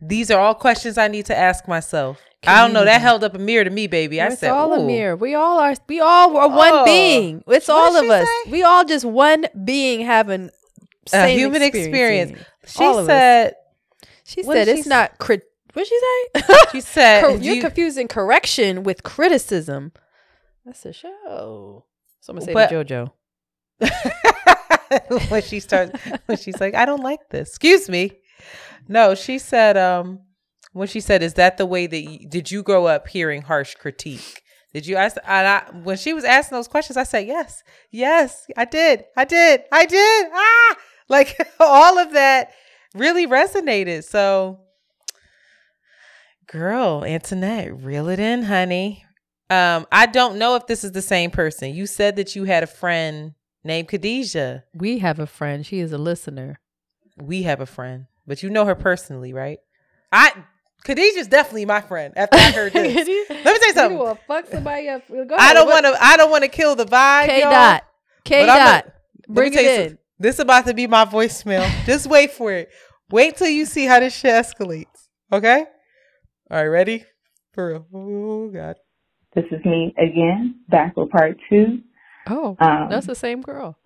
[0.00, 2.20] these are all questions I need to ask myself.
[2.46, 2.84] I don't know.
[2.84, 4.20] That held up a mirror to me, baby.
[4.20, 5.16] I it's said, all a mirror.
[5.16, 5.74] We all are.
[5.88, 6.84] We all are one Oh.
[6.84, 7.42] being.
[7.48, 8.28] It's What all of us.
[8.44, 8.50] say?
[8.50, 10.50] We all just one being having
[11.12, 12.32] a human experience.
[12.32, 12.46] experiencing.
[12.66, 13.54] She All said,
[14.24, 15.18] She said did she it's not.
[15.18, 16.42] Crit- what she say?
[16.72, 19.92] She said, do you're you- confusing correction with criticism.
[20.66, 21.84] That's a show.
[22.24, 23.10] So I'm gonna say But- to
[23.80, 25.28] JoJo.
[25.28, 25.92] when she starts
[26.24, 27.50] when she's like, I don't like this.
[27.50, 28.12] Excuse me.
[28.88, 30.20] No, she said, um,
[30.72, 33.74] when she said, "Is that the way that you, did you grow up hearing harsh
[33.74, 34.40] critique?"
[34.72, 35.18] Did you ask?
[35.26, 39.26] And I, when she was asking those questions, I said, "Yes, yes, I did, I
[39.26, 40.76] did, I did." Ah,
[41.10, 42.52] like all of that
[42.94, 44.04] really resonated.
[44.04, 44.60] So,
[46.46, 49.03] girl, Antoinette, reel it in, honey.
[49.50, 51.74] Um, I don't know if this is the same person.
[51.74, 54.64] You said that you had a friend named Khadijah.
[54.74, 55.66] We have a friend.
[55.66, 56.60] She is a listener.
[57.20, 59.58] We have a friend, but you know her personally, right?
[60.10, 60.32] I
[60.84, 62.12] Khadijah's definitely my friend.
[62.16, 63.98] After I heard this, let me tell you something.
[63.98, 65.06] You will fuck somebody up.
[65.08, 65.96] Go I don't want to.
[66.00, 67.26] I don't want to kill the vibe.
[67.26, 67.84] K y'all, dot.
[68.24, 68.86] K dot.
[69.28, 69.76] Bring it in.
[69.76, 69.98] something.
[70.18, 71.68] This is about to be my voicemail.
[71.86, 72.70] Just wait for it.
[73.10, 75.08] Wait till you see how this shit escalates.
[75.32, 75.64] Okay.
[76.50, 76.64] All right.
[76.64, 77.04] Ready?
[77.52, 77.86] For real.
[77.94, 78.76] Oh God.
[79.34, 81.80] This is me again, back with part two.
[82.28, 83.76] Oh, Um, that's the same girl.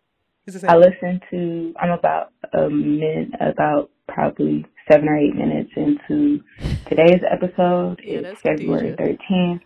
[0.69, 1.75] I listened to.
[1.79, 6.41] I'm about a minute, about probably seven or eight minutes into
[6.89, 8.01] today's episode.
[8.03, 9.61] Yeah, it's February 13th.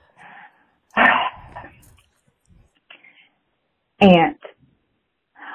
[4.00, 4.34] And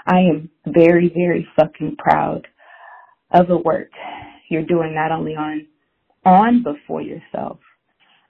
[0.06, 2.48] I am very, very fucking proud
[3.32, 3.90] of the work
[4.49, 5.68] you're doing, not only on
[6.26, 7.60] on but for yourself.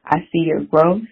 [0.03, 1.03] I see your growth,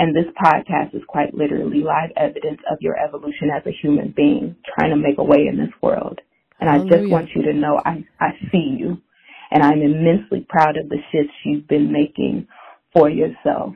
[0.00, 4.56] and this podcast is quite literally live evidence of your evolution as a human being,
[4.74, 6.18] trying to make a way in this world.
[6.58, 8.96] And I just want you to know I, I see you,
[9.50, 12.48] and I'm immensely proud of the shifts you've been making
[12.94, 13.74] for yourself.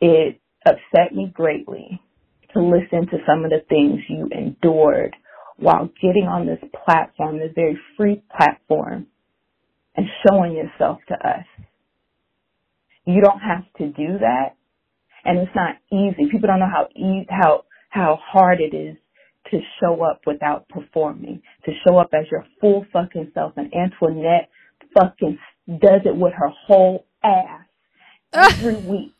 [0.00, 2.00] It upset me greatly
[2.54, 5.16] to listen to some of the things you endured
[5.56, 9.08] while getting on this platform, this very free platform,
[9.96, 11.65] and showing yourself to us.
[13.06, 14.56] You don't have to do that,
[15.24, 16.30] and it's not easy.
[16.30, 18.96] People don't know how e- how how hard it is
[19.50, 23.54] to show up without performing, to show up as your full fucking self.
[23.56, 24.50] And Antoinette
[24.98, 25.38] fucking
[25.68, 27.66] does it with her whole ass
[28.34, 29.14] every week.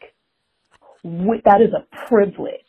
[1.45, 2.61] That is a privilege.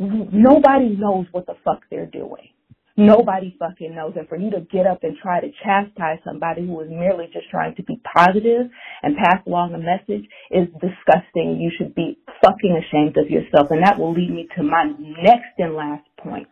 [0.00, 2.50] Nobody knows what the fuck they're doing.
[2.96, 4.12] Nobody fucking knows.
[4.16, 7.48] And for you to get up and try to chastise somebody who is merely just
[7.50, 8.68] trying to be positive
[9.02, 11.58] and pass along a message is disgusting.
[11.60, 13.68] You should be fucking ashamed of yourself.
[13.70, 16.48] And that will lead me to my next and last point.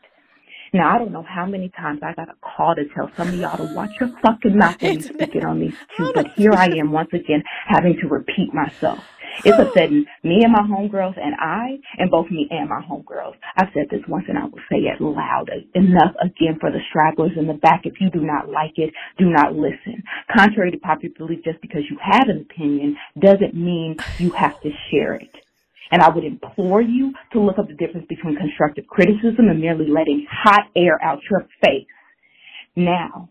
[0.72, 3.34] Now, I don't know how many times I got a call to tell some of
[3.34, 6.66] y'all to watch your fucking mouth when you speaking on these two, but here I
[6.78, 9.00] am once again having to repeat myself.
[9.44, 13.34] It's upsetting me and my homegirls and I, and both me and my homegirls.
[13.56, 15.50] I've said this once and I will say it loud.
[15.74, 17.82] Enough again for the stragglers in the back.
[17.84, 20.02] If you do not like it, do not listen.
[20.36, 24.70] Contrary to popular belief, just because you have an opinion doesn't mean you have to
[24.90, 25.34] share it.
[25.90, 29.86] And I would implore you to look up the difference between constructive criticism and merely
[29.88, 31.86] letting hot air out your face.
[32.76, 33.28] Now,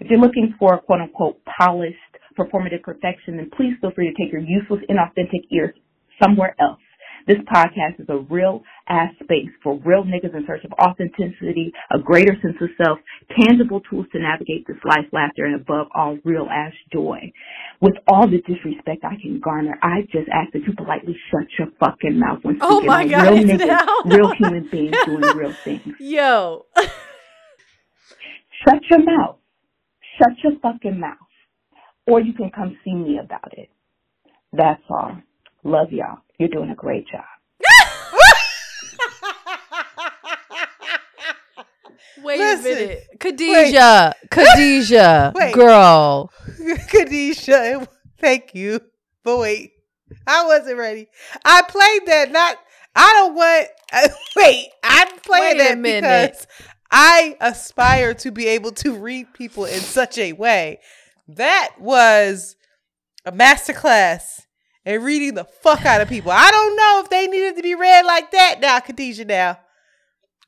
[0.00, 1.96] if you're looking for quote unquote polished
[2.38, 5.74] performative perfection, then please feel free to take your useless, inauthentic ears
[6.22, 6.80] somewhere else.
[7.26, 11.98] This podcast is a real ass space for real niggas in search of authenticity, a
[11.98, 12.98] greater sense of self,
[13.38, 17.18] tangible tools to navigate this life, laughter, and above all, real ass joy.
[17.80, 21.68] With all the disrespect I can garner, I just ask that you politely shut your
[21.80, 23.86] fucking mouth when Oh speaking my on God, real niggas, now.
[24.04, 25.94] real human beings doing real things.
[26.00, 26.66] Yo.
[28.68, 29.36] Shut your mouth.
[30.18, 31.16] Shut your fucking mouth.
[32.06, 33.70] Or you can come see me about it.
[34.52, 35.16] That's all.
[35.64, 36.18] Love y'all.
[36.42, 37.22] You're doing a great job.
[42.24, 42.72] Wait Listen.
[42.72, 43.06] a minute.
[43.20, 44.12] Khadijah.
[44.32, 45.32] Khadijah.
[45.36, 45.54] Wait.
[45.54, 46.32] Girl.
[46.88, 47.86] Khadijah,
[48.18, 48.80] thank you.
[49.22, 49.70] But wait,
[50.26, 51.06] I wasn't ready.
[51.44, 52.32] I played that.
[52.32, 52.56] Not.
[52.96, 53.68] I don't want.
[54.34, 56.00] wait, I played Wait a that minute.
[56.00, 56.48] because
[56.90, 60.80] I aspire to be able to read people in such a way.
[61.28, 62.56] That was
[63.24, 64.40] a masterclass
[64.84, 66.32] in reading the fuck out of people.
[66.32, 69.24] I don't know if they needed to be read like that now, Khadijah.
[69.24, 69.58] Now.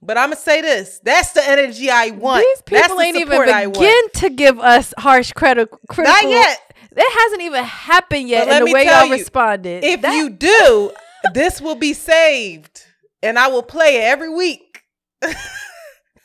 [0.03, 2.45] But I'm gonna say this: that's the energy I want.
[2.45, 5.71] These people the ain't even begin to give us harsh credit.
[5.89, 6.13] Critical.
[6.13, 6.61] Not yet.
[6.93, 8.45] That hasn't even happened yet.
[8.45, 9.83] But let the me way tell y'all you, responded.
[9.85, 10.93] If that- you do,
[11.35, 12.85] this will be saved,
[13.23, 14.83] and I will play it every week.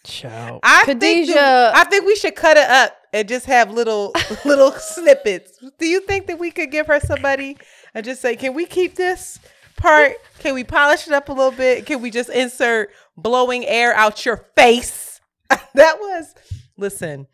[0.06, 0.60] Ciao.
[0.64, 1.34] I think Khadijah.
[1.34, 4.14] that- I think we should cut it up and just have little
[4.46, 5.58] little snippets.
[5.78, 7.58] Do you think that we could give her somebody
[7.94, 9.40] and just say, "Can we keep this
[9.78, 10.14] part?
[10.40, 11.86] Can we polish it up a little bit?
[11.86, 16.36] Can we just insert blowing air out your face?" that was
[16.78, 17.28] listen.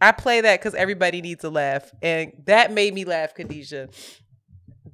[0.00, 3.90] I play that because everybody needs a laugh, and that made me laugh, Khadijah.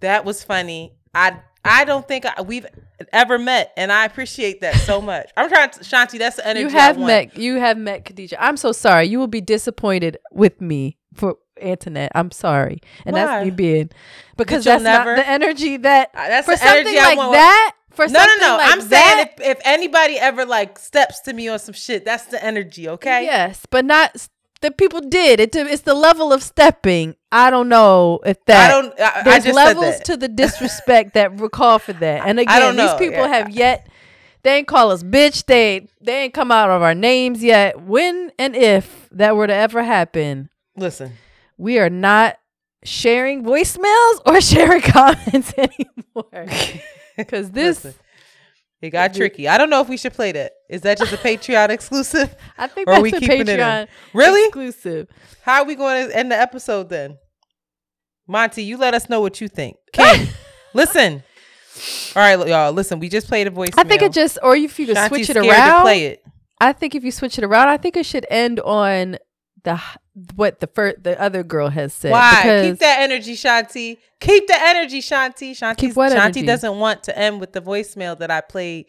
[0.01, 0.97] That was funny.
[1.15, 2.67] I I don't think I, we've
[3.13, 5.31] ever met, and I appreciate that so much.
[5.37, 6.19] I'm trying to, Shanti.
[6.19, 8.43] That's the energy You have I met you have met Khadijah.
[8.43, 9.07] I'm so sorry.
[9.07, 12.13] You will be disappointed with me for Antoinette.
[12.15, 12.81] I'm sorry.
[13.05, 13.25] And Why?
[13.25, 13.91] that's me being
[14.37, 17.19] because that's never- not the energy that Uh, That's for the something energy I like
[17.19, 17.33] want.
[17.33, 17.73] that.
[17.91, 18.57] For no, no, no.
[18.59, 22.27] like I'm saying if, if anybody ever like steps to me on some shit, that's
[22.27, 22.87] the energy.
[22.91, 23.25] Okay.
[23.25, 24.29] Yes, but not
[24.61, 25.41] the people did.
[25.41, 27.15] It, it's the level of stepping.
[27.33, 28.71] I don't know if that.
[28.71, 29.01] I don't.
[29.01, 30.05] I, I There's just said levels that.
[30.07, 32.27] to the disrespect that recall for that.
[32.27, 33.29] And I again, these people Yeah.
[33.29, 33.89] have yet.
[34.43, 35.47] They ain't call us bitch.
[35.47, 37.81] They they ain't come out of our names yet.
[37.81, 41.13] When and if that were to ever happen, Listen,
[41.57, 42.37] we are not
[42.85, 46.47] sharing voicemails or sharing comments anymore.
[47.17, 48.01] Because this, Listen.
[48.83, 49.49] it got tricky.
[49.49, 50.53] I don't know if we should play that.
[50.69, 52.37] Is that just a Patreon exclusive?
[52.59, 53.47] I think that's we a keeping it?
[53.47, 54.45] Patreon Really?
[54.49, 55.09] exclusive.
[55.41, 57.17] How are we going to end the episode then?
[58.29, 59.77] Monty, you let us know what you think.
[59.95, 60.29] King,
[60.75, 61.23] listen.
[62.15, 62.71] All right, y'all.
[62.73, 63.79] Listen, we just played a voicemail.
[63.79, 65.79] I think it just, or if you could Shanti's switch it around.
[65.79, 66.23] To play it.
[66.61, 69.17] I think if you switch it around, I think it should end on
[69.65, 69.81] the
[70.35, 72.13] what the first the other girl has said.
[72.13, 72.69] Why?
[72.71, 73.99] Keep that energy, Shanti.
[74.21, 75.53] Keep the energy, Shanti.
[75.53, 75.93] Shanti.
[75.93, 76.47] Shanti energy?
[76.47, 78.87] doesn't want to end with the voicemail that I played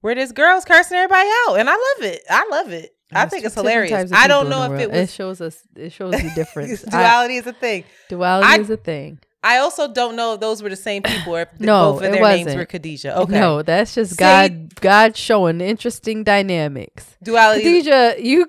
[0.00, 1.58] where this girl's cursing everybody out.
[1.58, 2.22] And I love it.
[2.28, 2.94] I love it.
[3.12, 4.10] I think it's hilarious.
[4.12, 5.60] I don't know if it was It shows us.
[5.76, 6.84] It shows the difference.
[6.88, 7.84] I- duality is a thing.
[8.08, 9.18] duality I- is a thing.
[9.44, 12.12] I also don't know if those were the same people or if No, both of
[12.12, 12.46] their wasn't.
[12.46, 13.18] names were Khadijah.
[13.20, 13.32] Okay.
[13.38, 14.16] No, that's just See?
[14.16, 14.74] God.
[14.80, 17.16] God showing interesting dynamics.
[17.22, 17.62] Duality.
[17.62, 18.46] Khadijah, you.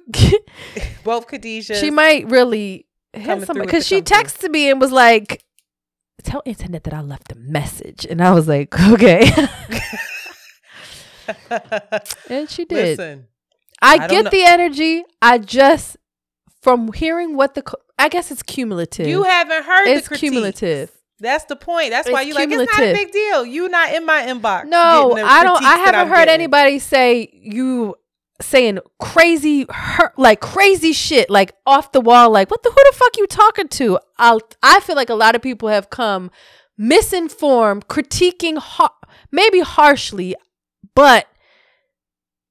[1.04, 1.76] both Khadijah.
[1.76, 5.44] she might really hit somebody because she texted me and was like,
[6.24, 9.30] "Tell Antoinette that I left a message," and I was like, "Okay."
[12.30, 12.98] and she did.
[13.00, 13.28] Listen.
[13.82, 15.04] I, I get know- the energy.
[15.22, 15.98] I just
[16.62, 17.64] from hearing what the
[17.98, 19.08] I guess it's cumulative.
[19.08, 20.32] You haven't heard it's the critique.
[20.32, 20.92] cumulative.
[21.20, 21.92] That's the point.
[21.92, 23.46] That's why It's you like it's not a big deal.
[23.46, 24.66] You not in my inbox.
[24.66, 25.64] No, I don't.
[25.64, 26.34] I haven't heard getting.
[26.34, 27.96] anybody say you
[28.42, 32.32] saying crazy, hurt, like crazy shit, like off the wall.
[32.32, 33.98] Like what the who the fuck you talking to?
[34.18, 36.32] I I feel like a lot of people have come
[36.78, 38.92] misinformed, critiquing har-
[39.32, 40.36] maybe harshly,
[40.96, 41.28] but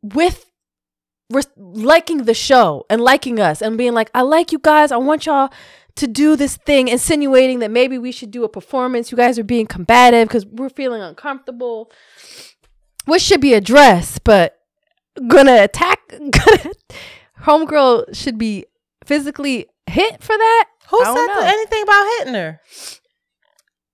[0.02, 0.46] with
[1.30, 4.92] res- liking the show and liking us and being like, I like you guys.
[4.92, 5.50] I want y'all
[5.96, 9.10] to do this thing, insinuating that maybe we should do a performance.
[9.12, 11.90] You guys are being combative because we're feeling uncomfortable,
[13.04, 14.24] which should be addressed.
[14.24, 14.58] But
[15.28, 16.72] gonna attack, gonna,
[17.42, 18.64] homegirl should be
[19.04, 20.64] physically hit for that.
[20.90, 21.40] Who I said know.
[21.42, 22.60] anything about hitting her?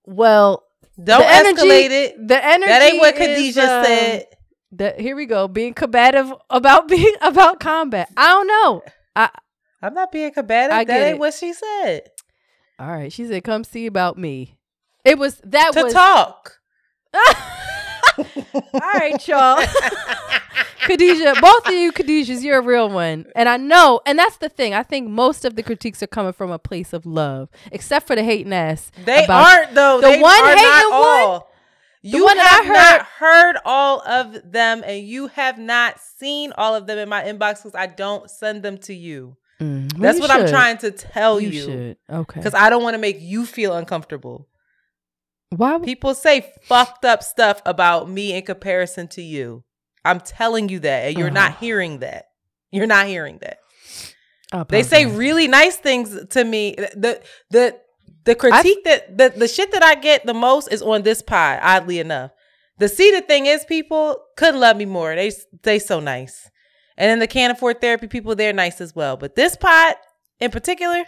[0.06, 0.64] Well,
[1.02, 2.28] Don't the energy- escalate it.
[2.28, 4.24] The energy That ain't what Khadijah um, said.
[4.72, 8.08] That here we go, being combative about being about combat.
[8.16, 8.82] I don't know.
[9.16, 9.30] I
[9.82, 10.72] I'm not being combative.
[10.72, 11.18] I that ain't it.
[11.18, 12.02] what she said.
[12.78, 13.12] all right.
[13.12, 14.58] She said, "Come see about me."
[15.04, 16.58] It was that To was talk.
[17.14, 19.64] all right, y'all.
[20.86, 23.26] Khadijah, both of you Khadijahs, you're a real one.
[23.36, 24.72] And I know, and that's the thing.
[24.74, 28.16] I think most of the critiques are coming from a place of love, except for
[28.16, 28.90] the hating ass.
[29.04, 30.00] They aren't though.
[30.00, 31.40] The they one hating one?
[32.02, 36.52] You one that I have not heard all of them, and you have not seen
[36.56, 39.36] all of them in my inbox because I don't send them to you.
[39.60, 41.62] Mm, well, That's you what I'm trying to tell You you.
[41.62, 41.96] should.
[42.08, 42.40] Okay.
[42.40, 44.48] Because I don't want to make you feel uncomfortable.
[45.50, 49.64] Why would- People say fucked up stuff about me in comparison to you.
[50.04, 51.58] I'm telling you that, and you're not Uh-huh.
[51.60, 52.28] hearing that.
[52.70, 53.58] You're not hearing that.
[54.68, 56.74] They say really nice things to me.
[56.76, 57.20] The
[57.50, 57.78] the
[58.24, 61.60] the critique that the, the shit that I get the most is on this pod,
[61.62, 62.32] oddly enough.
[62.78, 65.14] The see the thing is people couldn't love me more.
[65.14, 65.32] They
[65.62, 66.50] they so nice.
[66.96, 69.16] And then the can't afford therapy people, they're nice as well.
[69.16, 69.94] But this pod
[70.38, 71.04] in particular,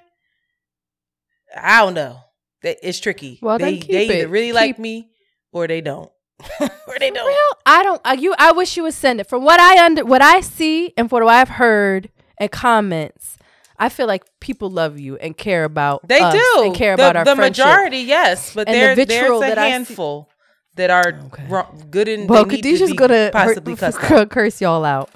[1.56, 2.20] I don't know.
[2.62, 3.38] It's tricky.
[3.42, 4.28] Well, they keep they either it.
[4.28, 5.10] really like me
[5.52, 6.10] or they don't.
[6.60, 7.26] or they don't.
[7.26, 7.58] Real?
[7.66, 8.00] I don't.
[8.04, 8.34] I, you.
[8.38, 9.28] I wish you would send it.
[9.28, 13.36] From what I under, what I see, and from what I've heard and comments,
[13.82, 16.06] I feel like people love you and care about.
[16.06, 16.62] They do.
[16.62, 17.66] and care the, about our the friendship.
[17.66, 20.28] majority, yes, but And the there, vitriol there's a that handful
[20.76, 21.18] that are
[21.48, 25.10] wrong, good and Well, Khadijah's gonna possibly hurt, curse y'all out,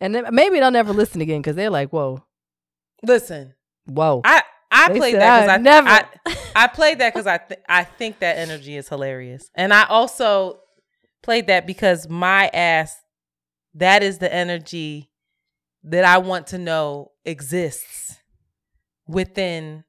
[0.00, 2.24] and then maybe they'll never listen again because they're like, "Whoa,
[3.04, 3.54] Listen,
[3.86, 6.04] whoa." I I They played that because "I I never." I,
[6.56, 10.58] I played that because I th- I think that energy is hilarious, and I also
[11.22, 12.96] played that because my ass
[13.74, 15.08] that is the energy
[15.86, 18.18] that I want to know exists
[19.06, 19.84] within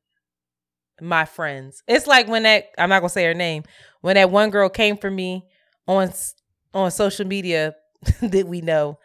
[1.01, 1.83] my friends.
[1.87, 3.63] It's like when that I'm not gonna say her name
[4.01, 5.43] when that one girl came for me
[5.87, 6.11] on
[6.73, 7.75] on social media
[8.21, 8.99] that we know,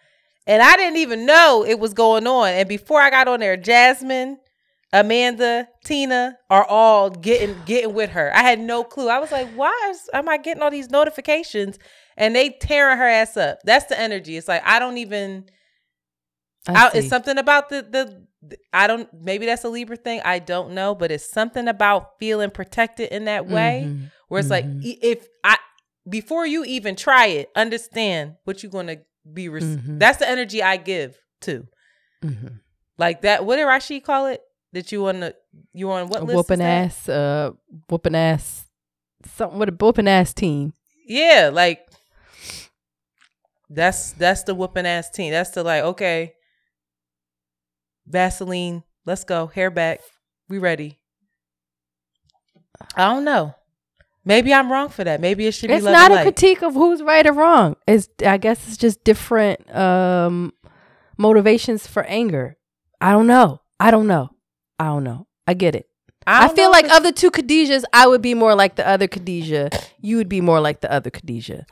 [0.47, 2.49] and I didn't even know it was going on.
[2.49, 4.39] And before I got on there, Jasmine,
[4.93, 8.35] Amanda, Tina are all getting getting with her.
[8.35, 9.09] I had no clue.
[9.09, 11.79] I was like, why is, am I getting all these notifications?
[12.19, 13.61] And they tearing her ass up.
[13.65, 14.37] That's the energy.
[14.37, 15.47] It's like I don't even.
[16.69, 20.21] I I it's something about the, the the I don't maybe that's a Libra thing.
[20.25, 24.11] I don't know, but it's something about feeling protected in that way Mhm.
[24.29, 24.85] where it's like Mhm.
[24.85, 25.57] e- if I
[26.09, 28.99] before you even try it, understand what you're gonna
[29.33, 29.49] be.
[29.49, 29.99] Rec- Mhm.
[29.99, 31.67] That's the energy I give too.
[32.25, 32.61] Mhm.
[32.99, 33.45] Like that.
[33.45, 34.43] What did Rashid call it?
[34.73, 35.37] That you on the
[35.73, 37.51] you on what whooping ass, uh,
[37.91, 38.65] whooping ass,
[39.37, 40.73] something with a whooping ass team.
[41.07, 41.87] Yeah, like
[43.71, 45.31] that's that's the whooping ass team.
[45.33, 46.35] That's the like okay,
[48.07, 48.83] Vaseline.
[49.05, 49.47] Let's go.
[49.47, 50.01] Hair back.
[50.49, 50.99] We ready.
[52.97, 53.55] I don't know.
[54.25, 55.21] Maybe I'm wrong for that.
[55.21, 56.23] Maybe it should be It's not a light.
[56.23, 57.77] critique of who's right or wrong.
[57.87, 60.53] It's I guess it's just different um
[61.19, 62.57] motivations for anger.
[63.01, 63.61] I don't know.
[63.81, 64.31] I don't know.
[64.79, 65.27] I don't know.
[65.47, 65.87] I get it.
[66.25, 69.09] I I, feel like of the two Khadijahs, I would be more like the other
[69.09, 69.71] Khadijah.
[70.01, 71.67] You would be more like the other Khadijah.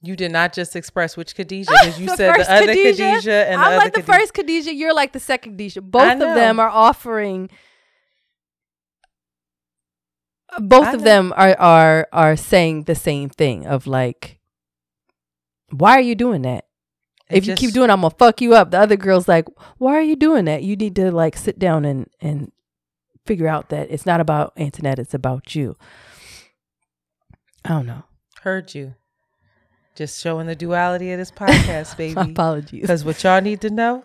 [0.00, 3.60] You did not just express which Khadijah because you said the other Khadijah, Khadijah, and
[3.60, 4.18] the I'm like the Khadijah.
[4.18, 4.74] first Khadijah.
[4.74, 5.82] You're like the second Khadijah.
[5.82, 7.50] Both of them are offering.
[10.58, 14.38] Both of them are are are saying the same thing of like,
[15.70, 16.66] why are you doing that?
[17.28, 18.70] It if you keep doing, it, I'm gonna fuck you up.
[18.70, 19.46] The other girl's like,
[19.78, 20.62] why are you doing that?
[20.62, 22.52] You need to like sit down and and
[23.26, 25.00] figure out that it's not about Antoinette.
[25.00, 25.76] It's about you.
[27.64, 28.04] I don't know.
[28.42, 28.94] Heard you.
[29.98, 32.30] Just showing the duality of this podcast, baby.
[32.30, 32.82] Apologies.
[32.82, 34.04] Because what y'all need to know